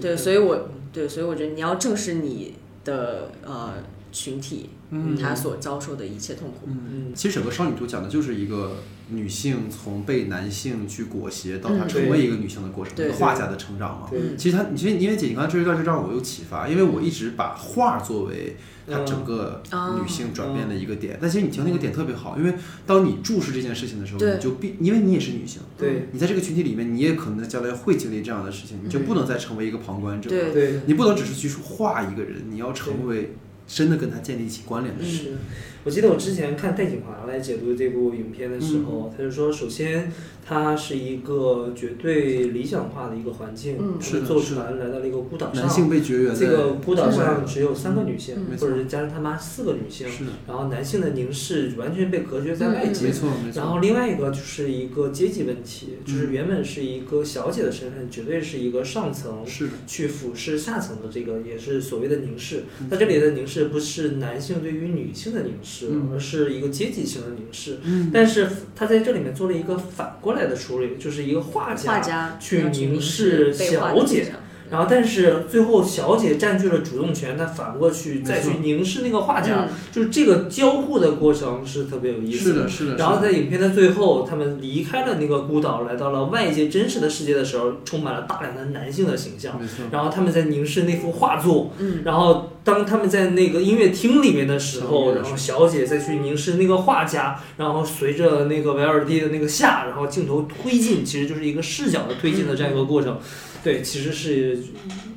[0.00, 2.54] 对，所以我对，所以我觉得你要正视你
[2.84, 3.74] 的呃
[4.10, 5.16] 群体，嗯。
[5.16, 6.66] 他所遭受的一切痛苦。
[6.66, 7.12] 嗯。
[7.14, 8.78] 其实整个少女图讲的就是一个
[9.10, 14.10] 女性从被男性去裹挟到她嗯成为一个女性的过程，对一个画家的成长嘛。
[14.38, 18.56] 其实她，其实因为姐你刚才这一段就让我有启发，因为我一直把画作为
[18.86, 21.18] 她嗯整个哦女性转变的一个点。
[21.20, 22.54] 但其实你提那个点特别好，因为
[22.86, 26.08] 当你注视这件事情的时候，你就必因为你也是女性，对。
[26.12, 30.52] 你在这个群体里面，你也可能在将来会经历这样的事情，你就不能再成为一个旁观者，对。
[30.52, 30.80] 对。
[30.86, 33.34] 你不能只是去画一个人，你要成为
[33.66, 35.10] 真的跟他建立起关联的人。
[35.12, 35.36] 是，
[35.84, 40.12] 我记得我之前看戴锦华来解读这部影片的时嗯候，他就说，首先
[40.46, 53.06] 它是一个绝对理想化的一个环境，嗯是坐船来到了一个孤岛上，男性被绝缘这个孤岛上只有三个女性，嗯或者是加上他妈四个女性，是，然后男性的凝视完全被隔绝在外嗯界。
[53.06, 53.60] 没错没错。
[53.62, 62.88] 然后另外一个就是一个阶级问题，就是嗯原本是一个小姐的身份，绝对是一个上层是的，去俯视下层的这个，也是所谓的凝视嗯。
[62.90, 67.78] 那这里的凝视不是男性对于女性的凝视，嗯而是一个阶级性的凝视。
[67.82, 74.32] 嗯，但是他在这里面做了一个反过来的处理，就是一个画家，去凝视小姐
[74.70, 82.96] 然后但是最后小姐占据了主动权，她反过去再去凝视那个画家，嗯就是这个交互的过程是特别有意思是的，是的。
[82.96, 89.60] 然后在影片的最后，他们离开了那个孤岛，来到了外界真实的世界的时候，充满了大量的男性的形象。
[89.60, 103.18] 没错，然后他们在凝视那幅画作，嗯然后当他们在那个音乐厅里面的时候，然后小姐再去凝视那个画家，然后随着那个维尔蒂的那个下，然后镜头推进，其实就是一个视角的推进的这样一个过程。
[103.62, 104.58] 对，其实是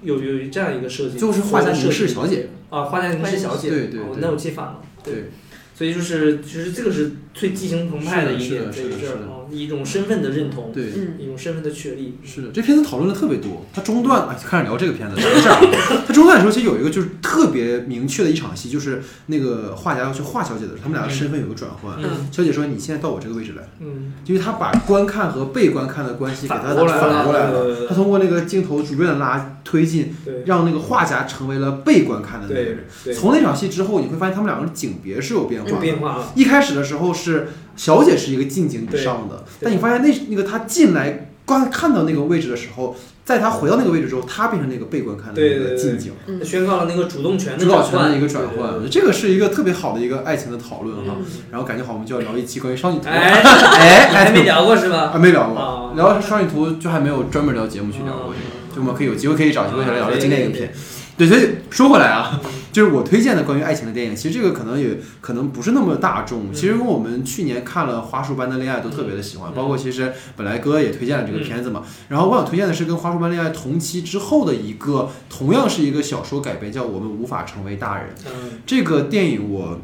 [0.01, 5.31] 有有这样一个设计，就是画家凝视设计小姐，啊，画家凝视小姐，对对那我记反了，对，
[5.73, 10.85] 所以就是，其实这个是最激情澎湃的一点，是的是的在这儿啊，一种身份的认同，对。
[10.95, 12.17] 嗯一种身份的确立。
[12.23, 13.65] 是的，这片子讨论的特别多。
[13.73, 16.03] 它中段，哎，开始聊这个片子，没事儿啊。
[16.07, 21.95] 它中段的时候，其实有一个就是特别明确的一场戏，就是那个画家要去画小姐的时候，他们俩的身份有个转换。
[22.01, 26.85] 嗯小姐说：“你现在到我这个位置来。”嗯，因为他把观看和被观看的关系给他反过
[27.33, 32.85] 来了他通过那个镜头逐渐的拉推进，对让那个画家成为了被观看的那个人。
[33.03, 35.77] 对，从那场戏之后，你会发现他们两个人景别是有变化的。
[35.77, 42.95] 变化了，一开始的时候是小姐是一个近景以上的，但你发现那那个她进来刚看到那个位置的时候，
[43.25, 48.73] 在她回到那个位置之后，她变成那个被观看的那个近景，嗯宣告了那个主动权的主导权的一个转换。
[48.73, 51.15] 我觉得这个是一个特别好的一个爱情的讨论哈。
[51.19, 53.11] 嗯然后感觉好，我们就要聊一期关于少女图了。
[53.11, 55.11] 哎， 哎你还没聊过是吧？
[55.13, 60.73] 啊，没聊过，啊聊少女图就还没有专门聊节目去聊过这个，就我们可以有机会可以找机会来聊聊经典影片。
[61.15, 62.41] 对，所以说回来啊，
[62.71, 66.51] 就是我推荐的关于爱情的电影，其实这个可能也可能不是那么大众。
[66.51, 71.83] 其实跟我们去年看了《花束般的恋爱》都特别的喜欢，包括其实本来哥也推荐了这个片子嘛。
[72.09, 78.07] 然后我想推荐的是跟《花束般恋爱》同期之后的一个，同样是一个小说改编，叫《我们无法成为大人》。
[78.27, 79.79] 嗯这个电影我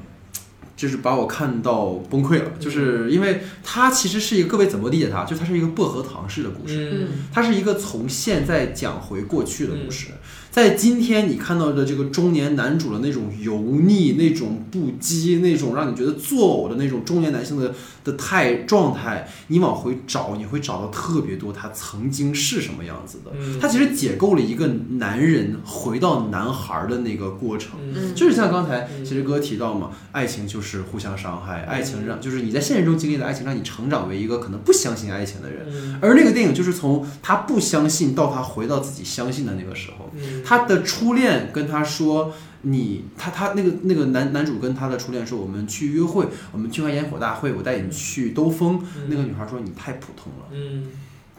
[0.75, 5.25] 就是把我看到崩溃了，就是因为它其实是一个各位怎么理解它？
[5.25, 10.07] 就它是一个薄荷糖式的故事，嗯它是一个从现在讲回过去的故事。
[10.51, 17.73] 在今天你看到的这个中年男主的那种油腻、那种不羁、那种让你觉得作呕的那种中年男性的
[18.03, 23.31] 的态状态，你往回找，你会找到特别多他曾经是什么样子的。
[23.39, 24.67] 嗯他其实解构了一个
[24.97, 27.71] 男人回到男孩的那个过程。
[27.93, 35.67] 嗯就是像刚才嗯其实哥提到嘛，爱情就是互相伤害，爱情让就是你在现实中经历的爱情，让你成长为一个可能不相信爱情的人。
[35.71, 42.33] 嗯而那个电影就是从他不相信到他回到自己相信的那个时候，嗯他的初恋跟他说。
[42.61, 48.83] 你他他那个那个男男主跟他的初恋说，我们去约会，我们去看烟火大会，我带你去兜风。
[49.07, 50.87] 那个女孩说你太普通了，嗯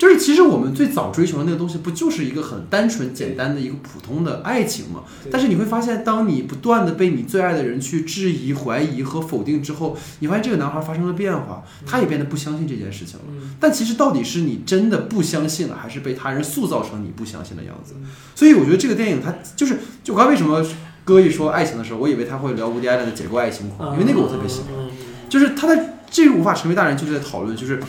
[0.01, 5.03] 就是其实我们最早追求的那个东西，不就是一个很单纯简单的一个普通的爱情吗？
[5.31, 13.25] 但是你会发现，当你不断的被你最爱的人去质疑、怀疑和否定之后，你发现这个男孩发生了变化，他也变得不相信这件事情了。
[13.29, 17.93] 嗯但其实到底是你真的不相信了，还是被他人塑造成你不相信的样子？
[17.99, 20.67] 嗯所以我觉得这个电影它就是，就我刚才为什么
[21.05, 24.69] 哥一说爱情的时候，我以为他会聊无敌艾伦的《解构爱情狂》，因为那个我特别喜欢。
[24.75, 24.89] 嗯
[25.29, 27.81] 就是他的这个无法成为大人，就是在讨论，就是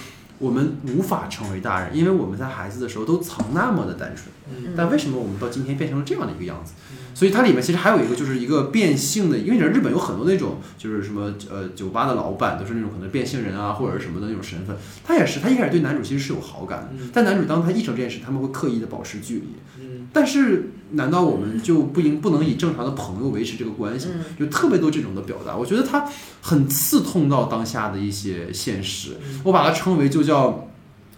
[0.41, 6.73] 我们无法成为大人，因为我们在孩子的时候都曾那么的单纯，嗯但为什么我们到今天变成了这样的一个样子？
[7.13, 19.47] 所以它里面其实还有一个就是一个变性的，因为日本有很多那种就是什么呃酒吧的老板都是那种可能变性人啊或者是什么的那种身份，他也是他一开始对男主其实是有好感的，嗯但男主当他一成这件事，他们会刻意的保持距离。
[20.11, 24.15] 嗯但是，难道我们就不应不能以正常的朋友维持这个关系吗？
[24.39, 26.05] 有特别多这种的表达，我觉得它
[26.41, 29.17] 很刺痛到当下的一些现实。
[29.45, 30.67] 我把它称为就叫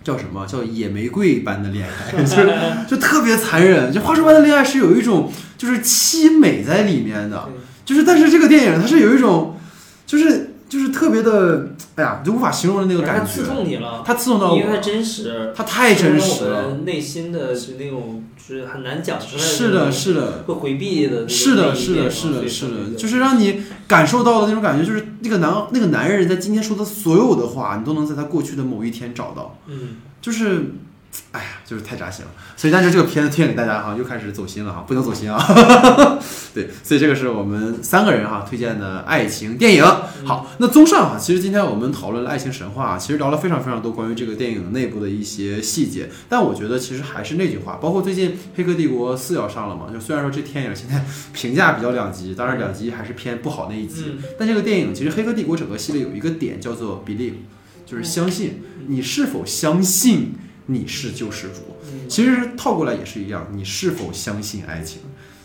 [0.04, 2.54] 叫什么叫野玫瑰般的恋爱， 就是
[2.88, 3.92] 就特别残忍。
[3.92, 7.50] 就花束般的恋爱是有一种就是凄美在里面的，
[7.84, 9.58] 就是但是这个电影它是有一种
[10.06, 10.52] 就是。
[10.70, 11.68] 就是特别的，
[11.98, 13.22] 哎呀，就无法形容的那个感觉。
[13.22, 16.78] 它刺痛你了，它刺痛到我因为它，真实，它太真实了。
[16.84, 29.58] 内心的是那种，就是很难讲出来是的，是的，会回避的是的，是的，是的，是的，就是让你感受到的那种感觉，就是那个男那个男人在今天说的所有的话，你都能在他过去的某一天找到。
[29.68, 30.74] 嗯，就是，
[31.32, 32.32] 哎呀，就是太扎心了。
[32.56, 35.40] 所以，但是这个片子推荐给大家哈，又开始走心了哈，不能走心啊。
[36.54, 39.84] 对，所以这个是我们三个人哈推荐的爱情电影。
[40.26, 46.10] 好，那综上哈，其实今天我们讨论了爱情神话，其实聊了非常非常多关于这个电影内部的一些细节。
[46.30, 51.04] 但我觉得其实还是那句话，包括最近《黑客帝国四》要上了嘛，就虽然说这电影现在
[51.34, 54.04] 评价比较两极，当然两极还是偏不好那一极。
[54.08, 57.34] 嗯但这个电影其实《黑客帝国》整个系列有一个点叫做 believe，
[57.86, 58.62] 就是相信。
[58.88, 60.34] 你是否相信
[60.68, 61.78] 你是救世主？
[61.92, 65.02] 嗯其实套过来也是一样，你是否相信爱情？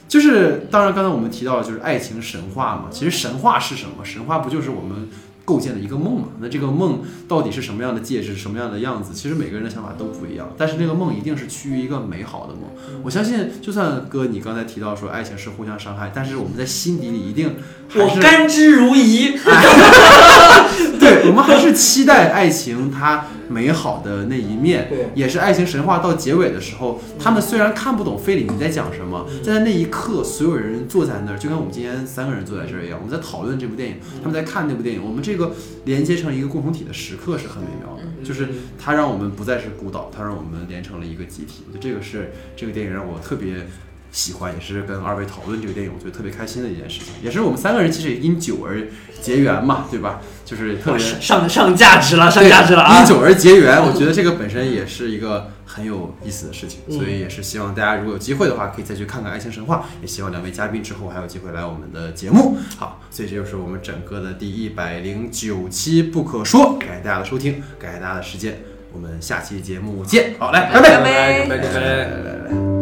[0.09, 2.85] 就是当然，刚才我们提到的就是爱情神话嘛。
[2.90, 4.05] 其实神话是什么？
[4.05, 5.09] 神话不就是我们
[5.45, 6.28] 构建的一个梦嘛？
[6.40, 9.12] 那这个梦到底是什么样的介质，什么样的样子？
[9.12, 12.62] 其实每个人的想法都不一样，但是那个梦一定是趋于一个美好的梦。
[13.03, 17.57] 我相信，就算哥你刚才提到说爱情是互相伤害，但是我们在心底里一定
[17.89, 19.36] 还我甘之如饴。
[21.09, 35.52] 对，我们还是期待爱情它美好的那一面，对也是爱情神话到结尾的时候，他们虽然看不懂费里尼在讲什么，但在那一刻，所有人坐在那儿，就跟我们今天三个人坐在这儿一样，我们在讨论这部电影，嗯他们在看那部电影，我们这个
[35.85, 38.48] 连接成一个共同体的时刻是很美妙的，嗯就是
[38.78, 43.66] 它让我们不再是孤岛，它让我们连成了一个集体，就这个是这个电影让我特别。
[44.10, 48.86] 喜欢也是跟二位讨论这个电影，我觉得特别开心的一件事情，也是我们三个人其实也因酒而
[49.20, 50.20] 结缘嘛，对吧？
[50.44, 53.01] 就是特别上上价值了，上价值了啊！
[53.01, 62.56] 因酒而结缘，我觉得这个本身也是一个很有意思的事情，所以也是希望大家如果有机会的话，可以再去看看《爱情神话》，也希望两位嘉宾之后还有机会来我们的节目。
[62.78, 68.60] 好，所以这就是我们整个的第一百零九期《不可说》，感谢大家的收听，感谢大家的时间，
[68.94, 70.35] 我们下期节目见。
[70.39, 72.78] 好，来，拜拜，拜拜，拜拜，来来来。